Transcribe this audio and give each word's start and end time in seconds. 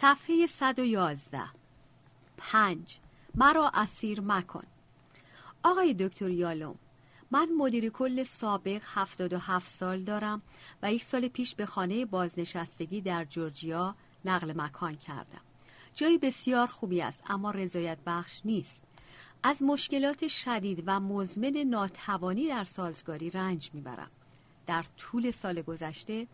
صفحه 0.00 0.46
111 0.46 1.42
پنج. 2.36 2.98
مرا 3.34 3.70
اسیر 3.74 4.20
مکن. 4.20 4.64
آقای 5.62 5.94
دکتر 5.94 6.28
یالوم 6.28 6.74
من 7.30 7.48
مدیر 7.58 7.88
کل 7.88 8.22
سابق 8.22 8.82
77 8.84 9.68
سال 9.68 10.02
دارم 10.02 10.42
و 10.82 10.92
یک 10.92 11.04
سال 11.04 11.28
پیش 11.28 11.54
به 11.54 11.66
خانه 11.66 12.04
بازنشستگی 12.04 13.00
در 13.00 13.24
جورجیا 13.24 13.94
نقل 14.24 14.52
مکان 14.56 14.94
کردم. 14.94 15.40
جایی 15.94 16.18
بسیار 16.18 16.66
خوبی 16.66 17.02
است 17.02 17.22
اما 17.30 17.50
رضایت 17.50 17.98
بخش 18.06 18.40
نیست. 18.44 18.82
از 19.42 19.62
مشکلات 19.62 20.28
شدید 20.28 20.82
و 20.86 21.00
مزمن 21.00 21.56
ناتوانی 21.56 22.48
در 22.48 22.64
سازگاری 22.64 23.30
رنج 23.30 23.70
می‌برم. 23.72 24.10
در 24.66 24.84
طول 24.96 25.30
سال 25.30 25.62
گذشته 25.62 26.26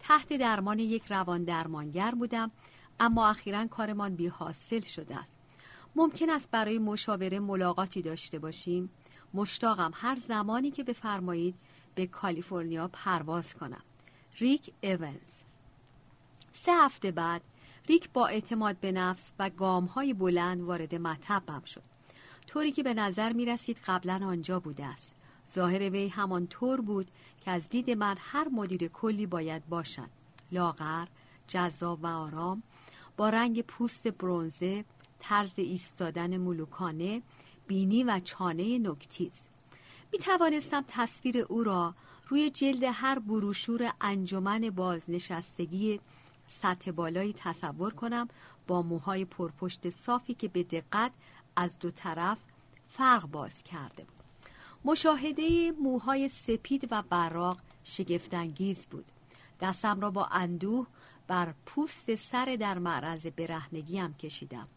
تحت 0.00 0.32
درمان 0.32 0.78
یک 0.78 1.02
روان 1.08 1.44
درمانگر 1.44 2.10
بودم 2.10 2.50
اما 3.00 3.28
اخیرا 3.28 3.66
کارمان 3.66 4.14
بی 4.14 4.26
حاصل 4.26 4.80
شده 4.80 5.16
است. 5.16 5.34
ممکن 5.96 6.30
است 6.30 6.50
برای 6.50 6.78
مشاوره 6.78 7.40
ملاقاتی 7.40 8.02
داشته 8.02 8.38
باشیم. 8.38 8.90
مشتاقم 9.34 9.90
هر 9.94 10.18
زمانی 10.18 10.70
که 10.70 10.84
بفرمایید 10.84 11.54
به 11.94 12.06
کالیفرنیا 12.06 12.88
پرواز 12.92 13.54
کنم. 13.54 13.82
ریک 14.38 14.72
ایونز. 14.80 15.42
سه 16.52 16.72
هفته 16.72 17.10
بعد 17.10 17.42
ریک 17.88 18.10
با 18.10 18.26
اعتماد 18.26 18.76
به 18.76 18.92
نفس 18.92 19.32
و 19.38 19.50
گام 19.50 19.84
های 19.84 20.14
بلند 20.14 20.62
وارد 20.62 20.94
مطبم 20.94 21.62
شد. 21.64 21.82
طوری 22.46 22.72
که 22.72 22.82
به 22.82 22.94
نظر 22.94 23.32
می 23.32 23.44
رسید 23.44 23.78
قبلا 23.86 24.20
آنجا 24.26 24.60
بوده 24.60 24.84
است. 24.84 25.14
ظاهر 25.52 25.90
وی 25.90 26.08
همان 26.08 26.46
طور 26.46 26.80
بود 26.80 27.10
که 27.44 27.50
از 27.50 27.68
دید 27.68 27.90
من 27.90 28.16
هر 28.18 28.48
مدیر 28.48 28.88
کلی 28.88 29.26
باید 29.26 29.68
باشد. 29.68 30.10
لاغر 30.52 31.06
جذاب 31.48 31.98
و 32.02 32.06
آرام 32.06 32.62
با 33.16 33.28
رنگ 33.28 33.62
پوست 33.62 34.08
برونزه 34.08 34.84
طرز 35.20 35.52
ایستادن 35.56 36.36
ملوکانه 36.36 37.22
بینی 37.66 38.04
و 38.04 38.20
چانه 38.24 38.78
نکتیز. 38.78 39.46
می 40.12 40.18
توانستم 40.18 40.84
تصویر 40.88 41.38
او 41.38 41.64
را 41.64 41.94
روی 42.28 42.50
جلد 42.50 42.82
هر 42.82 43.18
بروشور 43.18 43.92
انجمن 44.00 44.70
بازنشستگی 44.70 46.00
سطح 46.48 46.90
بالایی 46.90 47.32
تصور 47.32 47.94
کنم 47.94 48.28
با 48.66 48.82
موهای 48.82 49.24
پرپشت 49.24 49.90
صافی 49.90 50.34
که 50.34 50.48
به 50.48 50.62
دقت 50.62 51.12
از 51.56 51.78
دو 51.78 51.90
طرف 51.90 52.38
فرق 52.88 53.26
باز 53.26 53.62
کرده 53.62 54.04
بود. 54.04 54.24
مشاهده 54.84 55.72
موهای 55.72 56.28
سپید 56.28 56.88
و 56.90 57.02
براق 57.02 57.58
شگفتانگیز 57.84 58.86
بود. 58.86 59.04
دستم 59.60 60.00
را 60.00 60.10
با 60.10 60.24
اندوه 60.24 60.86
بر 61.26 61.54
پوست 61.66 62.14
سر 62.14 62.56
در 62.60 62.78
معرض 62.78 63.26
برهنگیم 63.26 64.14
کشیدم. 64.14 64.68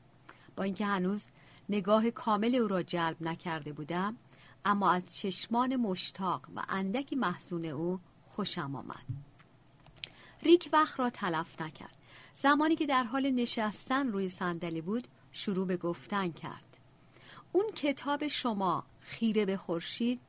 با 0.55 0.63
اینکه 0.63 0.85
هنوز 0.85 1.29
نگاه 1.69 2.11
کامل 2.11 2.55
او 2.55 2.67
را 2.67 2.83
جلب 2.83 3.17
نکرده 3.21 3.73
بودم 3.73 4.17
اما 4.65 4.91
از 4.91 5.15
چشمان 5.15 5.75
مشتاق 5.75 6.41
و 6.55 6.63
اندکی 6.69 7.15
محزون 7.15 7.65
او 7.65 7.99
خوشم 8.27 8.75
آمد. 8.75 9.05
ریک 10.43 10.69
وقت 10.73 10.99
را 10.99 11.09
تلف 11.09 11.61
نکرد. 11.61 11.97
زمانی 12.37 12.75
که 12.75 12.85
در 12.85 13.03
حال 13.03 13.31
نشستن 13.31 14.07
روی 14.07 14.29
صندلی 14.29 14.81
بود 14.81 15.07
شروع 15.31 15.67
به 15.67 15.77
گفتن 15.77 16.31
کرد. 16.31 16.77
اون 17.51 17.71
کتاب 17.75 18.27
شما 18.27 18.83
خیره 18.99 19.45
به 19.45 19.57
خورشید 19.57 20.19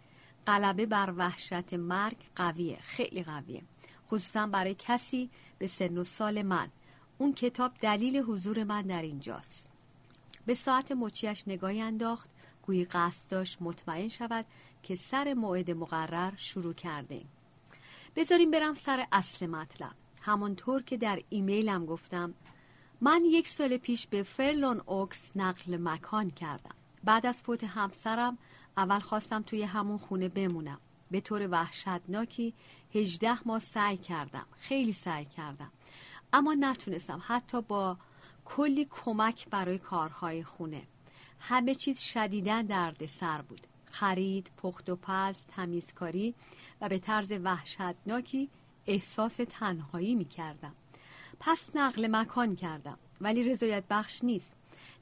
غلبه 0.47 0.87
بر 0.87 1.15
وحشت 1.17 1.75
مرگ 1.75 2.17
قویه 2.37 2.79
خیلی 2.83 3.23
قویه. 3.23 3.63
خصوصا 4.11 4.47
برای 4.47 4.77
کسی 4.79 5.31
به 5.59 5.67
سن 5.67 5.99
و 5.99 6.05
سال 6.05 6.43
من. 6.43 6.69
اون 7.19 7.33
کتاب 7.33 7.73
دلیل 7.81 8.17
حضور 8.17 8.65
من 8.65 8.83
در 8.83 9.03
اینجاست. 9.03 9.73
به 10.47 10.55
ساعت 10.55 10.93
مچیش 10.93 11.49
نگاهی 11.49 11.81
انداخت 11.81 12.29
گویی 12.63 12.85
قصد 12.85 13.31
داشت 13.31 13.63
مطمئن 13.63 14.09
شود 14.09 14.47
که 14.83 14.97
سر 14.97 15.35
موعد 15.35 15.71
مقرر 15.71 16.33
شروع 16.37 16.73
کرده 16.73 17.23
بذاریم 18.17 18.51
برم 18.51 18.75
سر 18.75 19.07
اصل 19.13 19.47
مطلب. 19.47 19.95
همانطور 20.21 20.83
که 20.83 20.97
در 20.97 21.23
ایمیلم 21.29 21.87
گفتم 21.87 22.35
من 23.01 23.25
یک 23.25 23.49
سال 23.49 23.77
پیش 23.77 24.07
به 24.07 24.23
فرلون 24.23 24.81
اوکس 24.87 25.33
نقل 25.37 25.77
مکان 25.77 26.31
کردم. 26.31 26.75
بعد 27.05 27.27
از 27.27 27.43
فوت 27.43 27.65
همسرم 27.65 28.39
اول 28.77 28.99
خواستم 28.99 29.43
توی 29.43 29.63
همون 29.63 29.99
خونه 29.99 30.29
بمونم. 30.29 30.81
به 31.11 31.21
طور 31.21 31.49
وحشتناکی 31.51 32.55
هجده 32.95 33.49
ماه 33.49 33.59
سعی 33.59 33.97
کردم. 33.97 34.47
خیلی 34.61 34.93
سعی 34.93 35.25
کردم. 35.25 35.73
اما 36.33 36.55
نتونستم. 36.55 37.23
حتی 37.27 37.63
با 37.63 37.97
کلی 38.45 38.87
کمک 38.91 39.49
برای 39.49 39.79
کارهای 39.79 40.45
خونه. 40.45 40.83
همه 41.41 41.75
چیز 41.75 42.01
شدیدن 42.01 42.63
درد 42.63 43.07
سر 43.07 43.43
بود. 43.43 43.67
خرید، 43.91 44.51
پخت 44.57 44.91
و 44.91 44.97
پز، 44.97 45.37
تمیزکاری 45.57 46.35
و 46.81 46.89
به 46.89 46.99
طرز 46.99 47.33
وحشتناکی 47.33 48.49
احساس 48.87 49.37
تنهایی 49.37 50.15
می 50.15 50.25
کردم 50.25 50.75
پس 51.41 51.69
نقل 51.75 52.09
مکان 52.11 52.57
کردم. 52.57 52.99
ولی 53.21 53.51
رضایت 53.51 53.85
بخش 53.91 54.25
نیست. 54.25 54.53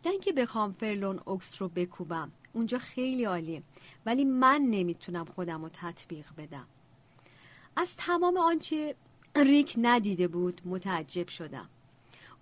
نه 0.07 0.19
که 0.19 0.33
بخوام 0.33 0.73
فرلون 0.73 1.21
اوکس 1.25 1.63
رو 1.63 1.69
بکوبم. 1.69 2.33
اونجا 2.53 2.79
خیلی 2.79 3.25
عالیه. 3.25 3.63
ولی 4.07 4.25
من 4.25 4.63
نمی‌تونم 4.71 5.25
خودم 5.25 5.63
رو 5.63 5.69
تطبیق 5.69 6.27
بدم. 6.39 6.67
از 7.77 7.97
تمام 7.97 8.37
آنچه 8.37 8.95
ریک 9.37 9.75
ندیده 9.79 10.29
بود 10.29 10.61
متعجب 10.65 11.29
شدم. 11.29 11.69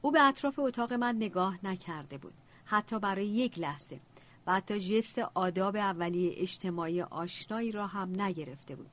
او 0.02 0.10
به 0.10 0.22
اطراف 0.22 0.58
اتاق 0.58 0.92
من 0.92 1.16
نگاه 1.16 1.58
نکرده 1.66 2.18
بود 2.18 2.34
حتی 2.64 2.98
برای 2.98 3.26
یک 3.26 3.58
لحظه 3.58 4.00
و 4.46 4.54
حتی 4.54 4.80
جست 4.80 5.18
آداب 5.18 5.76
اولیه 5.76 6.34
اجتماعی 6.36 7.02
آشنایی 7.02 7.72
را 7.72 7.86
هم 7.86 8.20
نگرفته 8.22 8.76
بود. 8.76 8.90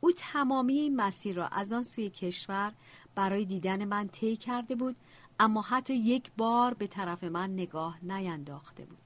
او 0.00 0.12
تمامی 0.12 0.74
این 0.74 0.96
مسیر 0.96 1.36
را 1.36 1.48
از 1.48 1.72
آن 1.72 1.84
سوی 1.84 2.10
کشور 2.10 2.72
برای 3.14 3.44
دیدن 3.44 3.84
من 3.84 4.08
طی 4.08 4.36
کرده 4.36 4.74
بود 4.74 4.96
اما 5.40 5.62
حتی 5.62 5.94
یک 5.94 6.30
بار 6.36 6.74
به 6.74 6.86
طرف 6.86 7.24
من 7.24 7.50
نگاه 7.50 7.98
نینداخته 8.02 8.84
بود. 8.84 8.98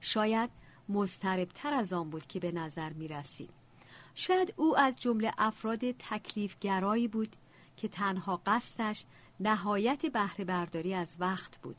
شاید 0.00 0.50
مضطربتر 0.88 1.74
از 1.74 1.92
آن 1.92 2.10
بود 2.10 2.26
که 2.26 2.40
به 2.40 2.52
نظر 2.52 2.92
می 2.92 3.08
رسید. 3.08 3.61
شاید 4.14 4.54
او 4.56 4.78
از 4.78 4.96
جمله 4.96 5.32
افراد 5.38 5.90
تکلیفگرایی 5.90 7.08
بود 7.08 7.36
که 7.76 7.88
تنها 7.88 8.42
قصدش 8.46 9.04
نهایت 9.40 10.06
بهره 10.06 10.44
برداری 10.44 10.94
از 10.94 11.16
وقت 11.20 11.58
بود. 11.58 11.76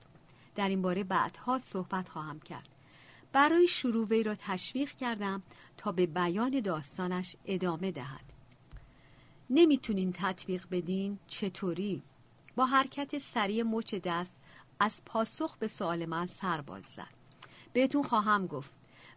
در 0.56 0.70
این 0.70 0.82
باره 0.82 1.04
بعدها 1.04 1.60
صحبت 1.60 2.10
خواهم 2.10 2.40
کرد. 2.40 2.70
برای 3.32 3.68
شروع 3.68 4.08
وی 4.08 4.24
را 4.24 4.36
تشویق 4.36 4.92
کردم 4.92 5.44
تا 5.78 5.92
به 5.92 6.06
بیان 6.06 6.60
داستانش 6.60 7.36
ادامه 7.46 7.92
دهد. 7.92 8.34
نمی‌تونین 9.50 10.12
تطبیق 10.12 10.68
بدین؟ 10.72 11.20
چطوری؟ 11.28 12.04
با 12.56 12.66
حرکت 12.66 13.18
سریع 13.18 13.64
مچ 13.64 13.96
دست 13.96 14.38
از 14.80 15.02
پاسخ 15.06 15.58
به 15.58 15.68
سوال 15.68 16.06
من 16.06 16.28
سر 16.28 16.62
باز 16.62 16.84
زد. 16.84 17.14
بهتون 17.74 18.04
خواهم 18.04 18.48
گفت 18.48 18.72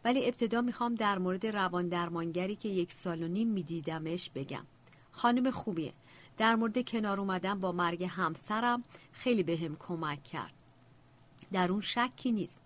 ولی 0.06 0.26
ابتدا 0.26 0.60
می‌خوام 0.60 0.94
در 0.94 1.18
مورد 1.18 1.46
روان 1.46 1.88
درمانگری 1.88 2.56
که 2.56 2.68
یک 2.68 2.92
سال 2.92 3.22
و 3.22 3.28
نیم 3.28 3.48
میدیدمش 3.48 4.30
بگم. 4.34 4.64
خانم 5.10 5.50
خوبیه. 5.50 5.92
در 6.38 6.54
مورد 6.54 6.88
کنار 6.88 7.20
اومدن 7.20 7.60
با 7.60 7.72
مرگ 7.72 8.04
همسرم 8.04 8.82
خیلی 9.12 9.42
بهم 9.42 9.72
به 9.72 9.76
کمک 9.78 10.24
کرد. 10.24 10.52
در 11.52 11.72
اون 11.72 11.80
شکی 11.80 12.32
نیست. 12.32 12.60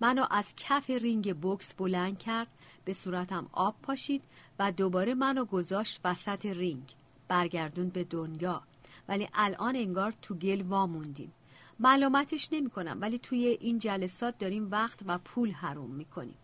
منو 0.00 0.26
از 0.30 0.54
کف 0.56 0.90
رینگ 0.90 1.36
بوکس 1.36 1.74
بلند 1.74 2.18
کرد 2.18 2.48
به 2.84 2.92
صورتم 2.92 3.48
آب 3.52 3.74
پاشید 3.82 4.22
و 4.58 4.72
دوباره 4.72 5.14
منو 5.14 5.44
گذاشت 5.44 6.00
وسط 6.04 6.46
رینگ. 6.46 6.94
برگردون 7.28 7.88
به 7.88 8.04
دنیا. 8.04 8.62
ولی 9.08 9.28
الان 9.34 9.76
انگار 9.76 10.14
تو 10.22 10.34
گل 10.34 10.62
واموندیم. 10.62 11.32
ملامتش 11.80 12.48
نمی 12.52 12.70
کنم 12.70 12.98
ولی 13.00 13.18
توی 13.18 13.46
این 13.46 13.78
جلسات 13.78 14.38
داریم 14.38 14.70
وقت 14.70 14.98
و 15.06 15.18
پول 15.18 15.50
حروم 15.50 15.90
می‌کنیم. 15.90 16.34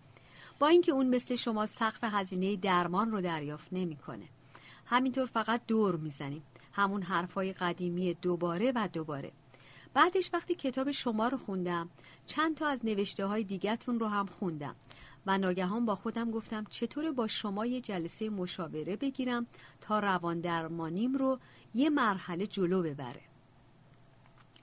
با 0.59 0.69
اینکه 0.69 0.93
اون 0.93 1.15
مثل 1.15 1.35
شما 1.35 1.67
سقف 1.67 1.99
هزینه 2.03 2.56
درمان 2.56 3.11
رو 3.11 3.21
دریافت 3.21 3.69
نمی‌کنه. 3.73 4.29
همینطور 4.87 5.27
فقط 5.27 5.61
دور 5.67 5.97
می‌زنیم. 5.97 6.43
همون 6.73 7.03
حرفای 7.03 7.53
قدیمی 7.53 8.15
دوباره 8.15 8.73
و 8.75 8.89
دوباره. 8.93 9.33
بعدش 9.95 10.31
وقتی 10.33 10.55
کتاب 10.55 10.91
شما 10.91 11.29
رو 11.29 11.39
خوندم 11.39 11.89
چند 12.27 12.56
تا 12.56 12.69
از 12.69 12.85
نوشته 12.85 13.27
های 13.27 13.45
دیگتون 13.45 14.01
رو 14.01 14.06
هم 14.06 14.27
خوندم 14.27 14.77
و 15.27 15.39
ناگهان 15.39 15.85
با 15.85 15.95
خودم 15.95 16.31
گفتم 16.31 16.65
چطور 16.71 17.12
با 17.12 17.27
شما 17.27 17.67
یه 17.67 17.81
جلسه 17.81 18.31
مشاوره 18.31 18.97
بگیرم 18.97 19.47
تا 19.81 19.99
روان 19.99 20.41
درمانیم 20.41 21.15
رو 21.15 21.39
یه 21.75 21.91
مرحله 21.91 22.47
جلو 22.47 22.83
ببره. 22.83 23.23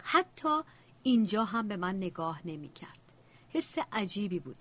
حتی 0.04 0.62
اینجا 1.04 1.44
هم 1.44 1.68
به 1.68 1.78
من 1.78 1.96
نگاه 1.96 2.42
نمی 2.46 2.70
کرد 2.70 3.00
حس 3.50 3.76
عجیبی 3.92 4.40
بود. 4.40 4.56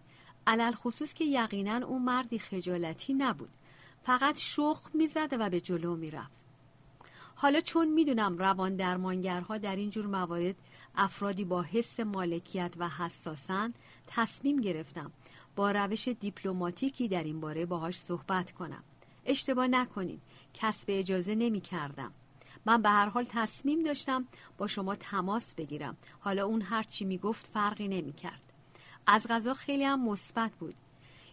علل 0.47 0.73
خصوص 0.73 1.15
که 1.15 1.25
یقینا 1.25 1.87
اون 1.87 2.03
مردی 2.03 2.39
خجالتی 2.39 3.15
نبود. 3.15 3.51
فقط 4.03 4.39
شخ 4.39 4.91
می‌زد 4.95 5.29
و 5.33 5.51
به 5.51 5.61
جلو 5.61 5.97
می‌رفت. 5.97 6.41
حالا 7.35 7.61
چون 7.61 7.89
می‌دونم 7.89 8.39
روان 8.39 8.77
درمانگرها 8.77 9.59
در 9.59 9.77
این 9.77 9.91
جور 9.91 10.07
موارد 10.07 10.55
افرادی 10.95 11.45
با 11.45 11.63
حس 11.63 12.01
مالکیت 12.01 12.75
و 12.79 12.89
حساسن 12.89 13.75
تصمیم 14.07 14.61
گرفتم 14.61 15.13
با 15.57 15.71
روش 15.71 16.09
دیپلماتیکی 16.09 17.09
در 17.09 17.25
این 17.25 17.41
باره 17.41 17.67
باهاش 17.67 18.01
صحبت 18.01 18.53
کنم. 18.53 18.83
اشتباه 19.25 19.67
نکنید 19.67 20.21
کسب 20.55 20.85
اجازه 20.89 21.35
نمی 21.35 21.61
کردم 21.61 22.13
من 22.67 22.83
به 22.83 22.89
هر 22.89 23.09
حال 23.09 23.25
تصمیم 23.29 23.83
داشتم 23.83 24.27
با 24.59 24.67
شما 24.67 24.97
تماس 24.97 25.55
بگیرم. 25.55 25.97
حالا 26.21 26.47
اون 26.47 26.63
هر 26.63 26.83
چی 26.83 27.05
می 27.05 27.19
گفت 27.19 27.47
فرقی 27.47 27.89
نمی 27.89 28.13
کرد 28.13 28.50
از 29.13 29.27
غذا 29.27 29.55
خیلی 29.55 29.85
هم 29.85 30.09
مثبت 30.09 30.51
بود. 30.53 30.75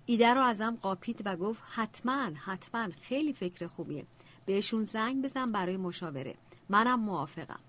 ایده 0.06 0.34
رو 0.34 0.42
ازم 0.42 0.78
قاپید 0.82 1.22
و 1.26 1.36
گفت 1.36 1.62
حتما 1.70 2.30
حتما 2.46 2.88
خیلی 3.02 3.34
فکر 3.34 3.68
خوبیه. 3.68 4.06
بهشون 4.46 4.84
زنگ 4.84 5.22
بزن 5.26 5.52
برای 5.52 5.78
مشاوره. 5.78 6.36
منم 6.70 7.00
موافقم. 7.00 7.60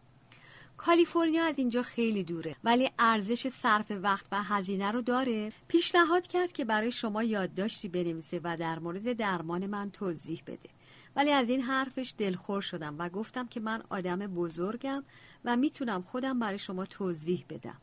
کالیفرنیا 0.77 1.45
از 1.45 1.59
اینجا 1.59 1.83
خیلی 1.83 2.25
دوره 2.25 2.57
ولی 2.65 2.91
ارزش 2.99 3.49
صرف 3.49 3.91
وقت 3.91 4.27
و 4.33 4.43
هزینه 4.43 4.91
رو 4.91 5.03
داره. 5.03 5.53
پیشنهاد 5.69 6.27
کرد 6.27 6.53
که 6.53 6.65
برای 6.65 6.93
شما 6.93 7.23
یادداشتی 7.23 7.89
بنویسه 7.89 8.41
و 8.45 8.57
در 8.57 8.79
مورد 8.79 9.13
درمان 9.13 9.67
من 9.67 9.91
توضیح 9.91 10.43
بده. 10.47 10.69
ولی 11.17 11.31
از 11.31 11.49
این 11.49 11.63
حرفش 11.63 12.15
دلخور 12.19 12.61
شدم 12.61 12.95
و 12.99 13.09
گفتم 13.09 13.47
که 13.47 13.61
من 13.61 13.83
آدم 13.91 14.19
بزرگم 14.19 15.05
و 15.45 15.57
می‌تونم 15.57 16.03
خودم 16.03 16.39
برای 16.39 16.59
شما 16.59 16.87
توضیح 16.87 17.45
بدم. 17.49 17.79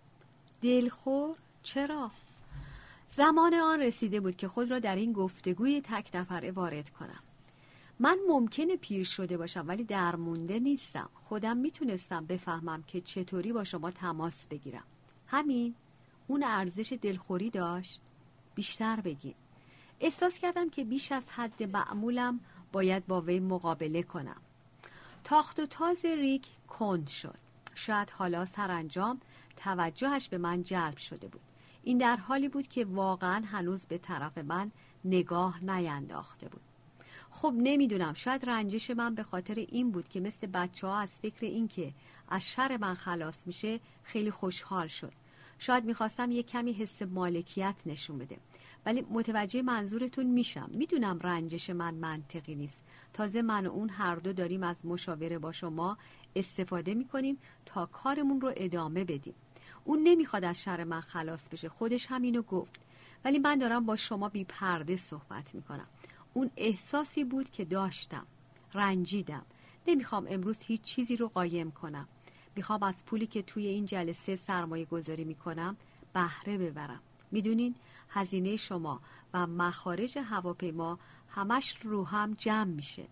دلخور؟ 0.62 1.36
چرا؟ 1.66 2.12
زمان 3.12 3.54
آن 3.54 3.80
رسیده 3.80 4.20
بود 4.20 4.36
که 4.36 4.48
خود 4.48 4.72
را 4.72 4.80
در 4.80 4.96
این 4.96 5.14
گفتگوی 5.14 5.82
تک 5.82 6.10
نفره 6.14 6.52
وارد 6.52 6.90
کنم. 6.90 7.20
من 8.00 8.18
ممکنه 8.28 8.76
پیر 8.76 9.04
شده 9.04 9.38
باشم 9.38 9.66
ولی 9.68 9.84
درمونده 9.84 10.60
نیستم. 10.60 11.10
خودم 11.24 11.58
می‌تونستم 11.58 12.26
بفهمم 12.26 12.84
که 12.84 13.02
چطوری 13.02 13.54
با 13.54 13.64
شما 13.64 13.92
تماس 13.92 14.48
بگیرم. 14.48 14.84
همین 15.28 15.76
اون 16.28 16.44
ارزش 16.44 16.98
دلخوری 17.02 17.50
داشت. 17.50 18.02
بیشتر 18.56 19.00
بگین. 19.00 19.36
احساس 20.00 20.38
کردم 20.38 20.70
که 20.70 20.84
بیش 20.84 21.12
از 21.12 21.30
حد 21.30 21.64
معمولم 21.64 22.40
باید 22.72 23.08
با 23.08 23.22
وی 23.22 23.40
مقابله 23.40 24.04
کنم. 24.04 24.42
تاخت 25.24 25.60
و 25.60 25.66
تاز 25.66 26.06
ریک 26.06 26.48
کند 26.68 27.08
شد. 27.08 27.38
شاید 27.76 28.10
حالا 28.10 28.46
سرانجام 28.46 29.20
توجهش 29.58 30.30
به 30.30 30.38
من 30.38 30.64
جلب 30.64 30.98
شده 30.98 31.28
بود. 31.28 31.42
این 31.86 31.98
در 31.98 32.18
حالی 32.18 32.50
بود 32.50 32.68
که 32.68 32.86
واقعا 32.86 33.44
هنوز 33.46 33.86
به 33.86 33.98
طرف 33.98 34.38
من 34.38 34.72
نگاه 35.06 35.64
نینداخته 35.64 36.50
بود. 36.50 36.62
خب 37.32 37.54
نمی‌دونم 37.58 38.14
شاید 38.14 38.50
رنجش 38.50 38.92
من 38.92 39.16
به 39.16 39.24
خاطر 39.24 39.56
این 39.56 39.92
بود 39.92 40.10
که 40.10 40.20
مثل 40.20 40.48
بچه 40.48 40.88
ها 40.88 41.00
از 41.00 41.20
فکر 41.20 41.46
این 41.46 41.68
که 41.68 41.94
از 42.30 42.48
شر 42.48 42.78
من 42.78 42.94
خلاص 42.94 43.48
میشه 43.48 43.80
خیلی 44.04 44.32
خوشحال 44.32 44.88
شد. 44.88 45.14
شاید 45.60 45.86
می‌خواستم 45.86 46.32
یه 46.32 46.44
کمی 46.44 46.74
حس 46.74 47.02
مالکیت 47.02 47.76
نشون 47.86 48.18
بده. 48.18 48.38
ولی 48.86 49.02
متوجه 49.02 49.62
منظورتون 49.62 50.26
میشم. 50.26 50.70
می‌دونم 50.74 51.20
رنجش 51.20 51.70
من 51.70 51.94
منطقی 51.94 52.56
نیست. 52.56 52.84
تازه 53.14 53.42
من 53.42 53.68
و 53.68 53.72
اون 53.72 53.90
هر 53.90 54.16
دو 54.16 54.34
داریم 54.34 54.64
از 54.64 54.86
مشاوره 54.86 55.40
با 55.40 55.52
شما 55.52 55.98
استفاده 56.36 56.94
می‌کنیم 56.94 57.38
تا 57.66 57.86
کارمون 57.86 58.42
رو 58.42 58.54
ادامه 58.56 59.04
بدیم. 59.04 59.36
اون 59.86 60.00
نمی‌خواد 60.04 60.44
از 60.44 60.64
شر 60.64 60.84
من 60.84 61.02
خلاص 61.02 61.50
بشه. 61.50 61.70
خودش 61.70 62.08
همینو 62.10 62.42
گفت. 62.42 62.80
ولی 63.26 63.40
من 63.40 63.58
دارم 63.58 63.86
با 63.86 63.96
شما 63.96 64.30
بی 64.30 64.44
پرده 64.44 64.96
صحبت 64.96 65.56
می‌کنم. 65.56 65.88
اون 66.34 66.52
احساسی 66.58 67.24
بود 67.24 67.50
که 67.50 67.66
داشتم. 67.66 68.26
رنجیدم. 68.74 69.46
نمی‌خوام 69.88 70.28
امروز 70.30 70.60
هیچ 70.64 70.82
چیزی 70.82 71.18
رو 71.18 71.28
قایم 71.28 71.72
کنم. 71.72 72.08
می‌خوام 72.56 72.84
از 72.84 73.06
پولی 73.06 73.28
که 73.28 73.42
توی 73.42 73.68
این 73.68 73.86
جلسه 73.86 74.36
سرمایه 74.36 74.86
گذاری 74.86 75.24
می‌کنم 75.24 75.78
بهره 76.14 76.58
ببرم. 76.58 77.02
می‌دونین؟ 77.32 77.76
هزینه 78.10 78.56
شما 78.56 79.02
و 79.34 79.48
مخارج 79.48 80.18
هواپیما 80.18 81.00
همش 81.30 81.78
رو 81.82 82.04
هم 82.04 82.34
جمع 82.34 82.72
میشه. 82.72 83.08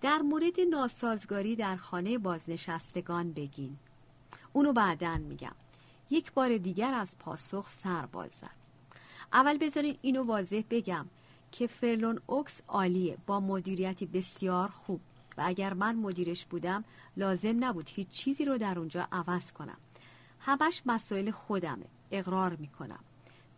در 0.00 0.18
مورد 0.18 0.60
ناسازگاری 0.70 1.56
در 1.56 1.76
خانه 1.76 2.18
بازنشستگان 2.18 3.32
بگین. 3.32 3.76
اونو 4.52 4.72
بعدا 4.72 5.18
میگم. 5.18 5.54
یک 6.10 6.32
بار 6.32 6.58
دیگر 6.58 6.94
از 6.94 7.18
پاسخ 7.18 7.70
سر 7.70 8.06
باز 8.06 8.32
زد. 8.32 8.58
اول 9.32 9.58
بذارین 9.58 9.98
اینو 10.02 10.22
واضح 10.22 10.62
بگم 10.70 11.06
که 11.52 11.66
فرلون 11.66 12.20
اوکس 12.26 12.62
عالیه 12.68 13.16
با 13.26 13.40
مدیریتی 13.40 14.06
بسیار 14.06 14.68
خوب 14.68 15.00
و 15.38 15.42
اگر 15.44 15.74
من 15.74 15.96
مدیرش 15.96 16.46
بودم 16.46 16.84
لازم 17.16 17.64
نبود 17.64 17.90
هیچ 17.94 18.08
چیزی 18.08 18.44
رو 18.44 18.58
در 18.58 18.78
اونجا 18.78 19.08
عوض 19.12 19.52
کنم. 19.52 19.76
همش 20.40 20.82
مسائل 20.86 21.30
خودمه. 21.30 21.86
اقرار 22.10 22.56
می‌کنم. 22.56 23.00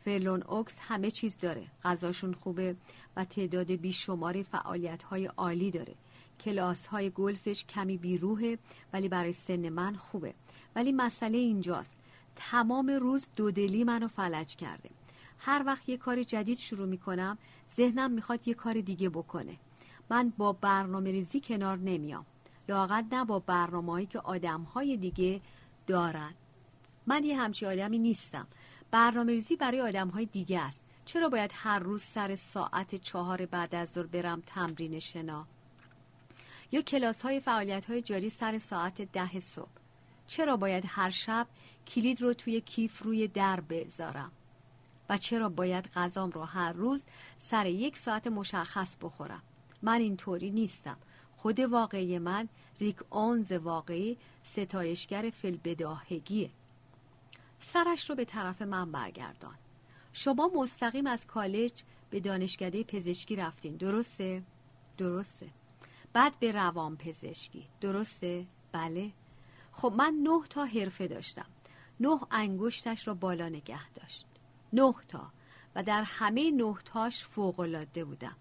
فرلون 0.04 0.42
اوکس 0.42 0.78
همه 0.80 1.10
چیز 1.10 1.38
داره. 1.38 1.66
غذاشون 1.84 2.34
خوبه 2.34 2.76
و 3.16 3.24
تعداد 3.24 3.70
بیشمار 3.70 4.42
فعالیت 4.42 5.02
های 5.02 5.26
عالی 5.26 5.70
داره. 5.70 5.94
کلاس 6.40 6.86
های 6.86 7.10
گلفش 7.10 7.64
کمی 7.64 7.96
بیروهه 7.96 8.58
ولی 8.92 9.08
برای 9.08 9.32
سن 9.32 9.68
من 9.68 9.96
خوبه. 9.96 10.34
ولی 10.76 10.92
مسئله 10.92 11.38
اینجاست. 11.38 11.96
تمام 12.40 12.90
روز 12.90 13.26
دودلی 13.36 13.84
منو 13.84 14.08
فلج 14.08 14.56
کرده. 14.56 14.90
هر 15.38 15.62
وقت 15.66 15.88
یه 15.88 15.96
کار 15.96 16.22
جدید 16.22 16.58
شروع 16.58 16.86
می‌کنم 16.86 17.38
ذهنم 17.76 18.10
می‌خواد 18.10 18.48
یه 18.48 18.54
کار 18.54 18.80
دیگه 18.80 19.08
بکنه. 19.08 19.56
من 20.10 20.32
با 20.38 20.52
برنامه 20.52 21.10
ریزی 21.10 21.40
کنار 21.40 21.78
نمیام. 21.78 22.26
لاغت 22.68 23.04
نه 23.12 23.24
با 23.24 23.38
برنامه 23.38 23.92
هایی 23.92 24.06
که 24.06 24.18
آدم 24.18 24.62
های 24.62 24.96
دیگه 24.96 25.40
دارن. 25.86 26.34
من 27.06 27.24
یه 27.24 27.40
همچی 27.40 27.66
آدمی 27.66 27.98
نیستم. 27.98 28.46
برنامه 28.90 29.32
ریزی 29.32 29.56
برای 29.56 29.80
آدم 29.80 30.08
های 30.08 30.26
دیگه 30.26 30.60
است. 30.60 30.82
چرا 31.04 31.28
باید 31.28 31.50
هر 31.54 31.78
روز 31.78 32.02
سر 32.02 32.36
ساعت 32.36 32.94
چهار 32.94 33.46
بعد 33.46 33.74
از 33.74 33.90
ظهر 33.90 34.06
برم 34.06 34.42
تمرین 34.46 34.98
شنا؟ 34.98 35.46
یا 36.72 36.80
کلاس 36.80 37.22
های 37.22 37.40
فعالیت 37.40 37.84
های 37.84 38.02
جاری 38.02 38.30
سر 38.30 38.58
ساعت 38.58 39.02
ده 39.02 39.40
صبح؟ 39.40 39.79
چرا 40.30 40.56
باید 40.56 40.84
هر 40.86 41.10
شب 41.10 41.46
کلید 41.86 42.22
رو 42.22 42.34
توی 42.34 42.60
کیف 42.60 43.02
روی 43.02 43.28
در 43.28 43.60
بذارم؟ 43.60 44.32
و 45.08 45.16
چرا 45.18 45.48
باید 45.48 45.90
غذام 45.94 46.30
رو 46.30 46.42
هر 46.42 46.72
روز 46.72 47.06
سر 47.38 47.66
یک 47.66 47.98
ساعت 47.98 48.26
مشخص 48.26 48.96
بخورم؟ 49.02 49.42
من 49.82 50.00
اینطوری 50.00 50.50
نیستم. 50.50 50.96
خود 51.36 51.60
واقعی 51.60 52.18
من 52.18 52.48
ریک 52.80 52.96
اونز 53.10 53.52
واقعی 53.52 54.18
ستایشگر 54.44 55.30
فلبداهگیه 55.30 56.50
سرش 57.60 58.10
رو 58.10 58.16
به 58.16 58.24
طرف 58.24 58.62
من 58.62 58.92
برگردان. 58.92 59.54
شما 60.12 60.50
مستقیم 60.54 61.06
از 61.06 61.26
کالج 61.26 61.82
به 62.10 62.20
دانشکده 62.20 62.84
پزشکی 62.84 63.36
رفتین. 63.36 63.76
درسته؟ 63.76 64.42
درسته. 64.98 65.50
بعد 66.12 66.38
به 66.40 66.52
روان 66.52 66.96
پزشکی 66.96 67.66
درسته؟ 67.80 68.46
بله. 68.72 69.12
خب 69.72 69.92
من 69.96 70.14
نه 70.22 70.40
تا 70.50 70.64
حرفه 70.64 71.06
داشتم. 71.06 71.46
نه 72.00 72.20
انگشتش 72.30 73.08
را 73.08 73.14
بالا 73.14 73.48
نگه 73.48 73.90
داشت. 73.90 74.26
نه 74.72 74.94
تا. 75.08 75.30
و 75.74 75.82
در 75.82 76.02
همه 76.02 76.50
نه 76.50 76.74
تاش 76.84 77.24
فوقلاده 77.24 78.04
بودم. 78.04 78.36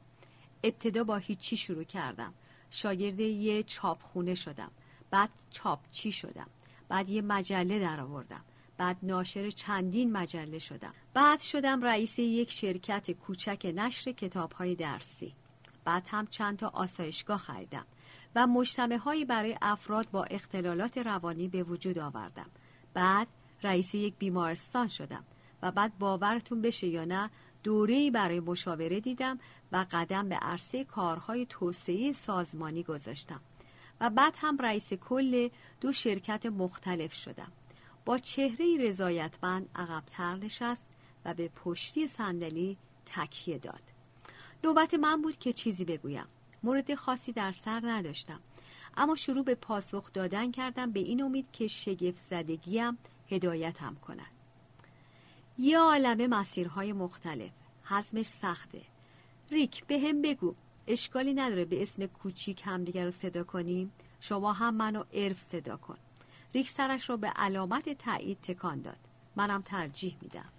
ابتدا 0.64 1.04
با 1.04 1.18
هیچی 1.18 1.58
شروع 1.58 1.84
کردم. 1.84 2.34
شاگرد 2.70 3.20
یه 3.20 3.64
چاپخونه 3.64 4.36
شدم. 4.36 4.72
بعد 5.12 5.30
چاپچی 5.50 6.12
شدم. 6.12 6.48
بعد 6.90 7.10
یه 7.10 7.22
مجله 7.22 7.80
در 7.80 8.00
آوردم. 8.00 8.42
بعد 8.78 8.98
ناشر 9.04 9.50
چندین 9.50 10.12
مجله 10.12 10.60
شدم. 10.60 10.94
بعد 11.14 11.40
شدم 11.40 11.82
رئیس 11.82 12.20
یک 12.20 12.52
شرکت 12.52 13.12
کوچک 13.12 13.74
نشر 13.76 14.12
کتابهای 14.12 14.76
درسی. 14.76 15.36
بعد 15.86 16.08
هم 16.08 16.28
چند 16.28 16.58
تا 16.58 16.68
آسایشگاه 16.68 17.38
خریدم. 17.38 17.86
و 18.36 18.48
مجتمع 18.48 18.96
هایی 18.96 19.26
برای 19.26 19.58
افراد 19.62 20.12
با 20.12 20.24
اختلالات 20.24 20.98
روانی 20.98 21.48
به 21.48 21.64
وجود 21.64 22.00
آوردم. 22.00 22.50
بعد 22.94 23.28
رئیس 23.64 23.96
یک 23.96 24.14
بیمارستان 24.20 24.88
شدم 24.88 25.24
و 25.62 25.72
بعد 25.72 25.98
باورتون 25.98 26.62
بشه 26.62 26.88
یا 26.88 27.06
نه 27.06 27.30
دوره‌ای 27.64 28.12
برای 28.12 28.40
مشاوره 28.40 29.00
دیدم 29.00 29.40
و 29.72 29.86
قدم 29.92 30.30
به 30.30 30.36
عرصه 30.36 30.84
کارهای 30.84 31.46
توسعه 31.46 32.12
سازمانی 32.12 32.84
گذاشتم. 32.84 33.42
و 34.02 34.10
بعد 34.10 34.34
هم 34.38 34.58
رئیس 34.58 34.94
کل 34.94 35.50
دو 35.82 35.92
شرکت 35.92 36.46
مختلف 36.46 37.14
شدم. 37.14 37.52
با 38.06 38.18
چهره 38.18 38.78
رضایتمند 38.80 39.70
عقبتر 39.76 40.36
نشست 40.36 40.90
و 41.26 41.34
به 41.34 41.48
پشتی 41.48 42.08
صندلی 42.08 42.78
تکیه 43.06 43.58
داد. 43.58 43.82
نوبت 44.64 44.94
من 44.94 45.22
بود 45.22 45.38
که 45.38 45.54
چیزی 45.54 45.86
بگویم. 45.86 46.28
مورد 46.64 46.96
خاصی 46.96 47.32
در 47.32 47.52
سر 47.52 47.82
نداشتم. 47.84 48.40
اما 48.98 49.16
شروع 49.16 49.44
به 49.44 49.56
پاسخ 49.56 50.14
دادن 50.14 50.52
کردم 50.52 50.92
به 50.92 51.00
این 51.00 51.24
امید 51.24 51.46
که 51.54 51.68
شگفت 51.68 52.22
زدگیم 52.30 52.98
هدایتم 53.30 53.96
کند. 53.96 54.32
یه 55.58 55.80
عالمه 55.80 56.28
مسیرهای 56.28 56.94
مختلف. 56.94 57.52
حزمش 57.84 58.26
سخته. 58.26 58.82
ریک 59.52 59.86
به 59.86 60.00
هم 60.00 60.22
بگو. 60.22 60.56
اشکالی 60.88 61.34
نداره 61.34 61.66
به 61.66 61.82
اسم 61.82 62.06
کوچیک 62.06 62.62
همدیگر 62.66 63.06
رو 63.06 63.12
صدا 63.12 63.44
کنیم. 63.44 63.92
شما 64.20 64.54
هم 64.54 64.76
منو 64.76 65.04
عرف 65.14 65.42
صدا 65.42 65.78
کن. 65.78 65.98
ریک 66.54 66.70
سرش 66.70 67.10
را 67.10 67.18
به 67.18 67.28
علامت 67.28 67.90
تایید 67.90 68.38
تکان 68.42 68.82
داد. 68.82 69.00
منم 69.36 69.62
ترجیح 69.62 70.18
میدم. 70.22 70.50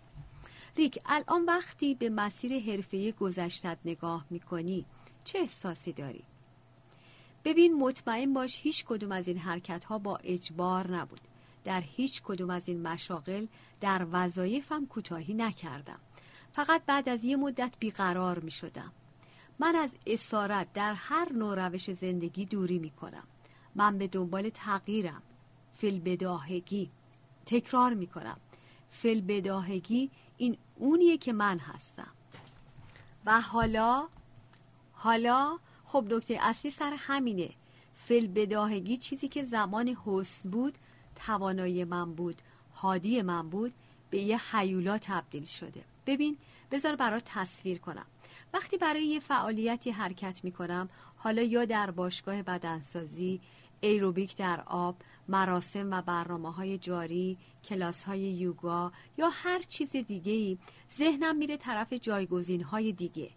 ریک 0.76 0.98
الان 1.06 1.44
وقتی 1.44 1.94
به 1.94 2.10
مسیر 2.10 2.58
حرفه 2.58 3.12
گذشتت 3.12 3.78
نگاه 3.84 4.24
می‌کنی 4.30 4.84
چه 5.24 5.38
احساسی 5.38 5.92
داری؟ 5.92 6.24
ببین 7.44 7.74
مطمئن 7.74 8.32
باش 8.32 8.60
هیچ 8.62 8.84
کدوم 8.84 9.12
از 9.12 9.28
این 9.28 9.38
حرکت 9.38 9.84
ها 9.84 9.98
با 9.98 10.16
اجبار 10.16 10.90
نبود. 10.90 11.20
در 11.64 11.80
هیچ 11.80 12.22
کدوم 12.22 12.50
از 12.50 12.68
این 12.68 12.82
مشاغل 12.82 13.46
در 13.80 14.06
وظایفم 14.12 14.86
کوتاهی 14.86 15.34
نکردم. 15.34 15.98
فقط 16.52 16.82
بعد 16.86 17.08
از 17.08 17.24
یه 17.24 17.36
مدت 17.36 17.74
بیقرار 17.78 18.38
می 18.38 18.50
شدم 18.50 18.92
من 19.58 19.74
از 19.74 19.90
اسارت 20.06 20.72
در 20.72 20.94
هر 20.94 21.32
نوع 21.32 21.66
روش 21.66 21.90
زندگی 21.90 22.44
دوری 22.44 22.78
می 22.78 22.90
کنم 22.90 23.24
من 23.74 23.98
به 23.98 24.06
دنبال 24.06 24.50
تغییرم. 24.50 25.22
فل 25.74 25.98
بداهگی 25.98 26.90
تکرار 27.46 27.94
می 27.94 28.06
کنم 28.06 28.36
فل 28.90 29.20
بداهگی 29.20 30.10
این 30.36 30.56
اونیه 30.76 31.18
که 31.18 31.32
من 31.32 31.58
هستم. 31.58 32.12
و 33.26 33.40
حالا 33.40 34.08
حالا 35.02 35.58
خب 35.84 36.04
نکته 36.10 36.38
اصلی 36.40 36.70
سر 36.70 36.94
همینه. 36.98 37.50
فل 37.94 38.26
بداهگی 38.26 38.96
چیزی 38.96 39.28
که 39.28 39.44
زمان 39.44 39.96
حسن 40.04 40.50
بود 40.50 40.78
توانایی 41.26 41.84
من 41.84 42.14
بود 42.14 42.42
هادی 42.74 43.22
من 43.22 43.50
بود 43.50 43.72
به 44.10 44.18
یه 44.18 44.56
حیولا 44.56 44.98
تبدیل 44.98 45.44
شده. 45.44 45.84
ببین 46.06 46.36
بذار 46.70 46.96
برات 46.96 47.22
تصویر 47.26 47.78
کنم. 47.78 48.06
وقتی 48.54 48.76
برای 48.76 49.04
یه 49.04 49.20
فعالیتی 49.20 49.90
حرکت 49.90 50.44
می 50.44 50.52
کنم 50.52 50.88
حالا 51.16 51.42
یا 51.42 51.64
در 51.64 51.90
باشگاه 51.90 52.42
بدنسازی 52.42 53.40
ایروبیک 53.80 54.36
در 54.36 54.62
آب 54.66 54.96
مراسم 55.28 55.90
و 55.90 56.02
برنامه 56.02 56.52
های 56.52 56.78
جاری 56.78 57.38
کلاس 57.64 58.04
های 58.04 58.20
یوگا 58.20 58.92
یا 59.18 59.28
هر 59.32 59.62
چیز 59.62 59.96
دیگه 59.96 60.32
ای 60.32 60.58
ذهنم 60.98 61.36
میره 61.36 61.56
طرف 61.56 61.92
جایگزین 61.92 62.62
های 62.62 62.92
دیگه. 62.92 63.30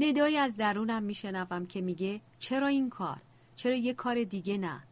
ندایی 0.00 0.36
از 0.36 0.56
درونم 0.56 1.02
میشنوم 1.02 1.66
که 1.66 1.80
میگه 1.80 2.20
چرا 2.38 2.66
این 2.66 2.90
کار؟ 2.90 3.22
چرا 3.56 3.74
یه 3.74 3.94
کار 3.94 4.24
دیگه 4.24 4.58
نه؟ 4.58 4.82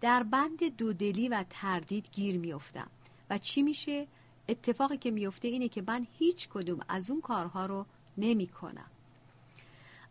در 0.00 0.22
بند 0.22 0.76
دودلی 0.76 1.28
و 1.28 1.44
تردید 1.50 2.08
گیر 2.12 2.38
میافتم. 2.38 2.90
و 3.30 3.38
چی 3.38 3.62
میشه؟ 3.62 4.06
اتفاقی 4.48 4.96
که 4.96 5.10
میفته 5.10 5.48
اینه 5.48 5.68
که 5.68 5.82
من 5.86 6.06
هیچ 6.18 6.48
کدوم 6.48 6.80
از 6.88 7.10
اون 7.10 7.20
کارها 7.20 7.66
رو 7.66 7.86
نمی 8.18 8.46
کنم. 8.46 8.90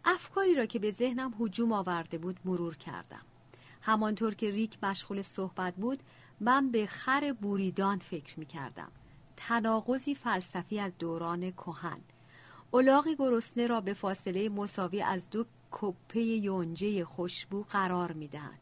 افکاری 0.05 0.55
را 0.55 0.65
که 0.65 0.79
به 0.79 0.91
ذهنم 0.91 1.33
حجوم 1.39 1.71
آورده 1.71 2.17
بود 2.17 2.39
مرور 2.45 2.77
کردم. 2.77 3.25
همانطور 3.81 4.35
که 4.35 4.51
ریک 4.51 4.83
مشغول 4.83 5.21
صحبت 5.21 5.75
بود 5.75 6.03
من 6.39 6.71
به 6.71 6.85
خر 6.85 7.33
بوریدان 7.41 7.99
فکر 7.99 8.39
می 8.39 8.45
کردم 8.45 8.91
تناقضی 9.37 10.15
فلسفی 10.15 10.79
از 10.79 10.97
دوران 10.99 11.51
کهن. 11.51 11.99
الاغی 12.73 13.15
گرسنه 13.15 13.67
را 13.67 13.81
به 13.81 13.93
فاصله 13.93 14.49
مساوی 14.49 15.01
از 15.01 15.29
دو 15.29 15.45
کپه 15.71 16.21
یونجه 16.21 17.05
خوشبو 17.05 17.63
قرار 17.63 18.11
می 18.11 18.27
دهند. 18.27 18.59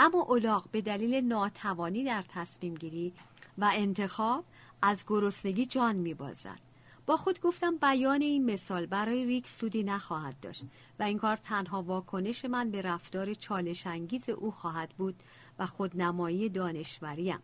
اما 0.00 0.24
الاغ 0.24 0.70
به 0.70 0.80
دلیل 0.80 1.24
ناتوانی 1.24 2.04
در 2.04 2.24
تصمیم 2.28 2.74
گیری 2.74 3.12
و 3.58 3.70
انتخاب 3.74 4.44
از 4.82 5.04
گرسنگی 5.06 5.66
جان 5.66 5.96
می 5.96 6.14
بازد. 6.14 6.58
با 7.06 7.16
خود 7.16 7.40
گفتم 7.40 7.76
بیان 7.76 8.22
این 8.22 8.44
مثال 8.44 8.86
برای 8.86 9.24
ریک 9.24 9.48
سودی 9.48 9.82
نخواهد 9.82 10.40
داشت 10.42 10.64
و 10.98 11.02
این 11.02 11.18
کار 11.18 11.36
تنها 11.36 11.82
واکنش 11.82 12.44
من 12.44 12.70
به 12.70 12.82
رفتار 12.82 13.34
چالش 13.34 13.86
انگیز 13.86 14.28
او 14.30 14.50
خواهد 14.50 14.90
بود 14.98 15.14
و 15.58 15.66
خودنمایی 15.66 16.48
دانشوریم 16.48 17.38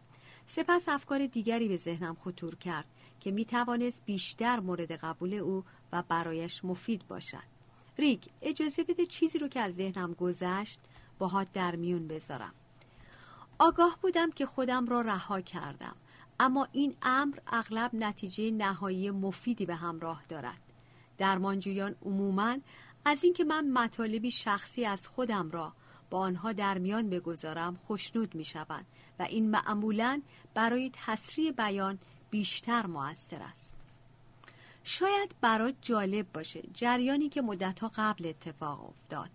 سپس 0.46 0.88
افکار 0.88 1.26
دیگری 1.26 1.68
به 1.68 1.76
ذهنم 1.76 2.16
خطور 2.20 2.54
کرد 2.54 2.84
که 3.20 3.30
می 3.30 3.44
توانست 3.44 4.02
بیشتر 4.04 4.60
مورد 4.60 4.92
قبول 4.92 5.34
او 5.34 5.64
و 5.92 6.02
برایش 6.02 6.64
مفید 6.64 7.08
باشد. 7.08 7.56
ریک 7.98 8.28
اجازه 8.42 8.84
بده 8.84 9.06
چیزی 9.06 9.38
رو 9.38 9.48
که 9.48 9.60
از 9.60 9.74
ذهنم 9.74 10.12
گذشت 10.12 10.80
باهات 11.18 11.52
در 11.52 11.76
میون 11.76 12.08
بذارم. 12.08 12.54
آگاه 13.58 13.98
بودم 14.02 14.30
که 14.30 14.46
خودم 14.46 14.86
را 14.86 15.00
رها 15.00 15.40
کردم 15.40 15.96
اما 16.40 16.68
این 16.72 16.96
امر 17.02 17.38
اغلب 17.46 17.90
نتیجه 17.94 18.50
نهایی 18.50 19.10
مفیدی 19.10 19.66
به 19.66 19.74
همراه 19.74 20.22
دارد. 20.28 20.60
درمانجویان 21.18 21.94
عموماً 22.04 22.56
از 23.08 23.24
اینکه 23.24 23.44
من 23.44 23.70
مطالبی 23.70 24.30
شخصی 24.30 24.84
از 24.84 25.06
خودم 25.06 25.50
را 25.50 25.72
با 26.10 26.18
آنها 26.18 26.52
در 26.52 26.78
میان 26.78 27.10
بگذارم 27.10 27.76
خوشنود 27.86 28.34
می 28.34 28.44
شوند 28.44 28.86
و 29.18 29.22
این 29.22 29.50
معمولا 29.50 30.22
برای 30.54 30.90
تسریع 30.94 31.52
بیان 31.52 31.98
بیشتر 32.30 32.86
موثر 32.86 33.42
است. 33.42 33.65
شاید 34.88 35.34
برات 35.40 35.74
جالب 35.82 36.32
باشه. 36.32 36.62
جریانی 36.74 37.28
که 37.28 37.42
مدتها 37.42 37.90
قبل 37.96 38.26
اتفاق 38.26 38.88
افتاد. 38.88 39.30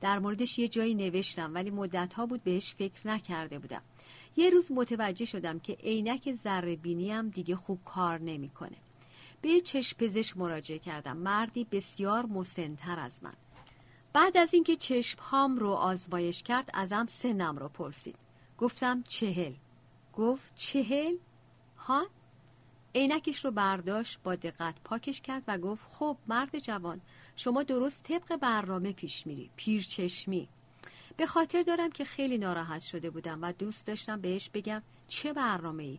در 0.00 0.18
موردش 0.18 0.58
یه 0.58 0.68
جایی 0.68 0.94
نوشتم 0.94 1.54
ولی 1.54 1.70
مدتها 1.70 2.26
بود 2.26 2.44
بهش 2.44 2.74
فکر 2.74 3.08
نکرده 3.08 3.58
بودم. 3.58 3.82
یه 4.36 4.50
روز 4.50 4.72
متوجه 4.72 5.24
شدم 5.24 5.58
که 5.58 5.72
عینک 5.72 6.34
ذره 6.34 6.78
هم 7.10 7.28
دیگه 7.28 7.56
خوب 7.56 7.80
کار 7.84 8.20
نمی‌کنه. 8.20 8.76
به 9.42 9.60
چشم 9.60 9.96
پزشک 9.96 10.36
مراجعه 10.36 10.78
کردم. 10.78 11.16
مردی 11.16 11.64
بسیار 11.64 12.26
مسنتر 12.26 13.00
از 13.00 13.24
من. 13.24 13.34
بعد 14.12 14.36
از 14.36 14.54
اینکه 14.54 14.76
چشم 14.76 15.18
هام 15.20 15.58
رو 15.58 15.70
آزمایش 15.70 16.42
کرد 16.42 16.70
ازم 16.74 17.06
سنم 17.06 17.58
رو 17.58 17.68
پرسید. 17.68 18.16
گفتم 18.58 19.02
چهل. 19.02 19.52
گفت 20.12 20.54
چهل؟ 20.54 21.16
ها؟ 21.76 22.06
عینکش 22.96 23.44
رو 23.44 23.50
برداشت 23.50 24.18
با 24.22 24.34
دقت 24.34 24.74
پاکش 24.84 25.20
کرد 25.20 25.42
و 25.48 25.58
گفت 25.58 25.86
خب 25.90 26.16
مرد 26.26 26.58
جوان 26.58 27.00
شما 27.36 27.62
درست 27.62 28.02
طبق 28.02 28.36
برنامه 28.36 28.92
پیش 28.92 29.26
میری 29.26 29.50
پیرچشمی. 29.56 30.48
به 31.16 31.26
خاطر 31.26 31.62
دارم 31.62 31.90
که 31.90 32.04
خیلی 32.04 32.38
ناراحت 32.38 32.80
شده 32.80 33.10
بودم 33.10 33.38
و 33.42 33.52
دوست 33.52 33.86
داشتم 33.86 34.20
بهش 34.20 34.50
بگم 34.54 34.82
چه 35.08 35.32
برنامه 35.32 35.82
ای 35.82 35.98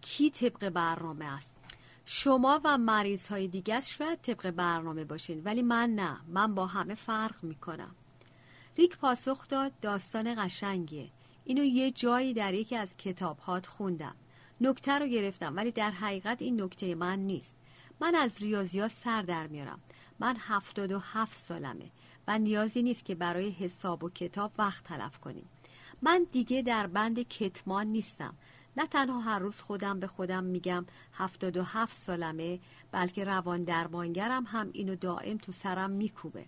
کی 0.00 0.30
طبق 0.30 0.68
برنامه 0.68 1.24
است؟ 1.24 1.56
شما 2.04 2.60
و 2.64 2.78
مریض 2.78 3.26
های 3.26 3.48
دیگه 3.48 3.80
شاید 3.80 4.20
طبق 4.20 4.50
برنامه 4.50 5.04
باشین 5.04 5.42
ولی 5.44 5.62
من 5.62 5.90
نه 5.90 6.20
من 6.28 6.54
با 6.54 6.66
همه 6.66 6.94
فرق 6.94 7.44
می‌کنم. 7.44 7.94
ریک 8.78 8.96
پاسخ 8.96 9.48
داد 9.48 9.72
داستان 9.80 10.44
قشنگیه. 10.44 11.10
اینو 11.44 11.64
یه 11.64 11.90
جایی 11.90 12.34
در 12.34 12.54
یکی 12.54 12.76
از 12.76 12.96
کتابهات 12.96 13.66
خوندم. 13.66 14.14
نکته 14.60 14.98
رو 14.98 15.06
گرفتم 15.06 15.56
ولی 15.56 15.70
در 15.70 15.90
حقیقت 15.90 16.42
این 16.42 16.62
نکته 16.62 16.94
من 16.94 17.18
نیست. 17.18 17.56
من 18.00 18.14
از 18.14 18.38
ریاضیات 18.40 18.92
سر 18.92 19.22
در 19.22 19.46
میارم. 19.46 19.80
من 20.18 20.36
هفتاد 20.38 20.92
و 20.92 20.98
هفت 20.98 21.38
سالمه 21.38 21.90
و 22.28 22.38
نیازی 22.38 22.82
نیست 22.82 23.04
که 23.04 23.14
برای 23.14 23.50
حساب 23.50 24.04
و 24.04 24.10
کتاب 24.10 24.52
وقت 24.58 24.84
تلف 24.84 25.18
کنیم. 25.18 25.48
من 26.02 26.26
دیگه 26.32 26.62
در 26.62 26.86
بند 26.86 27.28
کتمان 27.28 27.86
نیستم. 27.86 28.34
نه 28.76 28.86
تنها 28.86 29.20
هر 29.20 29.38
روز 29.38 29.60
خودم 29.60 30.00
به 30.00 30.06
خودم 30.06 30.44
میگم 30.44 30.86
هفتاد 31.12 31.56
و 31.56 31.62
هفت 31.62 31.96
سالمه 31.96 32.60
بلکه 32.92 33.24
روان 33.24 33.64
درمانگرم 33.64 34.44
هم 34.46 34.70
اینو 34.72 34.96
دائم 34.96 35.36
تو 35.36 35.52
سرم 35.52 35.90
میکوبه. 35.90 36.46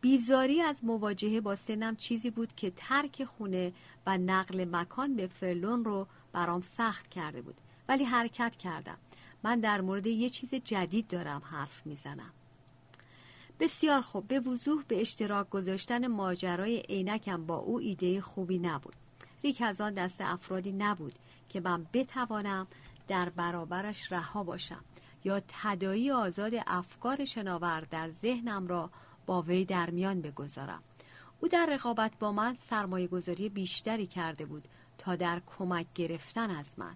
بیزاری 0.00 0.60
از 0.60 0.84
مواجهه 0.84 1.40
با 1.40 1.56
سنم 1.56 1.96
چیزی 1.96 2.30
بود 2.30 2.54
که 2.54 2.72
ترک 2.76 3.24
خونه 3.24 3.72
و 4.06 4.18
نقل 4.18 4.64
مکان 4.72 5.16
به 5.16 5.26
فرلون 5.26 5.84
رو 5.84 6.06
برام 6.32 6.60
سخت 6.60 7.08
کرده 7.08 7.42
بود. 7.42 7.54
ولی 7.88 8.04
حرکت 8.04 8.56
کردم. 8.56 8.98
من 9.42 9.60
در 9.60 9.80
مورد 9.80 10.06
یه 10.06 10.28
چیز 10.28 10.54
جدید 10.54 11.08
دارم 11.08 11.42
حرف 11.44 11.86
می‌زنم. 11.86 12.32
بسیار 13.60 14.00
خوب. 14.00 14.28
به 14.28 14.40
وضوح 14.40 14.84
به 14.88 15.00
اشتراک 15.00 15.50
گذاشتن 15.50 16.06
ماجرای 16.06 16.78
عینکم 16.78 17.46
با 17.46 17.56
او 17.56 17.78
ایده 17.78 18.20
خوبی 18.20 18.58
نبود. 18.58 18.94
ریک 19.44 19.62
از 19.62 19.80
آن 19.80 19.94
دست 19.94 20.20
افرادی 20.20 20.72
نبود 20.72 21.14
که 21.48 21.60
من 21.60 21.86
بتوانم 21.92 22.66
در 23.08 23.28
برابرش 23.28 24.12
رها 24.12 24.44
باشم 24.44 24.84
یا 25.24 25.42
تدایی 25.48 26.10
آزاد 26.10 26.52
افکار 26.66 27.24
شناور 27.24 27.80
در 27.80 28.10
ذهنم 28.10 28.66
را 28.66 28.90
با 29.26 29.42
وی 29.42 29.64
در 29.64 29.90
میان 29.90 30.20
بگذارم. 30.20 30.82
او 31.40 31.48
در 31.48 31.66
رقابت 31.70 32.18
با 32.18 32.32
من 32.32 32.54
سرمایه 32.54 33.06
گذاری 33.06 33.48
بیشتری 33.48 34.06
کرده 34.06 34.44
بود 34.46 34.68
تا 34.98 35.16
در 35.16 35.42
کمک 35.46 35.86
گرفتن 35.94 36.50
از 36.50 36.78
من. 36.78 36.94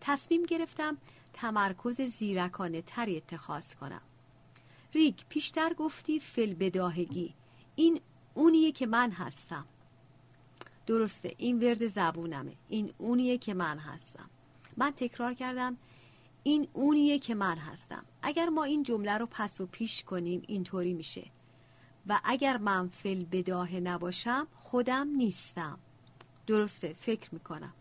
تصمیم 0.00 0.42
گرفتم 0.42 0.96
تمرکز 1.32 2.00
زیرکانه 2.00 2.82
تری 2.82 3.16
اتخاذ 3.16 3.74
کنم. 3.74 4.00
ریک 4.94 5.26
پیشتر 5.28 5.74
گفتی 5.74 6.20
فل 6.20 6.54
بداهگی. 6.54 7.34
این 7.76 8.00
اونیه 8.34 8.72
که 8.72 8.86
من 8.86 9.10
هستم. 9.10 9.66
درسته 10.86 11.34
این 11.38 11.58
ورد 11.58 11.86
زبونمه. 11.86 12.52
این 12.68 12.92
اونیه 12.98 13.38
که 13.38 13.54
من 13.54 13.78
هستم. 13.78 14.30
من 14.76 14.90
تکرار 14.90 15.34
کردم 15.34 15.76
این 16.42 16.68
اونیه 16.72 17.18
که 17.18 17.34
من 17.34 17.56
هستم. 17.56 18.04
اگر 18.22 18.48
ما 18.48 18.64
این 18.64 18.82
جمله 18.82 19.18
رو 19.18 19.28
پس 19.30 19.60
و 19.60 19.66
پیش 19.66 20.04
کنیم 20.04 20.42
اینطوری 20.46 20.94
میشه. 20.94 21.30
و 22.06 22.20
اگر 22.24 22.56
من 22.56 22.88
فل 22.88 23.24
بداه 23.24 23.74
نباشم 23.74 24.46
خودم 24.60 25.08
نیستم. 25.08 25.78
درسته 26.48 26.96
فکر 27.00 27.34
می‌کنم. 27.34 27.72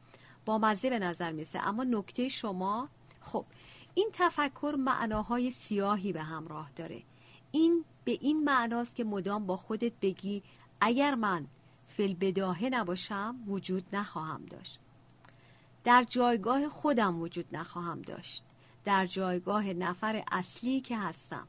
با 0.45 0.57
مزه 0.57 0.89
به 0.89 0.99
نظر 0.99 1.31
میسه 1.31 1.67
اما 1.67 1.83
نکته 1.83 2.29
شما 2.29 2.89
خب 3.21 3.45
این 3.93 4.09
تفکر 4.13 4.75
معناهای 4.79 5.51
سیاهی 5.51 6.13
به 6.13 6.23
همراه 6.23 6.71
داره. 6.75 7.03
این 7.51 7.85
به 8.03 8.17
این 8.21 8.43
معناست 8.43 8.95
که 8.95 9.03
مدام 9.03 9.45
با 9.45 9.57
خودت 9.57 9.91
بگی 10.01 10.43
اگر 10.81 11.15
من 11.15 11.47
فل 11.87 12.13
بداهه 12.13 12.69
نباشم 12.69 13.35
وجود 13.47 13.83
نخواهم 13.93 14.45
داشت. 14.45 14.79
در 15.83 16.03
جایگاه 16.03 16.69
خودم 16.69 17.21
وجود 17.21 17.45
نخواهم 17.51 18.01
داشت. 18.01 18.43
در 18.85 19.05
جایگاه 19.05 19.73
نفر 19.73 20.23
اصلی 20.31 20.81
که 20.81 20.97
هستم. 20.97 21.47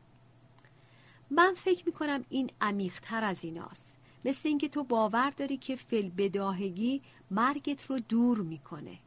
من 1.30 1.54
فکر 1.56 1.86
می‌کنم 1.86 2.24
این 2.28 2.50
عمیقتر 2.60 3.24
از 3.24 3.44
ایناست. 3.44 3.97
مثل 4.24 4.48
اینکه 4.48 4.68
تو 4.68 4.84
باور 4.84 5.30
داری 5.30 5.56
که 5.56 5.76
فل 5.76 6.08
بداهگی 6.08 7.02
مرگت 7.30 7.86
رو 7.86 8.00
دور 8.00 8.38
می‌کنه. 8.38 8.98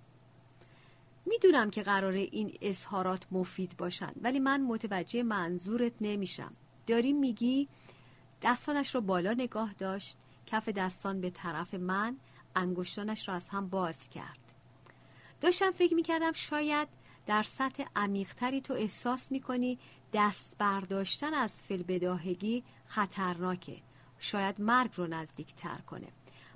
می‌دونم 1.25 1.69
که 1.69 1.83
قراره 1.83 2.19
این 2.19 2.57
اظهارات 2.61 3.27
مفید 3.31 3.77
باشن 3.77 4.11
ولی 4.21 4.39
من 4.39 4.61
متوجه 4.61 5.23
منظورت 5.23 5.93
نمیشم. 6.01 6.53
داری 6.87 7.13
میگی 7.13 7.67
دستانش 8.41 8.95
رو 8.95 9.01
بالا 9.01 9.33
نگاه 9.33 9.73
داشت 9.73 10.17
کف 10.45 10.69
دستان 10.69 11.21
به 11.21 11.29
طرف 11.29 11.73
من 11.73 12.17
انگشتانش 12.55 13.27
را 13.27 13.35
از 13.35 13.49
هم 13.49 13.67
باز 13.67 14.09
کرد. 14.09 14.39
داشتم 15.41 15.71
فکر 15.71 15.93
می‌کردم 15.93 16.31
شاید 16.31 16.87
در 17.25 17.43
سطح 17.43 17.83
عمیقتری 17.95 18.61
تو 18.61 18.73
احساس 18.73 19.31
می‌کنی 19.31 19.79
دست 20.13 20.55
برداشتن 20.57 21.33
از 21.33 21.57
فلبداهگی 21.57 22.63
خطرناکه. 22.85 23.77
شاید 24.23 24.61
مرگ 24.61 24.91
رو 24.95 25.07
نزدیکتر 25.07 25.77
کنه. 25.87 26.07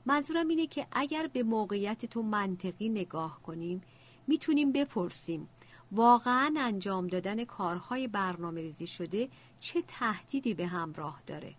منظورم 0.06 0.48
اینه 0.48 0.68
که 0.68 0.88
اگر 0.92 1.28
به 1.28 1.44
موقعیت 1.44 2.06
تو 2.06 2.22
منطقی 2.22 2.90
نگاه 2.90 3.42
کنیم 3.44 3.82
می‌تونیم 4.28 4.72
بپرسیم 4.72 5.50
واقعا 5.92 6.54
انجام 6.58 7.08
دادن 7.08 7.46
کارهای 7.46 8.08
برنامه 8.08 8.62
ریزی 8.62 8.88
شده 8.88 9.30
چه 9.60 9.84
تهدیدی 9.88 10.54
به 10.54 10.68
همراه 10.68 11.22
داره. 11.28 11.56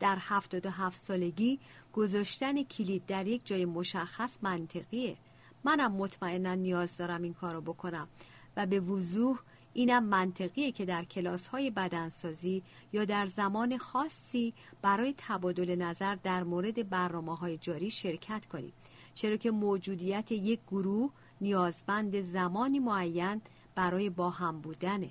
در 0.00 0.18
هفتاد 0.20 0.66
و 0.66 0.70
هفت 0.70 1.00
سالگی 1.00 1.60
گذاشتن 1.92 2.62
کلید 2.62 3.06
در 3.06 3.26
یک 3.26 3.46
جای 3.46 3.64
مشخص 3.64 4.36
منطقیه. 4.42 5.16
منم 5.64 5.92
مطمئنا 5.92 6.54
نیاز 6.54 6.96
دارم 6.96 7.22
این 7.22 7.34
کارو 7.34 7.60
بکنم 7.60 8.08
و 8.56 8.66
به 8.66 8.80
وضوح 8.80 9.38
اینم 9.72 10.04
منطقیه 10.04 10.72
که 10.72 10.84
در 10.84 11.04
کلاس 11.04 11.46
های 11.46 11.70
بدنسازی 11.70 12.62
یا 12.92 13.04
در 13.04 13.26
زمان 13.26 13.78
خاصی 13.78 14.54
برای 14.82 15.14
تبادل 15.18 15.74
نظر 15.74 16.14
در 16.14 16.42
مورد 16.42 16.88
برنامه 16.88 17.36
های 17.36 17.58
جاری 17.58 17.90
شرکت 17.90 18.46
کنیم. 18.46 18.72
چرا 19.14 19.36
که 19.36 19.50
موجودیت 19.50 20.32
یک 20.32 20.60
گروه 20.68 21.10
نیازمند 21.40 22.20
زمانی 22.20 22.78
معین 22.78 23.40
برای 23.74 24.10
با 24.10 24.30
هم 24.30 24.60
بودنه. 24.60 25.10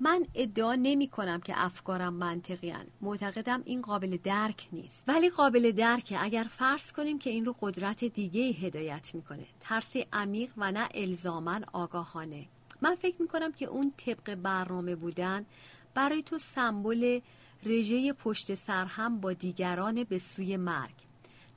من 0.00 0.26
ادعا 0.34 0.74
نمی 0.74 1.08
کنم 1.08 1.40
که 1.40 1.52
افکارم 1.56 2.14
منطقی 2.14 2.70
هن. 2.70 2.86
معتقدم 3.00 3.62
این 3.64 3.82
قابل 3.82 4.16
درک 4.24 4.68
نیست. 4.72 5.04
ولی 5.08 5.30
قابل 5.30 5.72
درکه 5.72 6.24
اگر 6.24 6.46
فرض 6.50 6.92
کنیم 6.92 7.18
که 7.18 7.30
این 7.30 7.44
رو 7.44 7.56
قدرت 7.60 8.04
دیگه 8.04 8.42
هدایت 8.42 9.14
می‌کنه. 9.14 9.46
ترسی 9.60 10.06
عمیق 10.12 10.52
و 10.56 10.72
نه 10.72 10.88
الزامن 10.94 11.64
آگاهانه. 11.72 12.46
من 12.80 12.94
فکر 12.94 13.22
می 13.22 13.28
کنم 13.28 13.52
که 13.52 13.66
اون 13.66 13.92
طبق 13.96 14.34
برنامه 14.34 14.94
بودن 14.94 15.46
برای 15.94 16.22
تو 16.22 16.38
سمبل 16.38 17.20
رژه 17.64 18.12
پشت 18.12 18.54
سر 18.54 18.84
هم 18.84 19.20
با 19.20 19.32
دیگران 19.32 20.04
به 20.04 20.18
سوی 20.18 20.56
مرگ. 20.56 20.94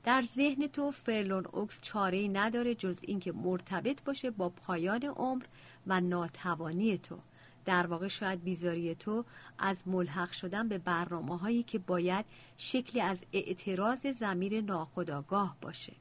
در 0.04 0.22
ذهن 0.22 0.66
تو 0.66 0.90
فرلون 0.90 1.46
اوکس 1.52 1.78
چاره 1.82 2.28
نداره 2.28 2.74
جز 2.74 3.00
اینکه 3.02 3.32
مرتبط 3.32 4.02
باشه 4.04 4.30
با 4.30 4.48
پایان 4.48 5.04
عمر 5.04 5.44
و 5.86 6.00
ناتوانی 6.00 6.98
تو. 6.98 7.18
در 7.64 7.86
واقع 7.86 8.08
شاید 8.08 8.44
بیزاری 8.44 8.94
تو 8.94 9.24
از 9.58 9.88
ملحق 9.88 10.32
شدن 10.32 10.68
به 10.68 10.78
برنامه 10.78 11.38
هایی 11.38 11.62
که 11.62 11.78
باید 11.78 12.24
شکلی 12.56 13.00
از 13.00 13.18
اعتراض 13.32 14.06
زمیر 14.06 14.60
ناخداگاه 14.60 15.56
باشه. 15.60 15.92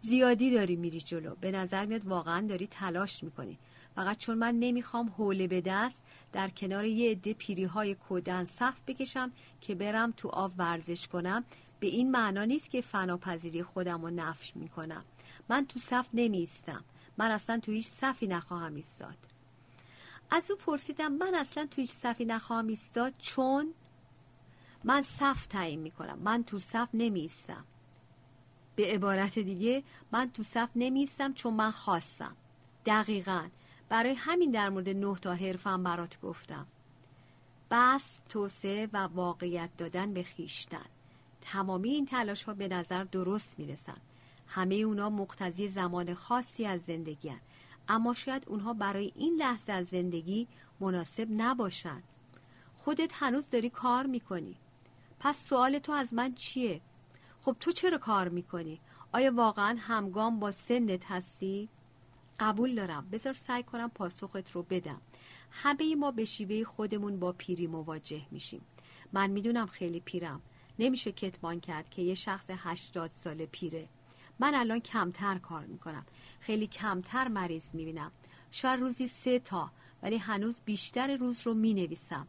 زیادی 0.00 0.50
داری 0.50 0.76
میری 0.76 1.00
جلو. 1.00 1.34
به 1.40 1.50
نظر 1.50 1.86
میاد 1.86 2.06
واقعا 2.06 2.46
داری 2.46 2.66
تلاش 2.66 3.22
می‌کنی. 3.24 3.58
فقط 4.00 4.18
چون 4.18 4.38
من 4.38 4.54
نمی‌خوام 4.54 5.08
حوله 5.18 5.46
به 5.46 5.60
دست 5.60 6.04
در 6.32 6.50
کنار 6.50 6.84
یه 6.84 7.10
عده 7.10 7.34
پیری 7.34 7.64
های 7.64 7.94
کودن 7.94 8.44
صف 8.44 8.74
بکشم 8.86 9.32
که 9.60 9.74
برم 9.74 10.12
تو 10.16 10.28
آب 10.28 10.52
ورزش 10.58 11.08
کنم 11.08 11.44
به 11.80 11.86
این 11.86 12.10
معنا 12.10 12.44
نیست 12.44 12.70
که 12.70 12.80
فناپذیری 12.80 13.62
خودم 13.62 14.02
رو 14.02 14.10
نفش 14.10 14.52
می‌کنم. 14.56 15.04
من 15.48 15.66
تو 15.66 15.78
صف 15.78 16.06
نمیستم 16.14 16.84
من 17.18 17.30
اصلا 17.30 17.60
تو 17.60 17.72
هیچ 17.72 17.88
صفی 17.88 18.26
نخواهم 18.26 18.74
ایستاد. 18.74 19.16
از 20.30 20.50
او 20.50 20.56
پرسیدم 20.56 21.12
من 21.12 21.34
اصلا 21.34 21.66
تو 21.66 21.80
هیچ 21.80 21.90
صفی 21.90 22.24
نخواهم 22.24 22.66
ایستاد؟ 22.66 23.14
چون 23.18 23.74
من 24.84 25.02
صف 25.02 25.46
تعیین 25.46 25.80
می‌کنم. 25.80 26.18
من 26.18 26.44
تو 26.44 26.58
صف 26.60 26.88
نمیستم 26.94 27.64
به 28.76 28.86
عبارت 28.86 29.38
دیگه 29.38 29.82
من 30.12 30.30
تو 30.30 30.42
صف 30.42 30.68
نمیستم 30.76 31.32
چون 31.34 31.54
من 31.54 31.70
خواستم. 31.70 32.36
دقیقا. 32.86 33.48
برای 33.90 34.14
همین 34.14 34.50
در 34.50 34.68
مورد 34.68 34.88
نه 34.88 35.16
تا 35.18 35.34
حرفم 35.34 35.82
برات 35.82 36.20
گفتم 36.20 36.66
بس 37.70 38.18
توسعه 38.28 38.88
و 38.92 38.96
واقعیت 38.96 39.70
دادن 39.78 40.14
به 40.14 40.22
خیشتن 40.22 40.86
تمامی 41.40 41.88
این 41.90 42.06
تلاش 42.06 42.44
ها 42.44 42.54
به 42.54 42.68
نظر 42.68 43.04
درست 43.04 43.58
می‌رسن 43.58 43.96
همه 44.46 44.74
اونا 44.74 45.10
مقتضی 45.10 45.68
زمان 45.68 46.14
خاصی 46.14 46.66
از 46.66 46.82
زندگی 46.82 47.28
هن. 47.28 47.40
اما 47.88 48.14
شاید 48.14 48.44
اونها 48.48 48.72
برای 48.72 49.12
این 49.16 49.34
لحظه 49.34 49.72
از 49.72 49.86
زندگی 49.86 50.48
مناسب 50.80 51.26
نباشن 51.30 52.02
خودت 52.76 53.10
هنوز 53.14 53.48
داری 53.48 53.70
کار 53.70 54.06
می‌کنی 54.06 54.56
پس 55.20 55.48
سوال 55.48 55.78
تو 55.78 55.92
از 55.92 56.14
من 56.14 56.34
چیه؟ 56.34 56.80
خب 57.42 57.56
تو 57.60 57.72
چرا 57.72 57.98
کار 57.98 58.28
می‌کنی؟ 58.28 58.80
آیا 59.12 59.32
واقعا 59.34 59.76
همگام 59.80 60.40
با 60.40 60.52
سنت 60.52 61.10
هستی؟ 61.10 61.68
قبول 62.40 62.74
دارم. 62.74 63.08
بذار 63.12 63.32
سعی 63.32 63.62
کنم 63.62 63.90
پاسخت 63.90 64.50
رو 64.50 64.62
بدم. 64.62 65.00
همه 65.50 65.94
ما 65.94 66.10
به 66.10 66.24
شیوه 66.24 66.64
خودمون 66.64 67.20
با 67.20 67.32
پیری 67.32 67.66
مواجه 67.66 68.22
میشیم. 68.30 68.60
من 69.12 69.30
می‌دونم 69.30 69.66
خیلی 69.66 70.00
پیرم. 70.00 70.40
نمیشه 70.78 71.12
کتمان 71.12 71.60
کرد 71.60 71.90
که 71.90 72.02
یه 72.02 72.14
شخص 72.14 72.44
هشتاد 72.48 73.10
ساله 73.10 73.46
پیره. 73.46 73.88
من 74.38 74.54
الان 74.54 74.78
کمتر 74.78 75.38
کار 75.38 75.66
می‌کنم. 75.66 76.06
خیلی 76.40 76.66
کمتر 76.66 77.28
مریض 77.28 77.74
می‌بینم. 77.74 78.12
شاید 78.50 78.80
روزی 78.80 79.06
سه 79.06 79.38
تا 79.38 79.70
ولی 80.02 80.16
هنوز 80.16 80.60
بیشتر 80.64 81.16
روز 81.16 81.46
رو 81.46 81.54
می‌نویسم. 81.54 82.26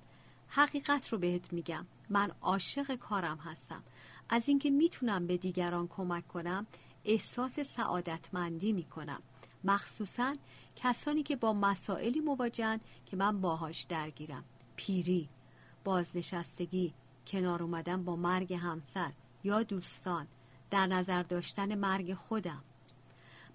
حقیقت 0.47 1.09
رو 1.09 1.17
بهت 1.17 1.53
میگم. 1.53 1.85
من 2.09 2.31
عاشق 2.41 2.95
کارم 2.95 3.37
هستم. 3.37 3.83
از 4.29 4.49
اینکه 4.49 4.69
می‌تونم 4.69 5.27
به 5.27 5.37
دیگران 5.37 5.87
کمک 5.87 6.27
کنم 6.27 6.67
احساس 7.05 7.59
سعادتمندی 7.59 8.73
می‌کنم. 8.73 9.21
مخصوصا 9.63 10.33
کسانی 10.75 11.23
که 11.23 11.35
با 11.35 11.53
مسائلی 11.53 12.19
مواجهن 12.19 12.79
که 13.05 13.17
من 13.17 13.41
باهاش 13.41 13.83
درگیرم. 13.83 14.43
پیری 14.75 15.29
بازنشستگی 15.83 16.93
کنار 17.27 17.63
اومدن 17.63 18.03
با 18.03 18.15
مرگ 18.15 18.53
همسر 18.53 19.11
یا 19.43 19.63
دوستان 19.63 20.27
در 20.69 20.87
نظر 20.87 21.23
داشتن 21.23 21.75
مرگ 21.75 22.13
خودم. 22.13 22.63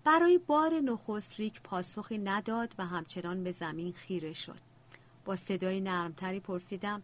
برای 0.05 0.39
بار 0.39 0.81
نخست 0.81 1.41
ریک 1.41 1.63
پاسخی 1.63 2.19
نداد 2.19 2.75
و 2.79 2.87
همچنان 2.87 3.45
به 3.45 3.53
زمین 3.53 3.93
خیره 3.93 4.33
شد. 4.33 4.61
با 5.25 5.37
صدای 5.37 5.81
نرمتری 5.81 6.41
پرسیدم 6.41 7.03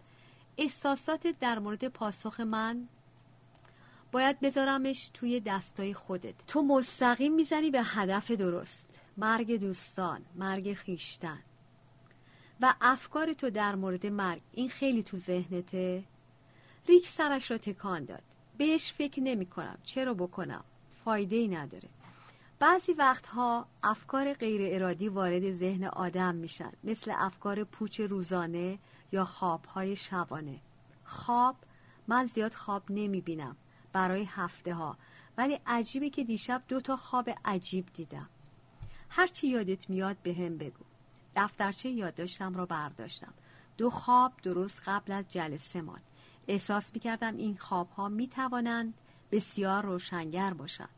احساسات 0.59 1.27
در 1.27 1.59
مورد 1.59 1.89
پاسخ 1.89 2.41
من؟ 2.41 2.89
باید 4.13 4.41
بذارمش 4.41 5.11
توی 5.15 5.41
دستای 5.41 5.95
خودت. 5.95 6.35
تو 6.47 6.63
مستقیم 6.63 7.35
می‌زنی 7.35 7.71
به 7.71 7.83
هدف 7.83 8.31
درست. 8.31 8.92
مرگ 9.17 9.61
دوستان 9.61 10.23
مرگ 10.35 10.75
خیشتن. 10.75 11.39
و 12.61 12.75
افکار 12.81 13.33
تو 13.33 13.51
در 13.51 13.75
مورد 13.75 14.07
مرگ 14.07 14.43
این 14.53 14.69
خیلی 14.69 15.03
تو 15.03 15.17
ذهنته؟ 15.17 16.05
ریک 16.89 17.09
سرش 17.09 17.51
را 17.51 17.59
تکان 17.59 18.05
داد. 18.05 18.23
بهش 18.59 18.93
فکر 18.93 19.21
نمی 19.21 19.47
کنم. 19.47 19.79
چرا 19.85 20.15
بکنم؟ 20.15 20.65
فایده 21.05 21.37
ای 21.37 21.49
نداره. 21.49 21.89
بعضی 22.59 22.93
وقتها 22.93 23.67
افکار 23.83 24.35
غیر 24.35 24.75
ارادی 24.75 25.09
وارد 25.09 25.55
ذهن 25.55 25.85
آدم 25.85 26.35
میشن. 26.35 26.73
مثل 26.85 27.13
افکار 27.17 27.65
پوچ 27.65 28.01
روزانه 28.01 28.79
یا 29.13 29.25
خوابهای 29.25 29.97
شبانه. 29.97 30.61
خواب 31.05 31.57
من 32.09 32.27
زیاد 32.27 32.55
خواب 32.55 32.83
نمی 32.91 33.21
بینم 33.21 33.57
برای 33.93 34.25
هفته 34.25 34.75
ها 34.75 34.97
ولی 35.39 35.59
عجیبه 35.67 36.11
که 36.11 36.25
دیشب 36.25 36.63
دو 36.69 36.81
تا 36.81 36.97
خواب 36.97 37.31
عجیب 37.45 37.87
دیدم. 37.95 38.29
هرچی 39.15 39.49
یادت 39.49 39.91
میاد 39.91 40.17
به 40.23 40.35
هم 40.35 40.59
بگو. 40.59 40.85
دفترچه 41.37 41.89
یادداشتم 41.89 42.55
را 42.55 42.67
برداشتم. 42.67 43.35
دو 43.79 43.91
خواب 43.91 44.33
درست 44.43 44.83
قبل 44.87 45.13
از 45.13 45.25
جلسه 45.31 45.81
ماند. 45.81 46.03
احساس 46.49 46.95
می‌کردم 46.95 47.37
این 47.37 47.57
خواب 47.57 47.91
ها 47.91 48.09
می 48.09 48.29
توانند 48.29 48.95
بسیار 49.33 49.85
روشنگر 49.85 50.55
باشند. 50.55 50.89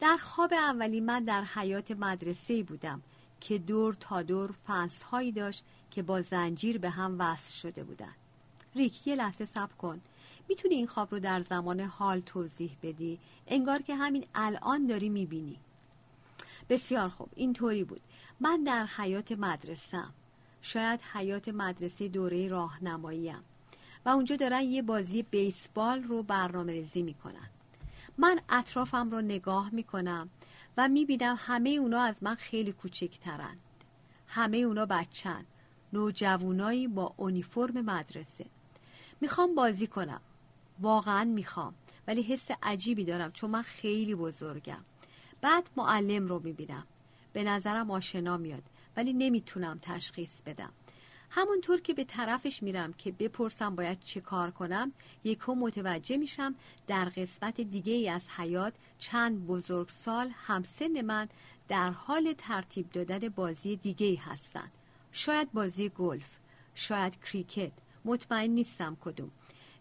در 0.00 0.16
خواب 0.16 0.52
اولی 0.52 1.00
من 1.00 1.24
در 1.24 1.44
حیات 1.44 1.90
مدرسه 1.90 2.62
بودم 2.62 3.02
که 3.40 3.58
دور 3.58 3.94
تا 3.94 4.22
دور 4.22 4.52
فنس 4.66 5.02
هایی 5.02 5.32
داشت 5.32 5.64
که 5.90 6.02
با 6.02 6.22
زنجیر 6.22 6.78
به 6.78 6.90
هم 6.90 7.16
وصل 7.18 7.52
شده 7.52 7.84
بودن 7.84 8.14
ریک 8.74 9.06
یه 9.06 9.14
لحظه 9.14 9.44
صبر 9.44 9.74
کن. 9.74 10.00
می‌تونی 10.48 10.74
این 10.74 10.86
خواب 10.86 11.12
رو 11.12 11.20
در 11.20 11.42
زمان 11.42 11.80
حال 11.80 12.20
توضیح 12.20 12.76
بدی؟ 12.82 13.18
انگار 13.46 13.82
که 13.82 13.94
همین 13.94 14.26
الان 14.34 14.86
داری 14.86 15.08
می‌بینی. 15.08 15.56
بسیار 16.68 17.08
خوب 17.08 17.28
اینطوری 17.34 17.84
بود. 17.84 18.00
من 18.40 18.64
در 18.64 18.86
حیات 18.86 19.32
مدرسم 19.32 20.14
شاید 20.62 21.00
حیات 21.12 21.48
مدرسه 21.48 22.08
دوره 22.08 22.48
راهنماییم 22.48 23.44
و 24.04 24.08
اونجا 24.08 24.36
دارن 24.36 24.62
یه 24.62 24.82
بازی 24.82 25.22
بیسبال 25.22 26.02
رو 26.02 26.22
برنامه 26.22 26.72
ریزی 26.72 27.02
می‌کنن. 27.02 27.50
من 28.18 28.40
اطرافم 28.48 29.10
رو 29.10 29.20
نگاه 29.20 29.74
می‌کنم 29.74 30.30
و 30.76 30.88
می‌بینم 30.88 31.36
همه 31.38 31.70
اونا 31.70 32.00
از 32.00 32.22
من 32.22 32.34
خیلی 32.34 32.72
کوچکترند 32.72 33.58
همه 34.26 34.56
اونا 34.56 34.86
بچن 34.86 35.44
نوجوانایی 35.92 36.88
با 36.88 37.14
اونیفرم 37.16 37.80
مدرسه. 37.80 38.46
می‌خوام 39.20 39.54
بازی 39.54 39.86
کنم. 39.86 40.20
واقعا 40.80 41.24
می‌خوام 41.24 41.74
ولی 42.06 42.22
حس 42.22 42.48
عجیبی 42.62 43.04
دارم 43.04 43.32
چون 43.32 43.50
من 43.50 43.62
خیلی 43.62 44.14
بزرگم. 44.14 44.84
بعد 45.40 45.70
معلم 45.76 46.26
رو 46.26 46.40
می‌بینم. 46.44 46.86
به 47.32 47.44
نظرم 47.44 47.90
آشنا 47.90 48.36
میاد 48.36 48.62
ولی 48.96 49.12
نمی‌تونم 49.12 49.78
تشخیص 49.82 50.42
بدم. 50.42 50.72
همونطور 51.30 51.80
که 51.80 51.94
به 51.94 52.04
طرفش 52.04 52.62
میرم 52.62 52.92
که 52.92 53.12
بپرسم 53.12 53.74
باید 53.74 54.00
چه 54.00 54.20
کار 54.20 54.50
کنم 54.50 54.92
یکو 55.24 55.54
متوجه 55.54 56.16
میشم 56.16 56.54
در 56.86 57.04
قسمت 57.04 57.60
دیگه 57.60 57.92
ای 57.92 58.08
از 58.08 58.22
حیات 58.36 58.72
چند 58.98 59.46
بزرگ 59.46 59.88
سال 59.88 60.30
همسن 60.34 61.00
من 61.00 61.28
در 61.68 61.90
حال 61.90 62.34
ترتیب 62.38 62.90
دادن 62.90 63.28
بازی 63.28 63.76
دیگه 63.76 64.06
ای 64.06 64.14
هستن 64.14 64.68
شاید 65.12 65.52
بازی 65.52 65.88
گلف 65.88 66.38
شاید 66.74 67.20
کریکت 67.20 67.72
مطمئن 68.04 68.50
نیستم 68.50 68.96
کدوم. 69.00 69.30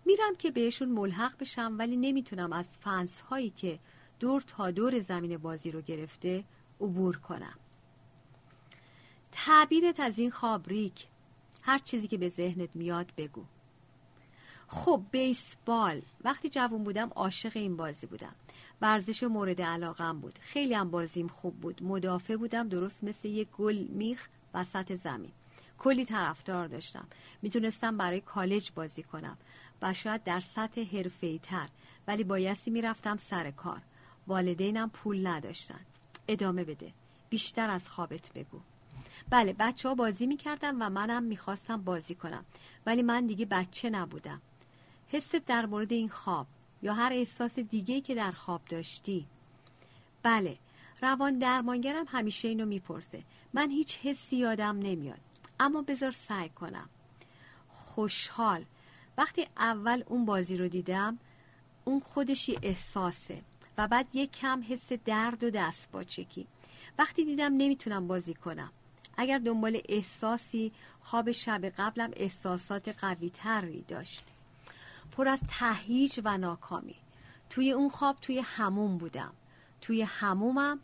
میرم 0.06 0.36
که 0.40 0.52
بهشون 0.52 0.90
ملحق 0.90 1.38
بشم 1.40 1.76
ولی 1.78 1.98
نمی‌تونم 1.98 2.54
از 2.54 2.78
فنس 2.78 3.22
هایی 3.22 3.50
که 3.50 3.80
دور 4.20 4.42
تا 4.42 4.72
دور 4.72 5.00
زمین 5.00 5.38
بازی 5.38 5.72
رو 5.72 5.82
گرفته 5.82 6.44
عبور 6.82 7.18
کنم. 7.18 7.56
تعبیرت 9.32 10.00
از 10.00 10.20
این 10.20 10.32
خوابریک 10.32 11.08
هر 11.62 11.78
چیزی 11.78 12.08
که 12.08 12.18
به 12.18 12.30
ذهنت 12.30 12.70
میاد 12.74 13.14
بگو. 13.18 13.46
خب 14.68 15.02
بیسبال. 15.12 16.02
وقتی 16.24 16.50
جوون 16.50 16.84
بودم 16.84 17.10
عاشق 17.16 17.52
این 17.56 17.78
بازی 17.78 18.08
بودم. 18.08 18.36
ورزش 18.82 19.24
مورد 19.24 19.62
علاقم 19.62 20.20
بود. 20.20 20.40
خیلی 20.42 20.74
هم 20.74 20.92
بازیم 20.92 21.28
خوب 21.28 21.60
بود. 21.60 21.84
مدافع 21.84 22.36
بودم 22.36 22.70
درست 22.70 23.04
مثل 23.04 23.28
یک 23.28 23.48
گل 23.52 23.78
میخ 23.78 24.28
وسط 24.54 24.96
زمین. 24.96 25.32
کلی 25.78 26.06
طرفدار 26.06 26.68
داشتم. 26.68 27.08
می‌تونستم 27.42 27.98
برای 27.98 28.22
کالج 28.22 28.72
بازی 28.76 29.04
کنم. 29.04 29.38
و 29.82 29.94
شاید 29.94 30.24
در 30.24 30.40
سطح 30.40 30.82
حرفه‌ای 30.82 31.40
تر. 31.40 31.70
ولی 32.08 32.24
بایستی 32.24 32.72
می‌رفتم 32.72 33.18
سر 33.18 33.52
کار. 33.52 33.82
والدینم 34.28 34.90
پول 34.90 35.28
نداشتن. 35.28 35.80
ادامه 36.28 36.64
بده. 36.64 36.92
بیشتر 37.30 37.70
از 37.70 37.90
خوابت 37.90 38.34
بگو. 38.34 38.60
بله 39.30 39.56
بچه 39.60 39.90
ها 39.90 39.96
بازی 39.96 40.28
می‌کردن 40.28 40.76
و 40.76 40.90
منم 40.90 41.24
می‌خواستم 41.24 41.82
بازی 41.82 42.16
کنم. 42.16 42.46
ولی 42.86 43.02
من 43.02 43.26
دیگه 43.26 43.46
بچه 43.46 43.90
نبودم. 43.90 44.42
حست 45.08 45.36
در 45.36 45.66
مورد 45.66 45.94
این 45.94 46.10
خواب 46.10 46.48
یا 46.82 46.94
هر 46.94 47.14
احساس 47.14 47.60
دیگه 47.60 48.02
که 48.02 48.16
در 48.16 48.32
خواب 48.32 48.62
داشتی؟ 48.70 49.28
بله 50.24 50.58
روان 51.02 51.38
درمانگرم 51.40 52.06
همیشه 52.08 52.48
اینو 52.48 52.66
می‌پرسه. 52.66 53.24
من 53.54 53.72
هیچ 53.72 53.98
حسی 53.98 54.36
یادم 54.36 54.80
نمیاد. 54.80 55.20
اما 55.60 55.82
بذار 55.82 56.12
سعی 56.12 56.50
کنم. 56.50 56.90
خوشحال. 57.70 58.66
وقتی 59.18 59.48
اول 59.58 60.04
اون 60.08 60.26
بازی 60.26 60.58
رو 60.58 60.68
دیدم 60.68 61.18
اون 61.86 62.00
خودشی 62.00 62.60
احساسه. 62.62 63.42
و 63.78 63.88
بعد 63.88 64.08
یک 64.14 64.32
کم 64.32 64.64
حس 64.70 64.92
درد 64.92 65.44
و 65.44 65.50
دست 65.50 65.92
باچکی 65.92 66.48
وقتی 67.00 67.26
دیدم 67.26 67.54
نمی‌تونم 67.54 68.08
بازی 68.08 68.34
کنم. 68.34 68.72
اگر 69.18 69.38
دنبال 69.38 69.82
احساسی 69.90 70.72
خواب 71.02 71.32
شب 71.32 71.66
قبلم 71.66 72.12
احساسات 72.16 72.90
قوی 72.90 73.30
تری 73.30 73.82
داشت. 73.88 74.24
پر 75.12 75.28
از 75.28 75.40
تهیج 75.60 76.20
و 76.24 76.38
ناکامی. 76.38 76.96
توی 77.50 77.72
اون 77.72 77.90
خواب 77.90 78.18
توی 78.22 78.40
هموم 78.40 78.98
بودم. 78.98 79.34
توی 79.82 80.02
همومم 80.02 80.80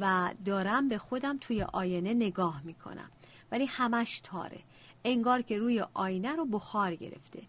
و 0.00 0.34
دارم 0.44 0.88
به 0.88 0.98
خودم 0.98 1.38
توی 1.38 1.62
آینه 1.62 2.14
نگاه 2.14 2.62
می‌کنم. 2.64 3.10
ولی 3.52 3.66
همش 3.66 4.20
تاره. 4.24 4.60
انگار 5.04 5.42
که 5.42 5.58
روی 5.58 5.84
آینه 5.94 6.32
رو 6.32 6.44
بخار 6.44 6.94
گرفته. 6.94 7.42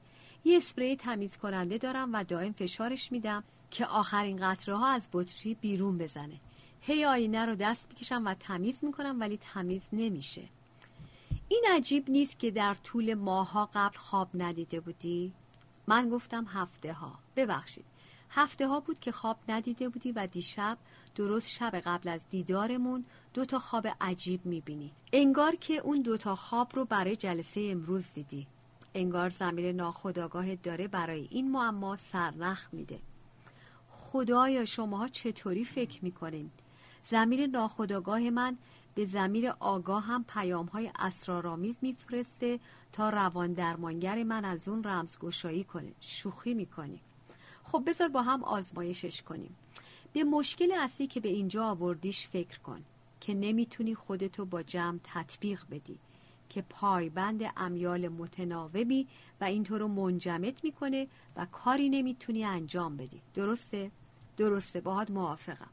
یه 0.45 0.57
اسپری 0.57 0.95
تمیز 0.95 1.37
کننده 1.37 1.77
دارم 1.77 2.13
و 2.13 2.23
دائم 2.23 2.53
فشارش 2.53 3.11
میدم. 3.11 3.43
که 3.71 3.85
آخرین 3.85 4.37
قطره 4.37 4.77
ها 4.77 4.87
از 4.87 5.09
بطری 5.13 5.53
بیرون 5.55 5.97
بزنه. 5.97 6.39
هی 6.81 7.05
آینه 7.05 7.45
رو 7.45 7.55
دست 7.55 7.89
می‌کشم 7.89 8.23
و 8.25 8.33
تمیز 8.33 8.83
می‌کنم 8.83 9.19
ولی 9.19 9.37
تمیز 9.37 9.89
نمیشه. 9.93 10.43
این 11.49 11.65
عجیب 11.71 12.09
نیست 12.09 12.39
که 12.39 12.51
در 12.51 12.73
طول 12.73 13.13
ماها 13.13 13.69
قبل 13.73 13.97
خواب 13.97 14.29
ندیده 14.33 14.79
بودی؟ 14.79 15.33
من 15.87 16.09
گفتم 16.09 16.45
هفته 16.45 16.93
ها 16.93 17.19
ببخشید. 17.35 17.85
هفته 18.29 18.67
ها 18.67 18.79
بود 18.79 18.99
که 18.99 19.11
خواب 19.11 19.37
ندیده 19.49 19.89
بودی 19.89 20.11
و 20.11 20.27
دیشب 20.27 20.77
درست 21.15 21.49
شب 21.49 21.75
قبل 21.85 22.09
از 22.09 22.21
دیدارمون 22.29 23.05
دو 23.33 23.45
تا 23.45 23.59
خواب 23.59 23.87
عجیب 24.01 24.45
می‌بینی. 24.45 24.91
انگار 25.13 25.55
که 25.55 25.73
اون 25.77 26.01
دو 26.01 26.17
تا 26.17 26.35
خواب 26.35 26.75
رو 26.75 26.85
برای 26.85 27.15
جلسه 27.15 27.67
امروز 27.71 28.13
دیدی. 28.13 28.47
انگار 28.95 29.29
زمیر 29.29 29.71
ناخداگاه 29.71 30.55
داره 30.55 30.87
برای 30.87 31.27
این 31.31 31.51
معما 31.51 31.97
سرنخ 31.97 32.69
میده. 32.73 32.99
خدایا 34.11 34.65
شماها 34.65 35.07
چطوری 35.07 35.65
فکر 35.65 36.03
می‌کنین؟ 36.03 36.51
زمیر 37.05 37.47
ناخداگاه 37.47 38.29
من 38.29 38.57
به 38.95 39.05
زمیر 39.05 39.49
آگاه 39.59 40.03
هم 40.03 40.23
پیام 40.23 40.65
های 40.65 40.91
اسرارآمیز 40.99 41.79
میفرسته 41.81 42.59
تا 42.93 43.09
روان 43.09 43.53
درمانگر 43.53 44.23
من 44.23 44.45
از 44.45 44.67
اون 44.67 44.83
رمزگشایی 44.83 45.63
کنه. 45.63 45.91
شوخی 46.01 46.53
می‌کنی 46.53 46.99
خب 47.63 47.83
بذار 47.87 48.07
با 48.07 48.21
هم 48.21 48.43
آزمایشش 48.43 49.21
کنیم. 49.21 49.55
به 50.13 50.23
مشکل 50.23 50.71
اصلی 50.71 51.07
که 51.07 51.19
به 51.19 51.29
اینجا 51.29 51.65
آوردیش 51.65 52.27
فکر 52.27 52.59
کن 52.59 52.81
که 53.21 53.33
نمی‌تونی 53.33 53.95
خودتو 53.95 54.45
با 54.45 54.63
جمع 54.63 54.99
تطبیق 55.03 55.61
بدی 55.71 55.99
که 56.49 56.61
پایبند 56.61 57.41
امیال 57.57 58.07
متناوبی 58.07 59.07
و 59.41 59.43
اینطور 59.43 59.87
منجمت 59.87 60.63
می‌کنه 60.63 61.07
و 61.35 61.45
کاری 61.45 61.89
نمی‌تونی 61.89 62.43
انجام 62.43 62.97
بدی. 62.97 63.21
درسته؟ 63.33 63.91
درسته 64.41 64.81
باهات 64.81 65.11
موافقم. 65.11 65.69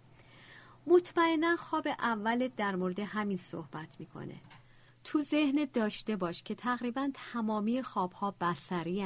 مطمئنا 0.86 1.56
خواب 1.56 1.86
اولت 1.86 2.56
در 2.56 2.76
مورد 2.76 3.00
همین 3.00 3.36
صحبت 3.36 4.00
می‌کنه. 4.00 4.40
تو 5.04 5.22
ذهنت 5.22 5.72
داشته 5.72 6.16
باش 6.16 6.42
که 6.42 6.54
تقریبا 6.54 7.10
تمامی 7.14 7.82
خوابها 7.82 8.34
بسری 8.40 9.04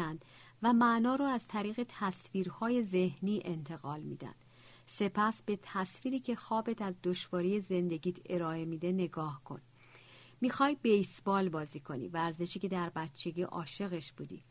و 0.62 0.72
معنا 0.72 1.14
رو 1.14 1.25
از 1.25 1.48
طریق 1.48 1.87
تصویرهای 1.88 2.85
ذهنی 2.85 3.42
انتقال 3.44 4.01
میدن. 4.01 4.35
سپس 4.87 5.42
به 5.46 5.59
تصویری 5.62 6.20
که 6.20 6.37
خوابت 6.37 6.83
از 6.83 6.94
دشواری 7.03 7.61
زندگیت 7.61 8.16
ارائه 8.27 8.64
میده 8.64 8.92
نگاه 8.92 9.40
کن. 9.44 9.61
می‌خوای 10.40 10.77
بیسبال 10.83 11.48
بازی 11.48 11.81
کنی 11.81 12.09
ورزشی 12.09 12.59
که 12.59 12.68
در 12.68 12.88
بچگی 12.88 13.42
عاشقش 13.42 14.12
بودی. 14.12 14.44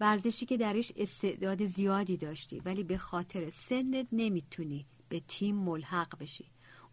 ورزشی 0.00 0.46
که 0.46 0.56
درش 0.56 0.92
استعداد 0.96 1.66
زیادی 1.66 2.16
داشتی 2.16 2.60
ولی 2.60 2.82
به 2.82 2.98
خاطر 2.98 3.50
سنت 3.50 4.06
نمی‌تونی 4.12 4.86
به 5.08 5.20
تیم 5.20 5.56
ملحق 5.56 6.18
بشی. 6.18 6.44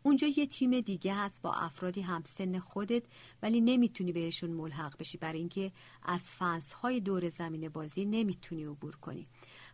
اونجا 0.03 0.27
یه 0.27 0.45
تیم 0.45 0.79
دیگه 0.79 1.13
هست 1.13 1.41
با 1.41 1.53
افرادی 1.53 2.01
همسن 2.01 2.59
خودت 2.59 3.03
ولی 3.41 3.61
نمی‌تونی 3.61 4.11
بهشون 4.11 4.49
ملحق 4.49 4.97
بشی. 4.97 5.17
برای 5.17 5.39
اینکه 5.39 5.71
از 6.03 6.29
فنس 6.29 6.73
های 6.73 6.99
دور 6.99 7.29
زمین 7.29 7.69
بازی 7.69 8.05
نمی‌تونی 8.05 8.65
عبور 8.65 8.95
کنی. 8.95 9.27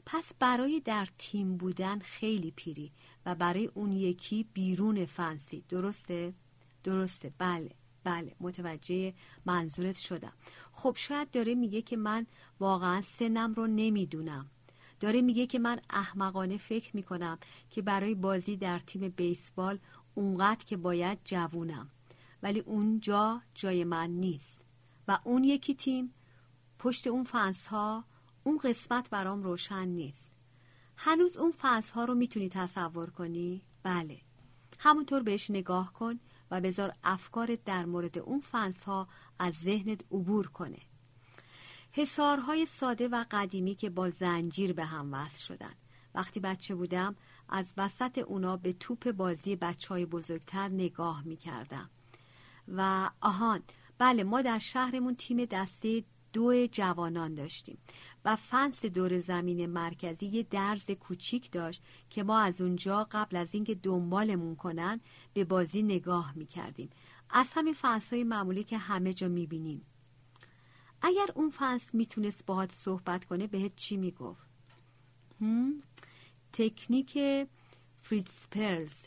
پس 0.05 0.31
برای 0.39 0.79
در 0.79 1.07
تیم 1.17 1.57
بودن 1.57 1.99
خیلی 1.99 2.51
پیری 2.51 2.91
و 3.25 3.35
برای 3.35 3.65
اون 3.65 3.91
یکی 3.91 4.45
بیرون 4.53 5.05
فنسی. 5.05 5.63
درسته؟ 5.69 6.33
درسته. 6.83 7.33
بله. 7.37 7.69
بله 8.03 8.35
متوجه 8.39 9.13
منظورت 9.45 9.97
شدم. 9.97 10.33
خب 10.73 10.95
شاید 10.97 11.31
داره 11.31 11.55
میگه 11.55 11.81
که 11.81 11.97
من 11.97 12.25
واقعا 12.59 13.01
سنم 13.01 13.53
رو 13.53 13.67
نمی‌دونم. 13.67 14.49
داره 14.99 15.21
میگه 15.21 15.47
که 15.47 15.59
من 15.59 15.79
احمقانه 15.89 16.57
فکر 16.57 16.95
می‌کنم 16.95 17.39
که 17.69 17.81
برای 17.81 18.15
بازی 18.15 18.57
در 18.57 18.79
تیم 18.79 19.09
بیسبال 19.09 19.79
اونقدر 20.15 20.65
که 20.65 20.77
باید 20.77 21.19
جوونم. 21.25 21.89
ولی 22.43 22.59
اونجا 22.59 23.41
جای 23.53 23.83
من 23.83 24.09
نیست. 24.09 24.63
و 25.07 25.19
اون 25.23 25.43
یکی 25.43 25.75
تیم 25.75 26.13
پشت 26.79 27.07
اون 27.07 27.23
فنس 27.23 27.67
ها 27.67 28.03
اون 28.43 28.57
قسمت 28.57 29.09
برام 29.09 29.43
روشن 29.43 29.87
نیست. 29.87 30.31
هنوز 30.97 31.37
اون 31.37 31.51
فنس 31.51 31.89
ها 31.89 32.05
رو 32.05 32.15
می‌تونی 32.15 32.49
تصور 32.49 33.09
کنی؟ 33.09 33.61
بله. 33.83 34.21
همونطور 34.79 35.23
بهش 35.23 35.51
نگاه 35.51 35.93
کن 35.93 36.19
و 36.51 36.61
بذار 36.61 36.93
افکار 37.03 37.55
در 37.65 37.85
مورد 37.85 38.17
اون 38.17 38.39
فنس 38.39 38.83
ها 38.83 39.07
از 39.39 39.53
ذهنت 39.53 40.01
عبور 40.11 40.47
کنه. 40.47 40.79
حسارهای 41.91 42.65
ساده 42.65 43.07
و 43.07 43.25
قدیمی 43.31 43.75
که 43.75 43.89
با 43.89 44.09
زنجیر 44.09 44.73
به 44.73 44.85
هم 44.85 45.13
وصل 45.13 45.39
شدن. 45.39 45.73
وقتی 46.15 46.39
بچه 46.39 46.75
بودم 46.75 47.15
از 47.49 47.73
وسط 47.77 48.17
اونا 48.17 48.57
به 48.57 48.73
توپ 48.73 49.11
بازی 49.11 49.55
بچه 49.55 49.87
های 49.87 50.05
بزرگتر 50.05 50.67
نگاه 50.69 51.23
می 51.23 51.37
کردم 51.37 51.89
و 52.67 53.09
آهان 53.21 53.63
بله 53.97 54.23
ما 54.23 54.41
در 54.41 54.59
شهرمون 54.59 55.15
تیم 55.15 55.45
دسته 55.45 56.03
دو 56.33 56.67
جوانان 56.67 57.35
داشتیم 57.35 57.77
و 58.25 58.35
فنس 58.35 58.85
دور 58.85 59.19
زمین 59.19 59.65
مرکزی 59.65 60.25
یه 60.25 60.43
درز 60.43 60.91
کوچیک 60.91 61.51
داشت 61.51 61.83
که 62.09 62.23
ما 62.23 62.39
از 62.39 62.61
اونجا 62.61 63.07
قبل 63.11 63.35
از 63.35 63.53
اینکه 63.53 63.75
دنبالمون 63.75 64.55
کنن 64.55 64.99
به 65.33 65.43
بازی 65.43 65.83
نگاه 65.83 66.33
می 66.35 66.45
کردیم 66.45 66.89
از 67.29 67.47
همین 67.53 67.73
فنس 67.73 68.13
های 68.13 68.23
معمولی 68.23 68.63
که 68.63 68.77
همه 68.77 69.13
جا 69.13 69.27
می 69.27 69.47
بینیم 69.47 69.85
اگر 71.01 71.27
اون 71.35 71.49
فنس 71.49 71.95
می‌تونست 71.95 72.45
باهات 72.45 72.71
صحبت 72.71 73.25
کنه 73.25 73.47
بهت 73.47 73.75
چی 73.75 73.97
می‌گفت؟ 73.97 74.47
تکنیک 76.53 77.19
فریتز 78.01 78.47
پرلز. 78.51 79.05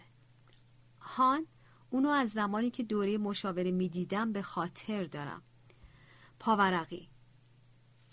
هان 1.00 1.46
اونو 1.90 2.08
از 2.08 2.30
زمانی 2.30 2.70
که 2.70 2.82
دوره 2.82 3.18
مشاوره 3.18 3.70
می‌دیدم 3.70 4.32
به 4.32 4.42
خاطر 4.42 5.04
دارم. 5.04 5.42
پاورقی. 6.38 7.08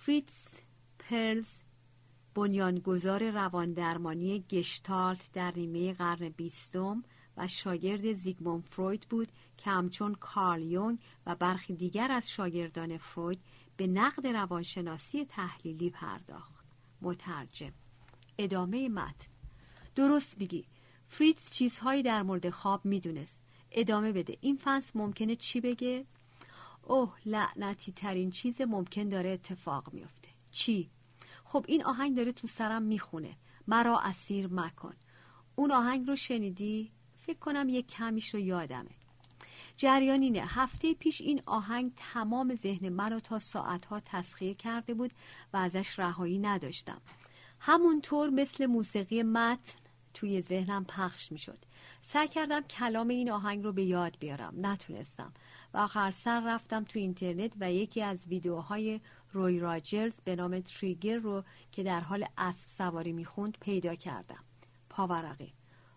فریتز 0.06 0.48
پرلز 1.00 1.62
بنیانگذار 2.36 3.32
رواندرمانی 3.32 4.46
گشتالت 4.50 5.30
در 5.34 5.54
نیمه 5.56 5.94
قرن 5.94 6.30
بیستم 6.30 7.04
و 7.38 7.48
شاگرد 7.48 8.14
زیگمون 8.14 8.62
فروید 8.62 9.08
بود 9.10 9.32
که 9.58 9.70
همچون 9.70 10.16
کارل 10.16 10.62
یونگ 10.62 11.00
و 11.26 11.36
برخی 11.36 11.76
دیگر 11.76 12.12
از 12.12 12.30
شاگردان 12.30 12.98
فروید 12.98 13.40
به 13.78 13.88
نقد 13.88 14.28
روانشناسی 14.28 15.26
تحلیلی 15.26 15.90
پرداخت. 15.90 16.66
مترجم 17.02 17.74
ادامه 18.38 18.90
متن. 18.90 19.28
درست 19.96 20.40
بگی 20.40 20.66
فریتز 21.08 21.50
چیزهایی 21.50 22.04
در 22.04 22.24
مورد 22.24 22.50
خواب 22.50 22.86
می‌دونست. 22.86 23.42
ادامه 23.72 24.12
بده. 24.12 24.38
این 24.42 24.56
فنس 24.56 24.96
ممکنه 24.96 25.36
چی 25.36 25.62
بگه؟ 25.62 26.06
اوه 26.84 27.14
لعنتی 27.26 27.92
ترین 27.92 28.32
چیز 28.32 28.62
ممکن 28.62 29.10
داره 29.10 29.30
اتفاق 29.30 29.94
میفته 29.94 30.30
چی؟ 30.52 30.90
خب 31.44 31.66
این 31.68 31.84
آهنگ 31.84 32.16
داره 32.16 32.32
تو 32.32 32.48
سرم 32.48 32.82
می‌خونه. 32.82 33.38
مرا 33.68 34.00
اسیر 34.00 34.48
مکن. 34.48 34.96
اون 35.56 35.72
آهنگ 35.72 36.08
رو 36.08 36.16
شنیدی؟ 36.16 36.92
فکر 37.18 37.40
کنم 37.40 37.70
یک 37.70 37.88
کمیش 37.88 38.34
رو 38.34 38.40
یادمه. 38.40 38.92
جریان 39.78 40.22
اینه. 40.22 40.44
هفته 40.48 40.94
پیش 40.94 41.22
این 41.22 41.42
آهنگ 41.46 41.92
تمام 41.96 42.56
ذهن 42.56 42.90
منو 42.90 43.20
تا 43.20 43.40
ساعتها 43.40 44.00
تسخیر 44.06 44.56
کرده 44.56 44.94
بود 44.94 45.12
و 45.54 45.58
ازش 45.58 46.00
رهایی 46.00 46.40
نداشتم. 46.40 47.02
همونطور 47.60 48.30
مثل 48.30 48.66
موسیقی 48.66 49.24
متن 49.24 49.80
توی 50.14 50.42
ذهنم 50.42 50.86
پخش 50.86 51.32
می 51.32 51.38
شد 51.38 51.58
سعی 52.02 52.28
کردم 52.28 52.62
کلام 52.62 53.08
این 53.08 53.32
آهنگ 53.32 53.64
رو 53.64 53.74
به 53.74 53.84
یاد 53.84 54.18
بیارم. 54.20 54.54
نتونستم. 54.58 55.34
و 55.74 55.78
آخر 55.78 56.12
سر 56.12 56.56
رفتم 56.56 56.84
تو 56.84 57.00
اینترنت 57.00 57.52
و 57.60 57.72
یکی 57.72 58.02
از 58.02 58.28
ویدیوهای 58.28 59.02
روی 59.32 59.60
راجرز 59.60 60.22
به 60.22 60.36
نام 60.36 60.60
تریگر 60.60 61.18
رو 61.18 61.44
که 61.72 61.84
در 61.84 62.00
حال 62.00 62.26
اسب 62.38 62.70
سواری 62.70 63.14
می‌خوند 63.14 63.58
پیدا 63.62 63.96
کردم. 63.96 64.44
پاورقی. 64.90 65.54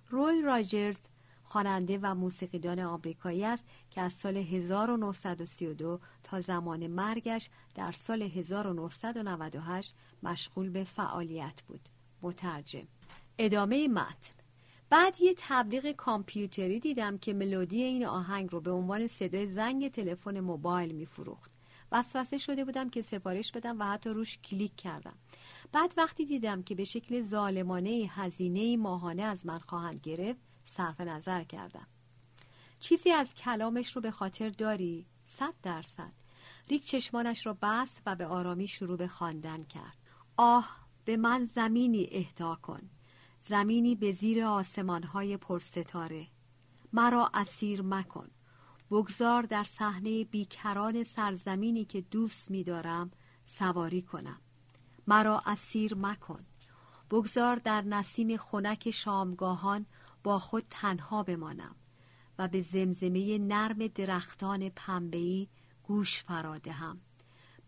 روی 0.09 0.43
راجرز 0.43 0.99
خواننده 1.45 1.99
و 2.03 2.15
موسیقیدان 2.15 2.79
آمریکایی 2.79 3.45
است 3.45 3.67
که 3.91 4.01
از 4.01 4.13
سال 4.13 4.37
1932 4.37 6.01
تا 6.23 6.41
زمان 6.41 6.87
مرگش 6.87 7.51
در 7.75 7.93
سال 7.93 8.23
1998 8.23 9.95
مشغول 10.23 10.71
به 10.71 10.85
فعالیت 10.85 11.63
بود. 11.63 11.89
مترجم. 12.23 12.87
ادامه 13.39 13.89
متن. 13.89 14.36
بعد 14.91 15.21
یه 15.21 15.35
تبلیغ 15.37 15.93
کامپیوتری 15.93 16.81
دیدم 16.81 17.19
که 17.19 17.35
ملودی 17.35 17.83
این 17.83 18.07
آهنگ 18.07 18.53
رو 18.53 18.61
به 18.61 18.71
عنوان 18.71 19.07
صدای 19.07 19.47
زنگ 19.47 19.91
تلفن 19.91 20.41
موبایل 20.41 20.93
میفروخت. 20.93 21.51
وسوسه 21.93 22.39
شده 22.39 22.65
بودم 22.65 22.91
که 22.91 23.03
سفارش 23.03 23.53
بدم 23.53 23.81
و 23.81 23.85
حتی 23.85 24.11
روش 24.11 24.39
کلیک 24.39 24.77
کردم. 24.77 25.15
بعد 25.73 25.95
وقتی 25.97 26.25
دیدم 26.25 26.63
که 26.63 26.75
به 26.75 26.85
شکل 26.85 27.23
ظالمانه 27.23 28.11
هزینه 28.11 28.77
ماهانه 28.77 29.23
از 29.23 29.47
من 29.47 29.59
خواهند 29.59 30.01
گرفت 30.01 30.41
صرف 30.67 31.01
نظر 31.01 31.45
کردم. 31.45 31.87
چیزی 32.81 33.11
از 33.11 33.35
کلامش 33.35 33.97
رو 33.97 34.03
به 34.03 34.11
خاطر 34.11 34.49
داری؟ 34.49 35.07
صد 35.25 35.55
درصد. 35.63 36.13
ریک 36.69 36.87
چشمانش 36.87 37.47
را 37.47 37.59
بست 37.63 38.03
و 38.07 38.17
به 38.17 38.27
آرامی 38.27 38.67
شروع 38.67 38.97
به 38.97 39.09
خواندن 39.09 39.63
کرد. 39.63 39.97
آه 40.37 40.77
به 41.05 41.17
من 41.17 41.45
زمینی 41.45 42.09
اهدا 42.13 42.55
کن. 42.63 42.91
زمینی 43.49 43.97
به 43.97 44.13
زیر 44.13 44.45
آسمانهای 44.45 45.37
پرستاره. 45.37 46.27
مرا 46.93 47.31
اسیر 47.35 47.83
مکن. 47.83 48.31
بگذار 48.91 49.43
در 49.43 49.65
صحنه 49.65 50.25
بیکران 50.25 51.05
سرزمینی 51.05 51.85
که 51.85 52.01
دوست 52.01 52.51
می‌دارم 52.51 53.11
سواری 53.47 54.03
کنم. 54.03 54.41
مرا 55.07 55.43
اسیر 55.47 55.95
مکن. 55.95 56.47
بگذار 57.11 57.57
در 57.57 57.83
نسیم 57.83 58.37
خنک 58.37 58.91
شامگاهان 58.91 59.87
با 60.25 60.39
خود 60.39 60.65
تنها 60.71 61.23
بمانم 61.23 61.77
و 62.39 62.49
به 62.49 62.61
زمزمه 62.61 63.39
نرم 63.39 63.87
درختان 63.87 64.69
پنبهی 64.69 65.49
گوش 65.83 66.23
فرادهم 66.23 67.01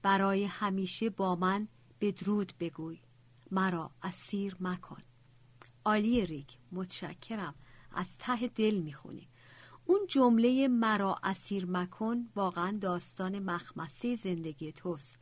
برای 0.03 0.45
همیشه 0.45 1.11
با 1.11 1.37
من 1.37 1.69
بدرود 2.01 2.53
بگوی. 2.61 3.01
مرا 3.51 3.91
اسیر 4.03 4.57
مکن. 4.61 5.08
عالی 5.89 6.27
ریک 6.27 6.57
متشکرم. 6.73 7.55
از 7.93 8.19
ته 8.19 8.47
دل 8.47 8.75
می‌خونی. 8.75 9.29
اون 9.85 10.01
جمله 10.09 10.69
مرا 10.69 11.17
اسیر 11.23 11.67
مکن 11.67 12.29
واقعا 12.37 12.79
داستان 12.81 13.39
مخمسه 13.39 14.17
زندگی 14.17 14.73
توست 14.73 15.19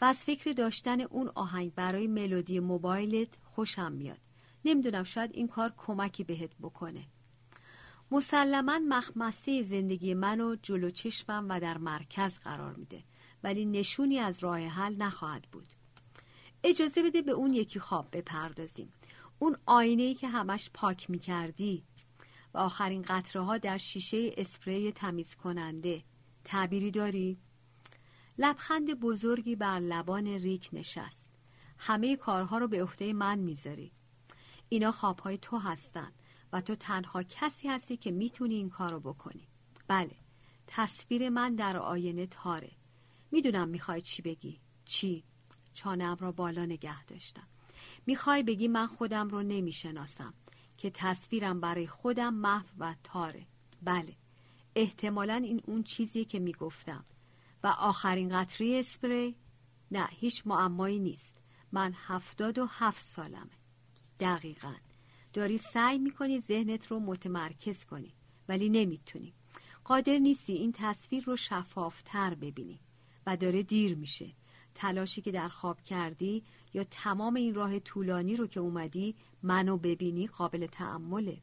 و 0.00 0.04
از 0.04 0.16
فکر 0.16 0.52
داشتن 0.52 1.00
اون 1.00 1.28
آهنگ 1.34 1.74
برای 1.74 2.06
ملودی 2.06 2.60
موبایلت 2.60 3.28
خوشم 3.44 3.92
میاد. 3.92 4.18
نمی‌دونم 4.64 5.04
شاید 5.04 5.30
این 5.34 5.48
کار 5.48 5.74
کمکی 5.76 6.24
بهت 6.24 6.50
بکنه. 6.62 7.06
مسلما 8.10 8.78
مخمسه 8.88 9.62
زندگی 9.62 10.14
منو 10.14 10.56
جلو 10.62 10.90
چشمم 10.90 11.46
و 11.48 11.60
در 11.60 11.78
مرکز 11.78 12.38
قرار 12.38 12.74
میده 12.74 13.04
ولی 13.44 13.64
نشونی 13.64 14.18
از 14.18 14.38
راه 14.38 14.60
حل 14.60 14.96
نخواهد 14.96 15.42
بود. 15.52 15.66
اجازه 16.64 17.02
بده 17.02 17.22
به 17.22 17.32
اون 17.32 17.52
یکی 17.52 17.80
خواب 17.80 18.08
بپردازیم. 18.12 18.92
اون 19.42 19.56
آینه 19.66 20.02
ای 20.02 20.14
که 20.14 20.28
همش 20.28 20.70
پاک 20.74 21.10
می‌کردی. 21.10 21.84
و 22.54 22.58
آخرین 22.58 23.02
قطره 23.02 23.42
ها 23.42 23.58
در 23.58 23.78
شیشه 23.78 24.34
اسپری 24.36 24.92
تمیز 24.92 25.34
کننده 25.34 26.04
تعبیری 26.44 26.90
داری؟ 26.90 27.38
لبخند 28.38 29.00
بزرگی 29.00 29.56
بر 29.56 29.80
لبان 29.80 30.26
ریک 30.26 30.70
نشست. 30.72 31.30
همه 31.78 32.16
کارها 32.16 32.58
رو 32.58 32.68
به 32.68 32.82
عهده 32.82 33.12
من 33.12 33.38
می‌ذاری. 33.38 33.92
اینا 34.68 34.92
خوابهای 34.92 35.38
تو 35.38 35.58
هستن 35.58 36.12
و 36.52 36.60
تو 36.60 36.74
تنها 36.74 37.22
کسی 37.22 37.68
هستی 37.68 37.96
که 37.96 38.10
می‌تونی 38.10 38.54
این 38.54 38.70
کارو 38.70 39.00
بکنی. 39.00 39.48
بله 39.88 40.16
تصویر 40.66 41.28
من 41.28 41.54
در 41.54 41.76
آینه 41.76 42.26
تاره. 42.26 42.72
می‌دونم 43.30 43.68
می‌خوای 43.68 44.00
چی 44.00 44.22
بگی. 44.22 44.60
چی؟ 44.84 45.24
چانم 45.74 46.16
را 46.20 46.32
بالا 46.32 46.64
نگه 46.64 47.04
داشتم. 47.04 47.46
می‌خوای 48.06 48.42
بگی 48.42 48.68
من 48.68 48.86
خودم 48.86 49.28
رو 49.28 49.42
نمی‌شناسم 49.42 50.34
که 50.76 50.90
تصویرم 50.90 51.60
برای 51.60 51.86
خودم 51.86 52.34
محو 52.34 52.66
و 52.78 52.94
تاره. 53.04 53.46
بله 53.82 54.16
احتمالا 54.74 55.34
این 55.34 55.62
اون 55.66 55.82
چیزی 55.82 56.24
که 56.24 56.38
می‌گفتم. 56.38 57.04
و 57.64 57.66
آخرین 57.66 58.28
قطری 58.28 58.80
اسپری؟ 58.80 59.36
نه 59.90 60.08
هیچ 60.10 60.42
معمایی 60.46 60.98
نیست. 60.98 61.36
من 61.72 61.94
هفتاد 61.96 62.58
و 62.58 62.66
هفت 62.66 63.04
سالمه. 63.04 63.58
دقیقا. 64.20 64.74
داری 65.32 65.58
سعی 65.58 65.98
می‌کنی 65.98 66.40
ذهنت 66.40 66.86
رو 66.86 67.00
متمرکز 67.00 67.84
کنی 67.84 68.14
ولی 68.48 68.68
نمی‌تونی. 68.68 69.34
قادر 69.84 70.18
نیستی 70.18 70.52
این 70.52 70.72
تصویر 70.72 71.24
رو 71.24 71.36
شفافتر 71.36 72.34
ببینی. 72.34 72.80
و 73.26 73.36
داره 73.36 73.62
دیر 73.62 73.94
میشه. 73.94 74.32
تلاشی 74.74 75.22
که 75.22 75.32
در 75.32 75.48
خواب 75.48 75.82
کردی 75.82 76.42
یا 76.74 76.84
تمام 76.84 77.34
این 77.34 77.54
راه 77.54 77.78
طولانی 77.78 78.36
رو 78.36 78.46
که 78.46 78.60
اومدی 78.60 79.14
منو 79.42 79.76
ببینی 79.76 80.26
قابل 80.26 80.66
تعمله 80.66 81.38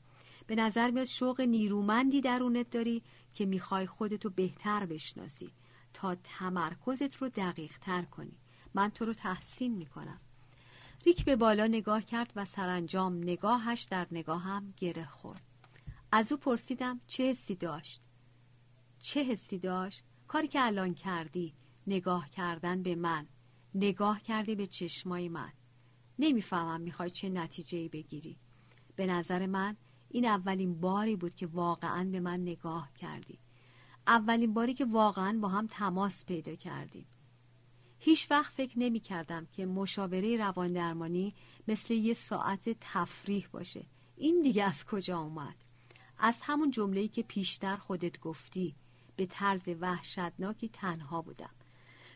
به 0.48 0.56
نظر 0.56 0.92
میاد 0.92 1.06
شوق 1.06 1.42
نیرومندی 1.42 2.22
درونت 2.22 2.70
داری 2.70 3.02
که 3.34 3.46
می‌خوای 3.46 3.86
خودتو 3.86 4.30
بهتر 4.30 4.86
بشناسی 4.86 5.52
تا 5.94 6.16
تمرکزت 6.16 7.16
رو 7.16 7.30
دقیق 7.30 7.78
تر 7.78 8.02
کنی. 8.02 8.38
من 8.74 8.90
تو 8.90 9.06
رو 9.06 9.14
تحسین 9.14 9.76
می‌کنم. 9.76 10.20
ریک 11.06 11.26
به 11.26 11.36
بالا 11.36 11.68
نگاه 11.68 12.02
کرد 12.02 12.34
و 12.36 12.46
سرانجام 12.46 13.18
نگاهش 13.18 13.88
در 13.90 14.08
نگاهم 14.12 14.74
گره 14.78 15.06
خورد. 15.06 15.42
از 16.12 16.32
او 16.32 16.38
پرسیدم 16.38 17.02
چه 17.08 17.24
حسی 17.24 17.56
داشت؟ 17.56 18.02
چه 19.00 19.24
حسی 19.24 19.60
داشت؟ 19.60 20.04
کاری 20.28 20.48
که 20.48 20.66
الان 20.66 20.94
کردی 20.94 21.54
نگاه 21.88 22.30
کردن 22.30 22.84
به 22.84 22.96
من. 22.96 23.28
نگاه 23.78 24.22
کردی 24.22 24.56
به 24.56 24.68
چشمای 24.68 25.30
من. 25.30 25.52
نمی‌فهمم 26.20 26.82
می‌خوای 26.82 27.10
چه 27.10 27.30
نتیجه 27.30 27.90
بگیری. 27.90 28.38
به 28.96 29.06
نظر 29.06 29.46
من 29.46 29.78
این 30.10 30.26
اولین 30.26 30.80
باری 30.80 31.16
بود 31.16 31.36
که 31.36 31.48
واقعا 31.48 32.10
به 32.12 32.20
من 32.20 32.42
نگاه 32.42 32.94
کردی. 32.94 33.40
اولین 34.08 34.54
باری 34.54 34.74
که 34.74 34.86
واقعا 34.86 35.40
با 35.42 35.48
هم 35.48 35.68
تماس 35.68 36.26
پیدا 36.26 36.56
کردیم. 36.56 37.06
هیچ 38.00 38.32
وقت 38.32 38.54
فکر 38.54 38.80
نمی 38.80 39.00
کردم 39.00 39.48
که 39.52 39.66
مشاوره 39.66 40.38
روان 40.38 40.74
درمانی 40.74 41.34
مثل 41.68 41.94
یه 41.94 42.14
ساعت 42.14 42.78
تفریح 42.82 43.48
باشه. 43.52 43.86
این 44.18 44.42
دیگه 44.42 44.64
از 44.64 44.86
کجا 44.86 45.20
اومد؟ 45.20 45.56
از 46.18 46.40
همون 46.42 46.72
جمله‌ای 46.72 47.08
که 47.08 47.24
پیشتر 47.24 47.76
خودت 47.76 48.20
گفتی. 48.20 48.76
به 49.16 49.26
طرز 49.26 49.70
وحشتناکی 49.80 50.70
تنها 50.70 51.22
بودم. 51.22 51.50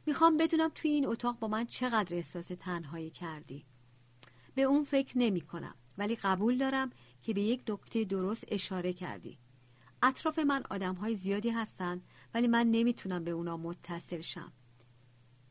می‌خوام 0.06 0.38
بدونم 0.38 0.72
توی 0.76 0.92
این 0.92 1.08
اتاق 1.08 1.40
با 1.40 1.48
من 1.48 1.66
چقدر 1.66 2.16
احساس 2.16 2.48
تنهایی 2.48 3.10
کردی. 3.10 3.66
به 4.56 4.62
اون 4.62 4.84
فکر 4.84 5.18
نمی 5.18 5.42
کنم 5.42 5.76
ولی 5.98 6.16
قبول 6.16 6.58
دارم 6.58 6.90
که 7.22 7.34
به 7.34 7.42
یک 7.42 7.64
نکته 7.70 8.04
درست 8.04 8.46
اشاره 8.48 8.94
کردی. 8.94 9.38
اطراف 10.04 10.40
من 10.40 10.64
آدم 10.70 10.96
های 10.96 11.16
زیادی 11.16 11.50
هستن 11.50 12.02
ولی 12.34 12.48
من 12.48 12.68
نمی‌تونم 12.72 13.24
به 13.24 13.32
اونا 13.32 13.58
متصل 13.58 14.22
شم. 14.22 14.52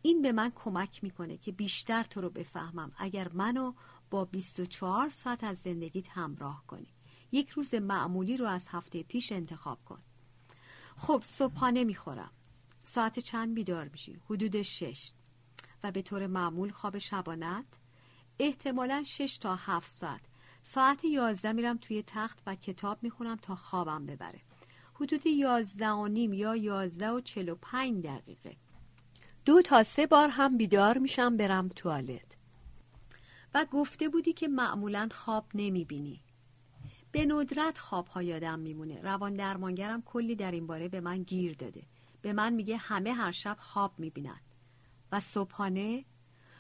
این 0.03 0.23
به 0.23 0.33
من 0.33 0.53
کمک 0.55 1.05
می‌کنه 1.05 1.37
که 1.37 1.53
بیشتر 1.53 2.05
تو 2.05 2.21
رو 2.21 2.31
بفهمم. 2.31 2.93
اگر 2.99 3.29
منو 3.33 3.73
با 4.11 4.25
24 4.25 5.09
ساعت 5.09 5.45
از 5.45 5.59
زندگیت 5.59 6.09
همراه 6.09 6.65
کنی. 6.67 6.93
یک 7.33 7.49
روز 7.49 7.75
معمولی 7.75 8.37
رو 8.37 8.47
از 8.47 8.65
هفته 8.69 9.03
پیش 9.03 9.33
انتخاب 9.33 9.85
کن. 9.85 10.03
خب 10.97 11.23
صبحانه 11.25 11.85
می‌خورم 11.85 12.31
ساعت 12.91 13.19
چند 13.19 13.55
بیدار 13.55 13.89
میشی؟ 13.89 14.21
حدود 14.31 14.63
شش. 14.63 15.11
و 15.85 15.93
به 15.93 16.03
طور 16.03 16.27
معمول 16.27 16.71
خواب 16.71 16.99
شبانت 16.99 17.65
احتمالا 18.39 19.03
شش 19.07 19.39
تا 19.39 19.57
هفت 19.57 19.91
ساعت. 19.91 20.21
ساعت 20.63 21.05
یازده 21.05 21.53
میرم 21.53 21.77
توی 21.77 22.05
تخت 22.07 22.43
و 22.47 22.55
کتاب 22.55 22.99
می‌خونم 23.03 23.37
تا 23.37 23.55
خوابم 23.55 24.07
ببره. 24.07 24.41
حدود 24.95 25.27
یازده 25.27 25.91
و 25.91 26.09
نیم 26.09 26.33
یا 26.33 26.57
یازده 26.57 27.11
و 27.11 27.21
چل 27.21 27.49
و 27.49 27.55
پنج 27.55 28.05
دقیقه. 28.05 28.57
دو 29.45 29.63
تا 29.63 29.83
سه 29.83 30.07
بار 30.07 30.29
هم 30.29 30.57
بیدار 30.57 30.99
میشم 30.99 31.37
برم 31.37 31.69
توالت. 31.69 32.37
و 33.55 33.67
گفته 33.71 34.09
بودی 34.09 34.33
که 34.33 34.49
معمولا 34.49 35.09
خواب 35.13 35.47
نمی‌بینی. 35.55 36.21
به 37.13 37.27
ندرت 37.27 37.79
خواب 37.79 38.07
ها 38.07 38.23
یادم 38.23 38.59
میمونه. 38.59 39.01
روان 39.01 39.37
درمانگرم 39.37 40.03
کلی 40.03 40.35
در 40.35 40.51
این 40.51 40.67
باره 40.67 40.89
به 40.89 41.01
من 41.01 41.23
گیر 41.23 41.55
داده. 41.55 41.83
به 42.23 42.33
من 42.33 42.53
میگه 42.53 42.77
همه 42.77 43.13
هر 43.13 43.33
شب 43.33 43.57
خواب 43.61 43.95
می‌بینن. 43.99 44.41
و 45.13 45.21
صبحانه 45.21 46.05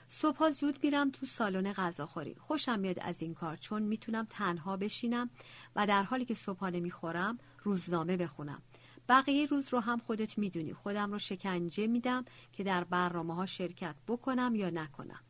صبح 0.08 0.50
زود 0.50 0.78
میرم 0.82 1.10
تو 1.10 1.26
سالن 1.26 1.72
غذاخوری. 1.72 2.34
خوشم 2.34 2.78
میاد 2.78 2.98
از 2.98 3.22
این 3.22 3.34
کار 3.34 3.56
چون 3.56 3.82
می‌تونم 3.82 4.26
تنها 4.30 4.76
بشینم 4.76 5.30
و 5.76 5.86
در 5.86 6.02
حالی 6.02 6.24
که 6.24 6.34
صبحانه 6.34 6.80
می‌خورم 6.80 7.38
روزنامه 7.62 8.16
بخونم. 8.16 8.62
بقیه 9.08 9.46
روز 9.46 9.72
رو 9.72 9.80
هم 9.80 9.98
خودت 9.98 10.38
می‌دونی. 10.38 10.72
خودم 10.72 11.12
رو 11.12 11.18
شکنجه 11.18 11.86
میدم 11.86 12.24
که 12.52 12.64
در 12.64 12.84
برنامه 12.84 13.34
ها 13.34 13.46
شرکت 13.46 13.94
بکنم 14.08 14.54
یا 14.54 14.70
نکنم. 14.70 15.20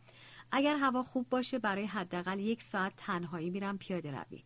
اگر 0.52 0.76
هوا 0.76 1.02
خوب 1.02 1.28
باشه 1.28 1.58
برای 1.58 1.84
حداقل 1.84 2.40
یک 2.40 2.62
ساعت 2.62 2.92
تنهایی 2.96 3.50
میرم 3.50 3.78
پیاده 3.78 4.10
روی. 4.10 4.44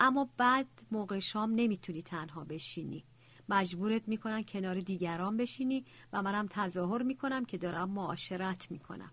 اما 0.00 0.30
بعد 0.36 0.66
موقع 0.90 1.18
شام 1.18 1.54
نمی‌تونی 1.54 2.02
تنها 2.02 2.44
بشینی. 2.44 3.04
مجبورت 3.48 4.08
می‌کنن 4.08 4.42
کنار 4.42 4.80
دیگران 4.80 5.36
بشینی 5.36 5.84
و 6.12 6.22
منم 6.22 6.46
تظاهر 6.50 7.02
می‌کنم 7.02 7.44
که 7.44 7.58
دارم 7.58 7.90
معاشرت 7.90 8.70
می‌کنم. 8.70 9.10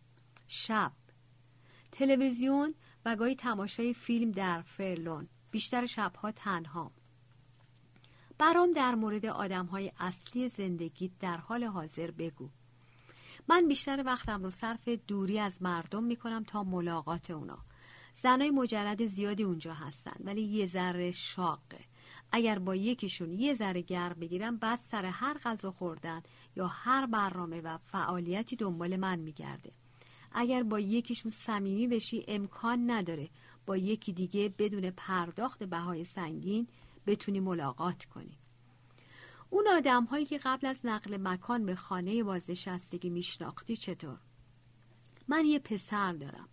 شب. 0.47 0.91
تلویزیون 1.91 2.73
و 3.05 3.15
گاهی 3.15 3.35
تماشای 3.35 3.93
فیلم 3.93 4.31
در 4.31 4.61
فرلون 4.61 5.27
بیشتر 5.51 5.85
شبها 5.85 6.31
تنها. 6.31 6.91
برام 8.37 8.71
در 8.71 8.95
مورد 8.95 9.25
آدم 9.25 9.65
های 9.65 9.91
اصلی 9.99 10.49
زندگیت 10.49 11.11
در 11.19 11.37
حال 11.37 11.63
حاضر 11.63 12.11
بگو. 12.11 12.49
من 13.47 13.67
بیشتر 13.67 14.03
وقتم 14.05 14.43
رو 14.43 14.49
صرف 14.49 14.87
دوری 14.87 15.39
از 15.39 15.61
مردم 15.61 16.03
می‌کنم 16.03 16.43
تا 16.43 16.63
ملاقات 16.63 17.31
اونا. 17.31 17.57
زنای 18.13 18.49
مجرد 18.51 19.05
زیادی 19.05 19.43
اونجا 19.43 19.73
هستن 19.73 20.15
ولی 20.19 20.41
یه 20.41 20.65
ذره 20.65 21.11
شاقه. 21.11 21.79
اگر 22.31 22.59
با 22.59 22.75
یکیشون 22.75 23.31
یه 23.31 23.53
ذره 23.53 23.81
گرم 23.81 24.19
بگیرم 24.19 24.57
بعد 24.57 24.79
سر 24.79 25.05
هر 25.05 25.37
غذا 25.37 25.71
خوردن 25.71 26.21
یا 26.55 26.67
هر 26.67 27.05
برنامه 27.05 27.61
و 27.61 27.77
فعالیتی 27.77 28.55
دنبال 28.55 28.95
من 28.97 29.19
میگرده. 29.19 29.71
اگر 30.31 30.63
با 30.63 30.79
یکیشون 30.79 31.31
صمیمی 31.31 31.87
بشی 31.87 32.25
امکان 32.27 32.91
نداره 32.91 33.29
با 33.65 33.77
یکی 33.77 34.13
دیگه 34.13 34.49
بدون 34.49 34.91
پرداخت 34.91 35.63
بهای 35.63 36.05
سنگین 36.05 36.67
بتونی 37.07 37.39
ملاقات 37.39 38.05
کنی. 38.05 38.37
اون 39.49 39.67
آدم 39.67 40.05
هایی 40.05 40.25
که 40.25 40.37
قبل 40.37 40.67
از 40.67 40.79
نقل 40.83 41.17
مکان 41.17 41.65
به 41.65 41.75
خانه 41.75 42.23
بازنشستگی 42.23 43.09
میشناختی 43.09 43.75
چطور؟ 43.75 44.17
من 45.27 45.45
یه 45.45 45.59
پسر 45.59 46.13
دارم. 46.13 46.49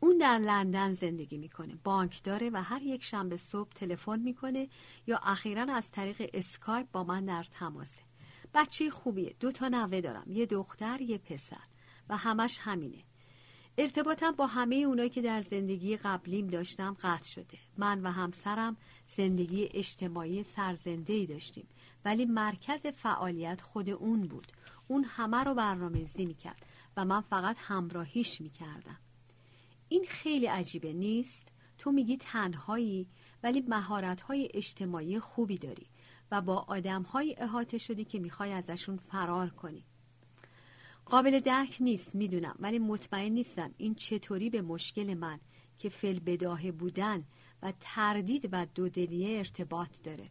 اون 0.00 0.18
در 0.18 0.38
لندن 0.38 0.92
زندگی 0.92 1.38
می‌کنه. 1.38 1.74
بانک 1.84 2.22
داره 2.22 2.50
و 2.50 2.62
هر 2.62 2.82
یک 2.82 3.04
شنبه 3.04 3.36
صبح 3.36 3.72
تلفن 3.72 4.20
می‌کنه 4.20 4.68
یا 5.06 5.18
اخیرا 5.22 5.74
از 5.74 5.90
طریق 5.90 6.30
اسکایپ 6.34 6.90
با 6.92 7.04
من 7.04 7.24
در 7.24 7.46
تماسه 7.52 8.00
بچه 8.54 8.90
خوبیه. 8.90 9.34
دو 9.40 9.52
تا 9.52 9.68
نوه 9.68 10.00
دارم. 10.00 10.30
یه 10.30 10.46
دختر 10.46 11.00
یه 11.00 11.18
پسر. 11.18 11.64
و 12.08 12.16
همش 12.16 12.58
همینه. 12.60 12.98
ارتباطم 13.78 14.32
با 14.32 14.46
همه 14.46 14.76
اونایی 14.76 15.10
که 15.10 15.22
در 15.22 15.42
زندگی 15.42 15.96
قبلیم 15.96 16.46
داشتم 16.46 16.96
قطع 17.02 17.28
شده. 17.28 17.58
من 17.78 18.02
و 18.02 18.10
همسرم 18.10 18.76
زندگی 19.08 19.68
اجتماعی 19.74 20.42
سرزنده 20.42 21.12
ای 21.12 21.26
داشتیم. 21.26 21.68
ولی 22.04 22.24
مرکز 22.24 22.86
فعالیت 22.86 23.60
خود 23.60 23.90
اون 23.90 24.20
بود. 24.20 24.46
اون 24.88 25.04
همه 25.04 25.44
رو 25.44 25.54
برنامه‌ریزی 25.54 26.26
می‌کرد 26.26 26.66
و 26.96 27.04
من 27.04 27.20
فقط 27.20 27.56
همراهیش 27.60 28.40
می‌کردم. 28.40 28.98
این 29.92 30.04
خیلی 30.08 30.46
عجیبه. 30.46 30.92
نیست؟ 30.92 31.48
تو 31.78 31.92
میگی 31.92 32.16
تنهایی 32.16 33.06
ولی 33.42 33.64
مهارت‌های 33.68 34.48
اجتماعی 34.54 35.18
خوبی 35.18 35.58
داری 35.58 35.86
و 36.30 36.40
با 36.40 36.56
آدم‌های 36.56 37.36
احاطه 37.38 37.78
شدی 37.78 38.04
که 38.04 38.18
می‌خوای 38.18 38.52
ازشون 38.52 38.96
فرار 38.96 39.50
کنی. 39.50 39.84
قابل 41.04 41.40
درک 41.40 41.76
نیست 41.80 42.14
می‌دونم 42.14 42.56
ولی 42.58 42.78
مطمئن 42.78 43.32
نیستم 43.32 43.74
این 43.78 43.94
چطوری 43.94 44.50
به 44.50 44.62
مشکل 44.62 45.14
من 45.14 45.40
که 45.78 45.88
فل 45.88 46.18
بداهه 46.18 46.72
بودن 46.72 47.24
و 47.62 47.72
تردید 47.80 48.48
و 48.52 48.66
دودلیه 48.74 49.38
ارتباط 49.38 50.02
داره. 50.04 50.30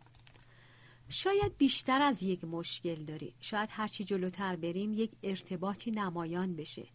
شاید 1.10 1.58
بیشتر 1.58 2.02
از 2.02 2.24
یک 2.24 2.44
مشکل 2.44 2.96
داری. 2.96 3.34
شاید 3.40 3.70
هرچی 3.72 4.04
جلوتر 4.04 4.56
بریم 4.56 4.94
یک 4.94 5.12
ارتباطی 5.24 5.92
نمایان 5.92 6.56
بشه. 6.56 6.88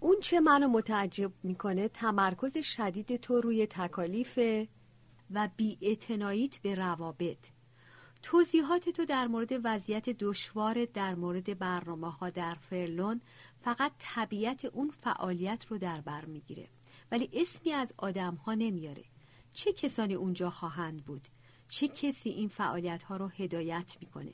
اون 0.00 0.16
چه 0.20 0.40
منو 0.40 0.68
متعجب 0.68 1.32
می‌کنه 1.42 1.88
تمرکز 1.88 2.58
شدید 2.58 3.16
تو 3.16 3.40
روی 3.40 3.66
تکالیف 3.66 4.38
و 5.30 5.48
بیاعتناییت 5.56 6.58
به 6.58 6.74
روابط. 6.74 7.38
توضیحات 8.22 8.88
تو 8.88 9.04
در 9.04 9.26
مورد 9.26 9.60
وضعیت 9.64 10.10
دشوار 10.10 10.84
در 10.84 11.14
مورد 11.14 11.58
برنامه 11.58 12.10
ها 12.10 12.30
در 12.30 12.54
فرلون 12.54 13.20
فقط 13.60 13.92
طبیعت 13.98 14.64
اون 14.64 14.90
فعالیت 14.90 15.66
رو 15.68 15.78
در 15.78 16.00
بر 16.00 16.24
می‌گیره. 16.24 16.68
ولی 17.12 17.30
اسمی 17.32 17.72
از 17.72 17.94
آدم 17.96 18.34
ها 18.34 18.54
نمیاره. 18.54 19.04
چه 19.52 19.72
کسانی 19.72 20.14
اونجا 20.14 20.50
خواهند 20.50 21.04
بود؟ 21.04 21.26
چه 21.68 21.88
کسی 21.88 22.30
این 22.30 22.48
فعالیت 22.48 23.02
ها 23.02 23.16
رو 23.16 23.28
هدایت 23.28 23.96
می‌کنه؟ 24.00 24.32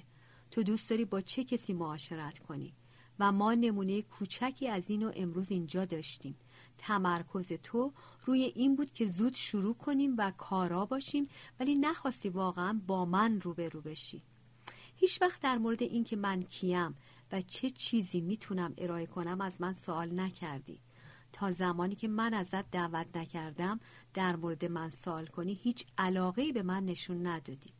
تو 0.50 0.62
دوست 0.62 0.90
داری 0.90 1.04
با 1.04 1.20
چه 1.20 1.44
کسی 1.44 1.72
معاشرت 1.72 2.38
کنی؟ 2.38 2.74
و 3.20 3.32
ما 3.32 3.54
نمونه 3.54 4.02
کوچکی 4.02 4.68
از 4.68 4.90
اینو 4.90 5.12
امروز 5.16 5.50
اینجا 5.50 5.84
داشتیم. 5.84 6.36
تمرکز 6.78 7.52
تو 7.52 7.92
روی 8.24 8.42
این 8.42 8.76
بود 8.76 8.92
که 8.92 9.06
زود 9.06 9.34
شروع 9.34 9.74
کنیم 9.74 10.14
و 10.18 10.30
کارا 10.30 10.86
باشیم 10.86 11.28
ولی 11.60 11.74
نخواستی 11.74 12.28
واقعا 12.28 12.80
با 12.86 13.04
من 13.04 13.40
روبرو 13.40 13.80
بشی. 13.80 14.22
هیچ 14.96 15.22
وقت 15.22 15.42
در 15.42 15.58
مورد 15.58 15.82
اینکه 15.82 16.16
من 16.16 16.42
کیم 16.42 16.94
و 17.32 17.40
چه 17.40 17.70
چیزی 17.70 18.20
می‌تونم 18.20 18.74
ارائه 18.78 19.06
کنم 19.06 19.40
از 19.40 19.60
من 19.60 19.72
سوال 19.72 20.20
نکردی. 20.20 20.80
تا 21.32 21.52
زمانی 21.52 21.94
که 21.94 22.08
من 22.08 22.34
ازت 22.34 22.70
دعوت 22.70 23.16
نکردم 23.16 23.80
در 24.14 24.36
مورد 24.36 24.64
من 24.64 24.90
سوال 24.90 25.26
کنی 25.26 25.54
هیچ 25.62 25.86
علاقه 25.98 26.52
به 26.52 26.62
من 26.62 26.84
نشون 26.84 27.26
ندادی. 27.26 27.70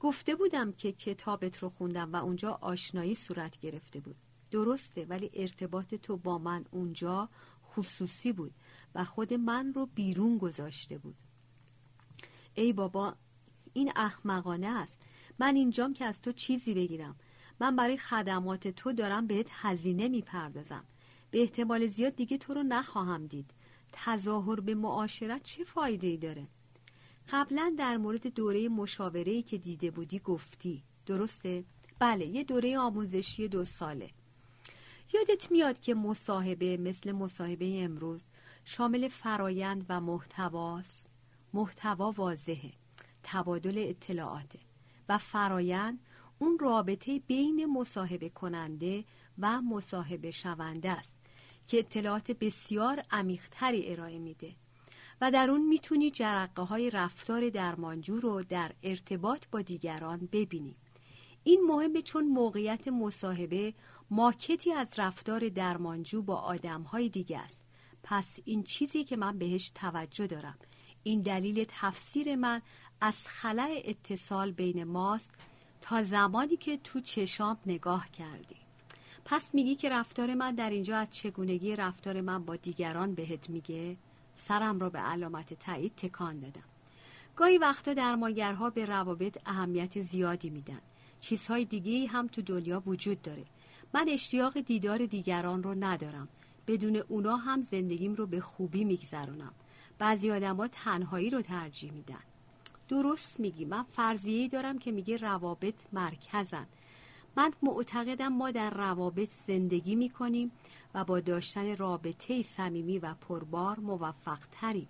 گفته 0.00 0.34
بودم 0.34 0.72
که 0.72 0.92
کتابت 0.92 1.58
رو 1.58 1.68
خوندم 1.68 2.12
و 2.12 2.16
اونجا 2.16 2.58
آشنایی 2.60 3.14
صورت 3.14 3.60
گرفته 3.60 4.00
بود. 4.00 4.16
درسته 4.54 5.04
ولی 5.04 5.30
ارتباط 5.34 5.94
تو 5.94 6.16
با 6.16 6.38
من 6.38 6.64
اونجا 6.70 7.28
خصوصی 7.64 8.32
بود 8.32 8.54
و 8.94 9.04
خود 9.04 9.34
من 9.34 9.74
رو 9.74 9.86
بیرون 9.86 10.38
گذاشته 10.38 10.98
بود. 10.98 11.14
ای 12.54 12.72
بابا 12.72 13.14
این 13.72 13.92
احمقانه 13.96 14.66
است. 14.66 14.98
من 15.38 15.56
اینجام 15.56 15.92
که 15.94 16.04
از 16.04 16.20
تو 16.20 16.32
چیزی 16.32 16.74
بگیرم. 16.74 17.16
من 17.60 17.76
برای 17.76 17.96
خدمات 17.96 18.68
تو 18.68 18.92
دارم 18.92 19.26
بهت 19.26 19.46
هزینه 19.50 20.08
می‌پردازم. 20.08 20.84
به 21.30 21.40
احتمال 21.40 21.86
زیاد 21.86 22.16
دیگه 22.16 22.38
تو 22.38 22.54
رو 22.54 22.62
نخواهم 22.62 23.26
دید. 23.26 23.50
تظاهر 23.92 24.60
به 24.60 24.74
معاشرت 24.74 25.42
چه 25.42 25.64
فایده 25.64 26.06
ای 26.06 26.16
داره؟ 26.16 26.48
قبلا 27.30 27.74
در 27.78 27.96
مورد 27.96 28.26
دوره 28.26 28.68
مشاوره 28.68 29.42
که 29.42 29.58
دیده 29.58 29.90
بودی 29.90 30.18
گفتی. 30.18 30.82
درسته؟ 31.06 31.64
بله 31.98 32.26
یه 32.26 32.44
دوره 32.44 32.78
آموزشی 32.78 33.48
دو 33.48 33.64
ساله. 33.64 34.10
یادت 35.14 35.52
میاد 35.52 35.80
که 35.80 35.94
مصاحبه 35.94 36.76
مثل 36.76 37.12
مصاحبه 37.12 37.84
امروز 37.84 38.24
شامل 38.64 39.08
فرایند 39.08 39.86
و 39.88 40.00
محتواست؟ 40.00 41.06
محتوا 41.52 42.10
واضحه 42.10 42.72
تبادل 43.22 43.84
اطلاعاته 43.88 44.58
و 45.08 45.18
فرایند 45.18 45.98
اون 46.38 46.58
رابطه 46.58 47.18
بین 47.18 47.66
مصاحبه 47.66 48.28
کننده 48.28 49.04
و 49.38 49.62
مصاحبه 49.62 50.30
شونده 50.30 50.90
است 50.90 51.18
که 51.68 51.78
اطلاعات 51.78 52.30
بسیار 52.30 53.02
عمیقتری 53.10 53.92
ارائه 53.92 54.18
میده 54.18 54.54
و 55.20 55.30
در 55.30 55.50
اون 55.50 55.68
می‌تونی 55.68 56.10
جرقه 56.10 56.62
های 56.62 56.90
رفتار 56.90 57.48
درمانجو 57.48 58.20
رو 58.20 58.42
در 58.42 58.72
ارتباط 58.82 59.44
با 59.50 59.62
دیگران 59.62 60.28
ببینی. 60.32 60.76
این 61.44 61.60
مهمه 61.68 62.02
چون 62.02 62.28
موقعیت 62.28 62.88
مصاحبه 62.88 63.74
ماکتی 64.14 64.72
از 64.72 64.98
رفتار 64.98 65.48
درمانجو 65.48 66.22
با 66.22 66.36
آدم 66.36 66.82
های 66.82 67.08
دیگه 67.08 67.38
است. 67.38 67.60
پس 68.02 68.38
این 68.44 68.62
چیزی 68.62 69.04
که 69.04 69.16
من 69.16 69.38
بهش 69.38 69.72
توجه 69.74 70.26
دارم. 70.26 70.58
این 71.02 71.22
دلیل 71.22 71.64
تفسیر 71.68 72.36
من 72.36 72.62
از 73.00 73.26
خلع 73.26 73.82
اتصال 73.84 74.52
بین 74.52 74.84
ماست 74.84 75.30
تا 75.80 76.02
زمانی 76.02 76.56
که 76.56 76.76
تو 76.76 77.00
چشام 77.00 77.58
نگاه 77.66 78.10
کردی. 78.10 78.56
پس 79.24 79.54
میگی 79.54 79.74
که 79.74 79.90
رفتار 79.90 80.34
من 80.34 80.54
در 80.54 80.70
اینجا 80.70 80.96
از 80.96 81.10
چگونگی 81.10 81.76
رفتار 81.76 82.20
من 82.20 82.44
با 82.44 82.56
دیگران 82.56 83.14
بهت 83.14 83.50
میگه؟ 83.50 83.96
سرم 84.36 84.80
را 84.80 84.90
به 84.90 84.98
علامت 84.98 85.54
تایید 85.54 85.92
تکان 85.96 86.40
دادم. 86.40 86.64
گاهی 87.36 87.58
وقتا 87.58 87.94
درمانگرها 87.94 88.70
به 88.70 88.84
روابط 88.84 89.38
اهمیت 89.46 90.02
زیادی 90.02 90.50
میدن. 90.50 90.80
چیزهای 91.20 91.64
دیگه 91.64 92.06
هم 92.08 92.26
تو 92.26 92.42
دنیا 92.42 92.82
وجود 92.86 93.22
داره. 93.22 93.44
من 93.94 94.08
اشتیاق 94.08 94.60
دیدار 94.60 95.06
دیگران 95.06 95.62
رو 95.62 95.74
ندارم. 95.74 96.28
بدون 96.66 96.96
اونا 96.96 97.36
هم 97.36 97.62
زندگیم 97.62 98.14
رو 98.14 98.26
به 98.26 98.40
خوبی 98.40 98.84
میگذرونم. 98.84 99.52
بعضی 99.98 100.30
آدما 100.30 100.68
تنهایی 100.68 101.30
رو 101.30 101.42
ترجیح 101.42 101.92
میدن. 101.92 102.22
درست 102.88 103.40
میگی. 103.40 103.64
من 103.64 103.82
فرضیه 103.82 104.48
دارم 104.48 104.78
که 104.78 104.92
میگه 104.92 105.16
روابط 105.16 105.74
مرکزن. 105.92 106.66
من 107.36 107.52
معتقدم 107.62 108.28
ما 108.28 108.50
در 108.50 108.70
روابط 108.70 109.30
زندگی 109.46 109.94
می‌کنیم 109.94 110.52
و 110.94 111.04
با 111.04 111.20
داشتن 111.20 111.76
رابطه 111.76 112.42
صمیمی 112.42 112.98
و 112.98 113.14
پربار 113.14 113.80
موفق 113.80 114.38
تریم 114.60 114.88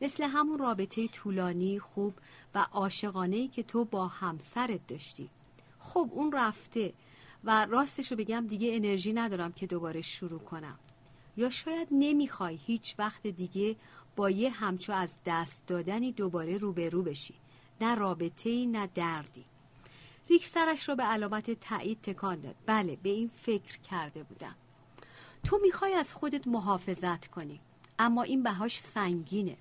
مثل 0.00 0.24
همون 0.24 0.58
رابطه 0.58 1.08
طولانی 1.08 1.78
خوب 1.78 2.14
و 2.54 2.66
عاشقانه 2.72 3.48
که 3.48 3.62
تو 3.62 3.84
با 3.84 4.06
همسرت 4.06 4.86
داشتی. 4.86 5.30
خب 5.78 6.10
اون 6.12 6.32
رفته. 6.32 6.92
و 7.44 7.66
راستش 7.66 8.10
رو 8.10 8.16
بگم 8.16 8.46
دیگه 8.46 8.76
انرژی 8.76 9.12
ندارم 9.12 9.52
که 9.52 9.66
دوباره 9.66 10.00
شروع 10.00 10.40
کنم. 10.40 10.78
یا 11.36 11.50
شاید 11.50 11.88
نمی‌خوای 11.90 12.58
هیچ 12.66 12.94
وقت 12.98 13.26
دیگه 13.26 13.76
با 14.16 14.30
یه 14.30 14.50
همچو 14.50 14.92
از 14.92 15.10
دست 15.26 15.66
دادنی 15.66 16.12
دوباره 16.12 16.56
روبرو 16.56 17.02
بشی. 17.02 17.34
نه 17.80 17.94
رابطه 17.94 18.50
ای 18.50 18.66
نه 18.66 18.86
دردی. 18.94 19.44
ریک 20.30 20.46
سرش 20.46 20.88
را 20.88 20.94
به 20.94 21.02
علامت 21.02 21.50
تایید 21.50 22.00
تکان 22.00 22.40
داد. 22.40 22.54
بله 22.66 22.98
به 23.02 23.08
این 23.08 23.30
فکر 23.42 23.78
کرده 23.78 24.22
بودم. 24.22 24.54
تو 25.44 25.58
می‌خوای 25.62 25.94
از 25.94 26.12
خودت 26.12 26.46
محافظت 26.46 27.26
کنی 27.26 27.60
اما 27.98 28.22
این 28.22 28.42
بهاش 28.42 28.80
سنگینه. 28.80 29.56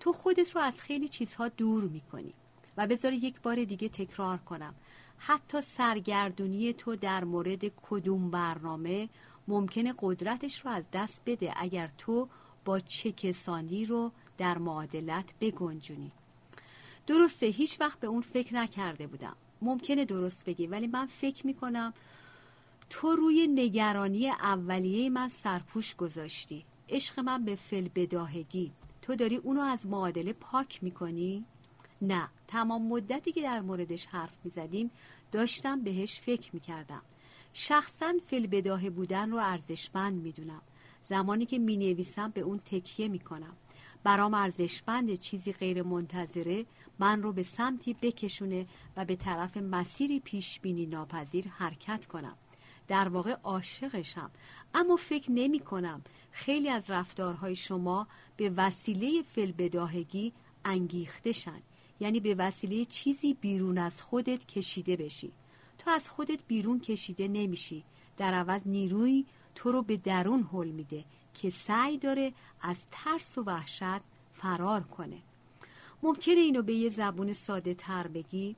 تو 0.00 0.12
خودت 0.12 0.56
رو 0.56 0.60
از 0.60 0.80
خیلی 0.80 1.08
چیزها 1.08 1.48
دور 1.48 1.84
می‌کنی 1.84 2.34
و 2.76 2.86
بذار 2.86 3.12
یک 3.12 3.40
بار 3.40 3.64
دیگه 3.64 3.88
تکرار 3.88 4.38
کنم. 4.38 4.74
حتی 5.22 5.60
سرگردونی 5.60 6.72
تو 6.72 6.96
در 6.96 7.24
مورد 7.24 7.64
کدوم 7.68 8.30
برنامه 8.30 9.08
ممکنه 9.48 9.94
قدرتش 9.98 10.64
رو 10.64 10.70
از 10.70 10.84
دست 10.92 11.22
بده 11.26 11.52
اگر 11.56 11.90
تو 11.98 12.28
با 12.64 12.80
چه 12.80 13.12
کسانی 13.12 13.86
رو 13.86 14.12
در 14.38 14.58
معادلت 14.58 15.34
بگنجونی. 15.40 16.12
درسته 17.06 17.46
هیچ 17.46 17.80
وقت 17.80 18.00
به 18.00 18.06
اون 18.06 18.20
فکر 18.20 18.54
نکرده 18.54 19.06
بودم. 19.06 19.36
ممکنه 19.62 20.04
درست 20.04 20.44
بگی 20.44 20.66
ولی 20.66 20.86
من 20.86 21.06
فکر 21.06 21.46
می‌کنم 21.46 21.94
تو 22.90 23.16
روی 23.16 23.46
نگرانی 23.46 24.28
اولیه 24.28 25.10
من 25.10 25.28
سرپوش 25.28 25.96
گذاشتی. 25.96 26.64
عشق 26.88 27.20
من 27.20 27.44
به 27.44 27.54
فل 27.54 27.88
بداهگی 27.94 28.72
تو 29.02 29.16
داری 29.16 29.36
اونو 29.36 29.60
از 29.60 29.86
معادله 29.86 30.32
پاک 30.32 30.82
می‌کنی؟ 30.82 31.44
نه 32.02 32.28
تمام 32.48 32.88
مدتی 32.88 33.32
که 33.32 33.42
در 33.42 33.60
موردش 33.60 34.06
حرف 34.06 34.36
می‌زدیم 34.44 34.90
داشتم 35.32 35.82
بهش 35.82 36.20
فکر 36.20 36.50
می‌کردم. 36.52 37.02
شخصا 37.52 38.14
فل 38.26 38.46
بداهه 38.46 38.90
بودن 38.90 39.30
رو 39.30 39.38
ارزشمند 39.38 40.22
می‌دونم. 40.22 40.62
زمانی 41.02 41.46
که 41.46 41.58
می‌نویسم 41.58 42.30
به 42.30 42.40
اون 42.40 42.58
تکیه 42.58 43.08
می‌کنم. 43.08 43.56
برام 44.04 44.34
ارزشمند 44.34 45.14
چیزی 45.14 45.52
غیر 45.52 45.82
منتظره 45.82 46.66
من 46.98 47.22
رو 47.22 47.32
به 47.32 47.42
سمتی 47.42 47.94
بکشونه 47.94 48.66
و 48.96 49.04
به 49.04 49.16
طرف 49.16 49.56
مسیری 49.56 50.20
پیش 50.20 50.60
بینی 50.60 50.86
ناپذیر 50.86 51.48
حرکت 51.48 52.06
کنم. 52.06 52.36
در 52.88 53.08
واقع 53.08 53.32
عاشقشم. 53.32 54.30
اما 54.74 54.96
فکر 54.96 55.32
نمی 55.32 55.60
کنم 55.60 56.02
خیلی 56.30 56.68
از 56.68 56.90
رفتارهای 56.90 57.54
شما 57.54 58.06
به 58.36 58.50
وسیله 58.56 59.22
فلبداهگی 59.22 60.32
انگیخته 60.64 61.32
شن 61.32 61.62
یعنی 62.00 62.20
به 62.20 62.34
وسیله 62.34 62.84
چیزی 62.84 63.34
بیرون 63.34 63.78
از 63.78 64.02
خودت 64.02 64.46
کشیده 64.46 64.96
بشی. 64.96 65.32
تو 65.78 65.90
از 65.90 66.08
خودت 66.08 66.38
بیرون 66.48 66.80
کشیده 66.80 67.28
نمیشی. 67.28 67.84
در 68.16 68.34
عوض 68.34 68.60
نیروی 68.66 69.24
تو 69.54 69.72
رو 69.72 69.82
به 69.82 69.96
درون 69.96 70.48
حل 70.52 70.68
میده 70.68 71.04
که 71.34 71.50
سعی 71.50 71.98
داره 71.98 72.32
از 72.62 72.76
ترس 72.90 73.38
و 73.38 73.42
وحشت 73.42 74.00
فرار 74.34 74.80
کنه. 74.80 75.18
ممکنه 76.02 76.34
اینو 76.34 76.62
به 76.62 76.74
یه 76.74 76.88
زبون 76.88 77.32
ساده 77.32 77.74
تر 77.74 78.06
بگی. 78.06 78.56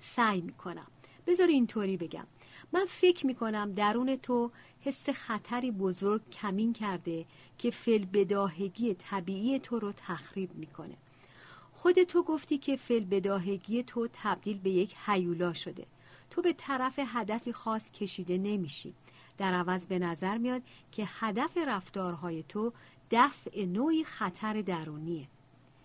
سعی 0.00 0.40
می‌کنم. 0.40 0.86
بذار 1.26 1.48
اینطوری 1.48 1.96
بگم. 1.96 2.26
من 2.72 2.86
فکر 2.88 3.26
می‌کنم 3.26 3.72
درون 3.72 4.16
تو 4.16 4.50
حس 4.80 5.10
خطری 5.10 5.70
بزرگ 5.70 6.30
کمین 6.30 6.72
کرده 6.72 7.24
که 7.58 7.70
فل 7.70 8.04
بداهگی 8.04 8.94
طبیعی 8.94 9.58
تو 9.58 9.78
رو 9.78 9.92
تخریب 9.96 10.54
می‌کنه. 10.54 10.94
خود 11.82 12.02
تو 12.02 12.22
گفتی 12.22 12.58
که 12.58 12.76
فل 12.76 13.04
بداهگی 13.04 13.82
تو 13.82 14.08
تبدیل 14.12 14.58
به 14.58 14.70
یک 14.70 14.94
حیولا 15.06 15.52
شده. 15.52 15.86
تو 16.30 16.42
به 16.42 16.52
طرف 16.52 16.98
هدفی 16.98 17.52
خاص 17.52 17.90
کشیده 17.90 18.38
نمیشی. 18.38 18.94
در 19.38 19.54
عوض 19.54 19.86
به 19.86 19.98
نظر 19.98 20.38
میاد 20.38 20.62
که 20.92 21.04
هدف 21.06 21.56
رفتارهای 21.56 22.44
تو 22.48 22.72
دفع 23.10 23.64
نوعی 23.64 24.04
خطر 24.04 24.62
درونیه. 24.62 25.28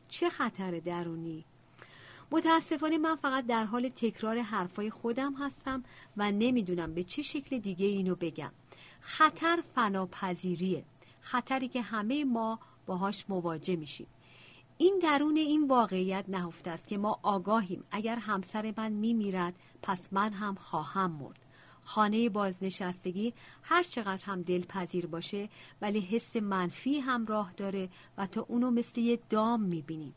چه 0.10 0.30
خطر 0.30 0.80
درونی؟ 0.80 1.46
متاسفانه 2.32 2.98
من 2.98 3.16
فقط 3.16 3.46
در 3.46 3.66
حال 3.66 3.90
تکرار 3.90 4.40
حرفای 4.40 4.90
خودم 4.90 5.34
هستم 5.34 5.84
و 6.18 6.32
نمی‌دونم 6.32 6.94
به 6.94 7.04
چه 7.04 7.22
شکل 7.22 7.60
دیگه 7.60 7.86
اینو 7.86 8.16
بگم. 8.16 8.52
خطر 9.00 9.64
فناپذیریه. 9.76 10.84
خطری 11.22 11.68
که 11.68 11.82
همه 11.82 12.26
ما 12.26 12.60
باهاش 12.86 13.26
مواجه 13.30 13.76
میشیم. 13.76 14.08
این 14.84 15.00
درون 15.00 15.38
این 15.38 15.68
واقعیت 15.68 16.26
نهفته 16.28 16.72
است 16.72 16.88
که 16.88 16.98
ما 16.98 17.20
آگاهیم. 17.24 17.84
اگر 17.92 18.16
همسر 18.16 18.74
من 18.78 18.92
میمیرد 18.92 19.54
پس 19.82 20.08
من 20.12 20.34
هم 20.34 20.56
خواهم 20.56 21.12
مرد. 21.12 21.40
خانه 21.84 22.30
بازنشستگی 22.30 23.34
هر 23.64 23.84
چقدر 23.84 24.26
هم 24.26 24.42
دلپذیر 24.42 25.08
باشه 25.08 25.50
ولی 25.82 26.00
حس 26.00 26.36
منفی 26.36 27.00
هم 27.00 27.26
راه 27.26 27.54
داره 27.58 27.90
و 28.18 28.28
تا 28.28 28.42
اونو 28.42 28.72
مثل 28.72 29.02
یه 29.02 29.20
دام 29.30 29.62
می‌بینی. 29.62 30.14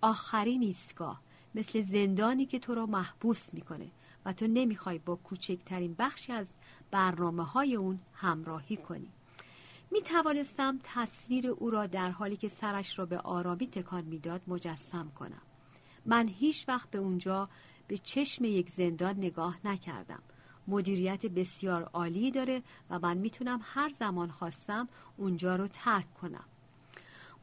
آخرین 0.00 0.62
ایستگاه 0.62 1.20
مثل 1.54 1.82
زندانی 1.82 2.46
که 2.46 2.58
تو 2.58 2.74
رو 2.74 2.86
محبوس 2.86 3.54
می‌کنه 3.54 3.90
و 4.24 4.32
تو 4.32 4.46
نمی‌خوای 4.46 4.98
با 4.98 5.16
کوچکترین 5.16 5.94
بخشی 5.98 6.32
از 6.32 6.54
برنامه 6.90 7.44
های 7.44 7.74
اون 7.74 8.00
همراهی 8.12 8.76
کنی. 8.76 9.08
می 9.90 10.02
توانستم 10.02 10.78
تصویر 10.82 11.48
او 11.48 11.70
را 11.70 11.86
در 11.86 12.10
حالی 12.10 12.36
که 12.36 12.48
سرش 12.48 12.98
را 12.98 13.06
به 13.06 13.18
آرامی 13.18 13.66
تکان 13.66 14.04
می‌داد 14.04 14.42
مجسم 14.46 15.10
کنم. 15.18 15.42
من 16.06 16.28
هیچ 16.28 16.68
وقت 16.68 16.90
به 16.90 16.98
اونجا 16.98 17.48
به 17.88 17.98
چشم 17.98 18.44
یک 18.44 18.70
زندان 18.70 19.16
نگاه 19.16 19.58
نکردم. 19.64 20.22
مدیریت 20.68 21.26
بسیار 21.26 21.82
عالی 21.82 22.30
داره 22.30 22.62
و 22.90 22.98
من 22.98 23.16
می‌تونم 23.16 23.60
هر 23.62 23.88
زمان 23.88 24.30
خواستم 24.30 24.88
اونجا 25.16 25.56
رو 25.56 25.68
ترک 25.68 26.14
کنم. 26.14 26.44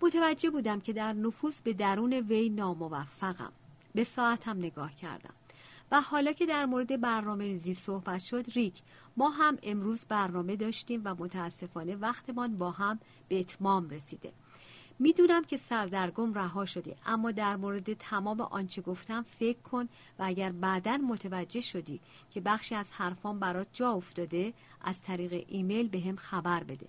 متوجه 0.02 0.50
بودم 0.50 0.80
که 0.80 0.94
در 0.94 1.14
نفوس 1.14 1.62
به 1.62 1.74
درون 1.74 2.14
وی 2.14 2.50
ناموفقم. 2.50 3.52
به 3.96 4.04
ساعتم 4.04 4.58
نگاه 4.58 4.96
کردم. 4.96 5.34
و 5.94 6.02
حالا 6.02 6.32
که 6.32 6.46
در 6.46 6.66
مورد 6.66 7.02
برنامه 7.02 7.44
ریزی 7.44 7.74
صحبت 7.74 8.20
شد 8.20 8.46
ریک 8.56 8.82
ما 9.18 9.30
هم 9.30 9.58
امروز 9.64 10.06
برنامه 10.06 10.56
داشتیم 10.56 11.02
و 11.06 11.16
متاسفانه 11.16 11.96
وقتمان 11.96 12.58
با 12.58 12.72
هم 12.72 13.00
به 13.28 13.40
اتمام 13.40 13.90
رسیده. 13.90 14.34
می‌دونم 15.00 15.44
که 15.44 15.58
سردرگم 15.58 16.34
رها 16.34 16.66
شدی 16.66 16.96
اما 17.06 17.32
در 17.32 17.56
مورد 17.56 17.94
تمام 17.94 18.42
آنچه 18.42 18.82
گفتم 18.82 19.26
فکر 19.40 19.60
کن 19.60 19.84
و 20.20 20.24
اگر 20.24 20.52
بعدا 20.52 20.98
متوجه 20.98 21.62
شدی 21.62 22.00
که 22.32 22.42
بخشی 22.42 22.76
از 22.76 22.92
حرفان 22.92 23.40
برات 23.40 23.68
جا 23.74 23.92
افتاده 23.92 24.54
از 24.82 25.02
طریق 25.02 25.46
ایمیل 25.48 25.88
به 25.88 26.00
هم 26.00 26.16
خبر 26.16 26.64
بده. 26.64 26.88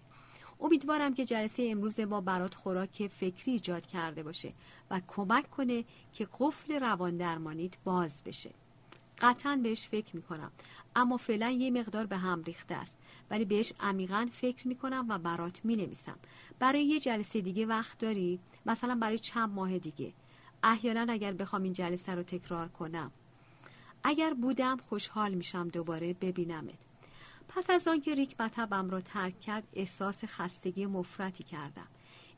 امیدوارم 0.61 1.15
که 1.15 1.25
جلسه 1.25 1.69
امروز 1.71 2.01
ما 2.01 2.21
برات 2.21 2.55
خوراک 2.55 3.07
فکری 3.07 3.53
ایجاد 3.53 3.87
کرده 3.87 4.23
باشه 4.23 4.53
و 4.91 5.01
کمک 5.09 5.51
کنه 5.51 5.85
که 6.13 6.29
قفل 6.41 6.81
روان 6.81 7.17
درمانیت 7.17 7.75
باز 7.85 8.23
بشه. 8.25 8.51
قطعا 9.19 9.61
بهش 9.63 9.89
فکر 9.89 10.17
می‌کنم. 10.17 10.53
اما 10.97 11.17
فعلا 11.17 11.51
یه 11.51 11.71
مقدار 11.71 12.07
به 12.07 12.17
هم 12.17 12.43
ریخته 12.43 12.75
است. 12.75 12.99
ولی 13.31 13.45
بهش 13.45 13.73
عمیقا 13.81 14.29
فکر 14.33 14.69
می‌کنم 14.69 15.07
و 15.09 15.19
برات 15.19 15.65
می‌نویسم. 15.65 16.17
برای 16.59 16.85
یه 16.85 17.01
جلسه 17.01 17.41
دیگه 17.41 17.67
وقت 17.67 17.99
داری؟ 17.99 18.41
مثلا 18.67 18.95
برای 18.95 19.19
چند 19.19 19.51
ماه 19.51 19.79
دیگه. 19.79 20.13
احیانا 20.63 21.13
اگر 21.13 21.33
بخوام 21.33 21.63
این 21.63 21.73
جلسه 21.73 22.15
رو 22.15 22.23
تکرار 22.23 22.69
کنم. 22.69 23.11
اگر 24.03 24.35
بودم 24.35 24.77
خوشحال 24.77 25.35
میشم 25.35 25.69
دوباره 25.69 26.13
ببینمت. 26.13 26.79
پس 27.49 27.71
از 27.71 27.89
آنکه 27.89 28.15
ریک 28.15 28.41
مطبم 28.41 28.91
را 28.91 29.01
ترک 29.01 29.41
کرد 29.41 29.69
احساس 29.73 30.25
خستگی 30.25 30.87
مفرتی 30.87 31.45
کردم. 31.45 31.87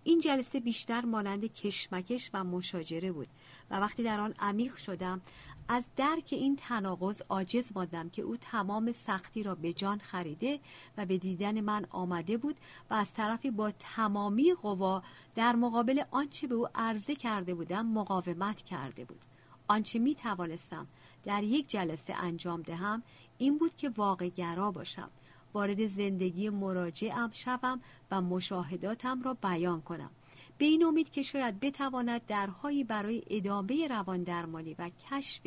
این 0.07 0.21
جلسه 0.21 0.61
بیشتر 0.61 1.05
مانند 1.05 1.53
کشمکش 1.53 2.31
و 2.35 2.45
مشاجره 2.45 3.13
بود 3.13 3.29
و 3.71 3.81
وقتی 3.81 4.03
در 4.03 4.21
آن 4.21 4.35
عمیق 4.39 4.77
شدم 4.77 5.21
از 5.69 5.85
درک 5.97 6.29
این 6.31 6.57
تناقض 6.57 7.23
عاجز 7.29 7.73
ماندم 7.75 8.09
که 8.09 8.23
او 8.23 8.37
تمام 8.37 8.93
سختی 8.93 9.43
را 9.43 9.55
به 9.55 9.73
جان 9.73 9.99
خریده 9.99 10.61
و 10.97 11.07
به 11.07 11.19
دیدن 11.19 11.61
من 11.61 11.87
آمده 11.91 12.37
بود 12.37 12.57
و 12.91 12.95
از 12.95 13.15
طرفی 13.15 13.51
با 13.51 13.71
تمامی 13.71 14.55
قوا 14.55 15.03
در 15.35 15.57
مقابل 15.57 16.03
آنچه 16.11 16.47
به 16.47 16.55
او 16.55 16.69
عرضه 16.75 17.15
کرده 17.15 17.55
بودم 17.55 17.87
مقاومت 17.87 18.63
کرده 18.63 19.05
بود. 19.05 19.21
آنچه 19.69 19.99
می 19.99 20.15
توانستم 20.15 20.87
در 21.25 21.43
یک 21.43 21.69
جلسه 21.69 22.15
انجام 22.15 22.63
دهم 22.63 23.03
این 23.39 23.59
بود 23.59 23.77
که 23.77 23.89
واقع 23.89 24.29
گرا 24.29 24.71
باشم. 24.71 25.11
وارد 25.55 25.87
زندگی 25.87 26.51
مراجعم 26.51 27.31
شوم 27.33 27.81
و 28.11 28.21
مشاهداتم 28.21 29.23
را 29.23 29.35
بیان 29.35 29.81
کنم. 29.81 30.11
به 30.59 30.65
این 30.65 30.85
امید 30.85 31.11
که 31.11 31.23
شاید 31.23 31.61
بتواند 31.61 32.27
درهایی 32.27 32.85
برای 32.85 33.23
ادامه 33.31 33.89
روان 33.89 34.23
درمانی 34.23 34.75
و 34.79 34.91
کشف 35.11 35.43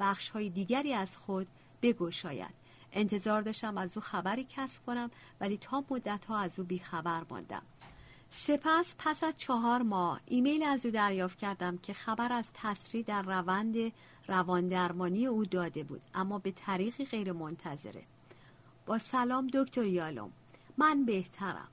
بخشهای 0.00 0.48
دیگری 0.50 0.92
از 0.92 1.16
خود 1.16 1.46
بگشاید. 1.82 2.54
انتظار 2.92 3.42
داشتم 3.42 3.78
از 3.78 3.96
او 3.96 4.02
خبری 4.02 4.46
کسب 4.48 4.86
کنم 4.86 5.10
ولی 5.40 5.58
تا 5.58 5.84
مدت 5.90 6.24
ها 6.24 6.38
از 6.38 6.58
او 6.58 6.64
بیخبر 6.64 7.22
ماندم. 7.30 7.62
سپس 8.30 8.94
پس 8.98 9.24
از 9.24 9.34
چهار 9.36 9.82
ماه 9.82 10.20
ایمیل 10.26 10.62
از 10.62 10.86
او 10.86 10.92
دریافت 10.92 11.38
کردم 11.38 11.78
که 11.78 11.92
خبر 11.92 12.32
از 12.32 12.50
تصریح 12.54 13.04
در 13.04 13.22
روند 13.22 13.92
روان 14.28 14.68
درمانی 14.68 15.26
او 15.26 15.44
داده 15.44 15.84
بود 15.84 16.02
اما 16.14 16.38
به 16.38 16.50
طریقی 16.50 17.04
غیر 17.04 17.32
منتظره 17.32 18.02
با 18.86 18.98
سلام 18.98 19.46
دکتر 19.46 19.84
یالوم 19.84 20.32
من 20.78 21.04
بهترم. 21.04 21.68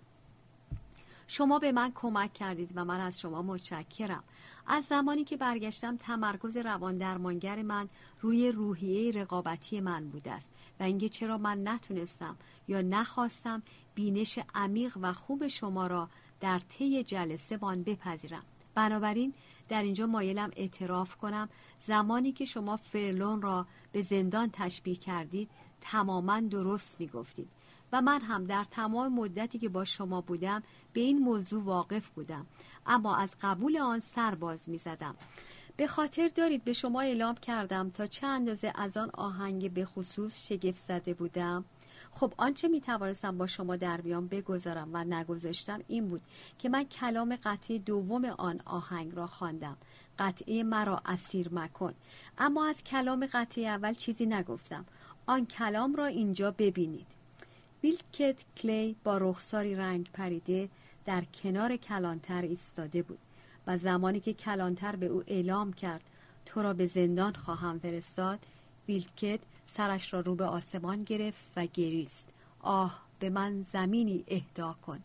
شما 1.28 1.59
به 1.59 1.72
من 1.72 1.91
کمک 1.95 2.34
کردید 2.34 2.72
و 2.76 2.86
من 2.86 2.99
از 2.99 3.20
شما 3.20 3.41
متشکرم. 3.41 4.24
از 4.68 4.86
زمانی 4.86 5.24
که 5.24 5.38
برگشتم 5.38 5.97
تمرکز 5.97 6.57
روان 6.57 6.97
درمانگر 6.97 7.61
من 7.61 7.89
روی 8.22 8.51
روحیه 8.51 9.11
رقابتی 9.11 9.82
من 9.82 10.09
بوده 10.09 10.32
است 10.32 10.51
و 10.80 10.84
اینکه 10.84 11.09
چرا 11.09 11.38
من 11.38 11.68
نتونستم 11.68 12.36
یا 12.68 12.82
نخواستم 12.82 13.64
بینش 13.95 14.39
عمیق 14.55 14.97
و 15.01 15.14
خوب 15.14 15.47
شما 15.47 15.88
را 15.88 16.09
در 16.39 16.59
طی 16.59 17.03
جلسه 17.03 17.57
بان 17.57 17.84
بپذیرم. 17.84 18.43
بنابراین 18.76 19.34
در 19.70 19.84
اینجا 19.84 20.07
مایلم 20.07 20.51
اعتراف 20.55 21.16
کنم 21.16 21.49
زمانی 21.88 22.32
که 22.32 22.45
شما 22.45 22.78
فرلون 22.78 23.41
را 23.41 23.66
به 23.91 24.01
زندان 24.01 24.49
تشبیه 24.53 24.95
کردید 24.95 25.49
تماما 25.84 26.40
درست 26.40 27.00
می 27.00 27.08
گفتید 27.08 27.50
و 27.94 28.02
من 28.02 28.22
هم 28.22 28.46
در 28.46 28.66
تمام 28.72 29.14
مدتی 29.14 29.60
که 29.60 29.70
با 29.70 29.86
شما 29.86 30.22
بودم 30.22 30.64
به 30.94 31.02
این 31.02 31.20
موضوع 31.20 31.64
واقف 31.64 32.10
بودم. 32.10 32.46
اما 32.86 33.16
از 33.16 33.30
قبول 33.42 33.78
آن 33.78 34.00
سر 34.00 34.36
باز 34.36 34.70
می 34.70 34.78
زدم 34.78 35.16
به 35.78 35.88
خاطر 35.88 36.28
دارید 36.36 36.64
به 36.64 36.74
شما 36.74 37.02
اعلام 37.02 37.36
کردم 37.36 37.90
تا 37.90 38.08
چه 38.08 38.28
اندازه 38.28 38.72
از 38.76 38.98
آن 38.98 39.10
آهنگ 39.14 39.74
به 39.74 39.86
خصوص 39.86 40.48
شگفت 40.48 40.84
زده 40.88 41.14
بودم. 41.14 41.66
خب 42.12 42.34
آنچه 42.38 42.68
می 42.68 42.82
توانستم 42.82 43.38
با 43.38 43.48
شما 43.48 43.76
در 43.76 44.02
بیان 44.02 44.28
بگذارم 44.28 44.90
و 44.94 45.04
نگذاشتم 45.04 45.80
این 45.88 46.08
بود 46.10 46.22
که 46.60 46.70
من 46.70 46.84
کلام 46.84 47.38
قطعه 47.44 47.80
دوم 47.80 48.26
آن 48.26 48.62
آهنگ 48.66 49.16
را 49.16 49.28
خواندم. 49.28 49.78
قطعه 50.20 50.64
مرا 50.64 51.02
اسیر 51.06 51.50
مکن. 51.54 51.94
اما 52.38 52.68
از 52.68 52.84
کلام 52.84 53.28
قطعه 53.34 53.68
اول 53.68 53.94
چیزی 53.94 54.26
نگفتم. 54.26 54.86
آن 55.26 55.46
کلام 55.46 55.96
را 55.96 56.06
اینجا 56.06 56.52
ببینید. 56.52 57.08
ویلکت 57.84 58.36
کلی 58.58 58.96
با 59.04 59.18
رخساری 59.18 59.76
رنگ 59.76 60.10
پریده 60.14 60.70
در 61.06 61.24
کنار 61.44 61.76
کلانتر 61.76 62.42
ایستاده 62.42 63.02
بود 63.04 63.20
و 63.68 63.78
زمانی 63.78 64.20
که 64.20 64.34
کلانتر 64.34 64.96
به 64.96 65.06
او 65.06 65.24
اعلام 65.28 65.74
کرد 65.74 66.02
تو 66.46 66.62
را 66.62 66.74
به 66.74 66.86
زندان 66.86 67.34
خواهم 67.34 67.80
فرستاد 67.80 68.40
ویلکت 68.88 69.40
سرش 69.78 70.14
را 70.14 70.20
رو 70.20 70.36
به 70.36 70.46
آسمان 70.46 71.04
گرفت 71.04 71.44
و 71.56 71.66
گریست. 71.66 72.30
آه 72.60 73.02
به 73.20 73.30
من 73.30 73.66
زمینی 73.74 74.24
اهدا 74.28 74.76
کن. 74.86 75.00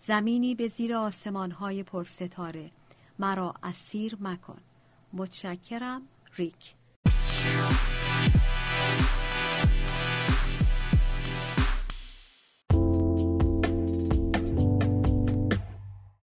زمینی 0.00 0.54
به 0.54 0.68
زیر 0.68 0.94
آسمانهای 0.94 1.82
پرستاره. 1.82 2.70
مرا 3.18 3.54
اسیر 3.62 4.16
مکن. 4.20 4.58
متشکرم 5.12 6.02
ریک. 6.36 6.74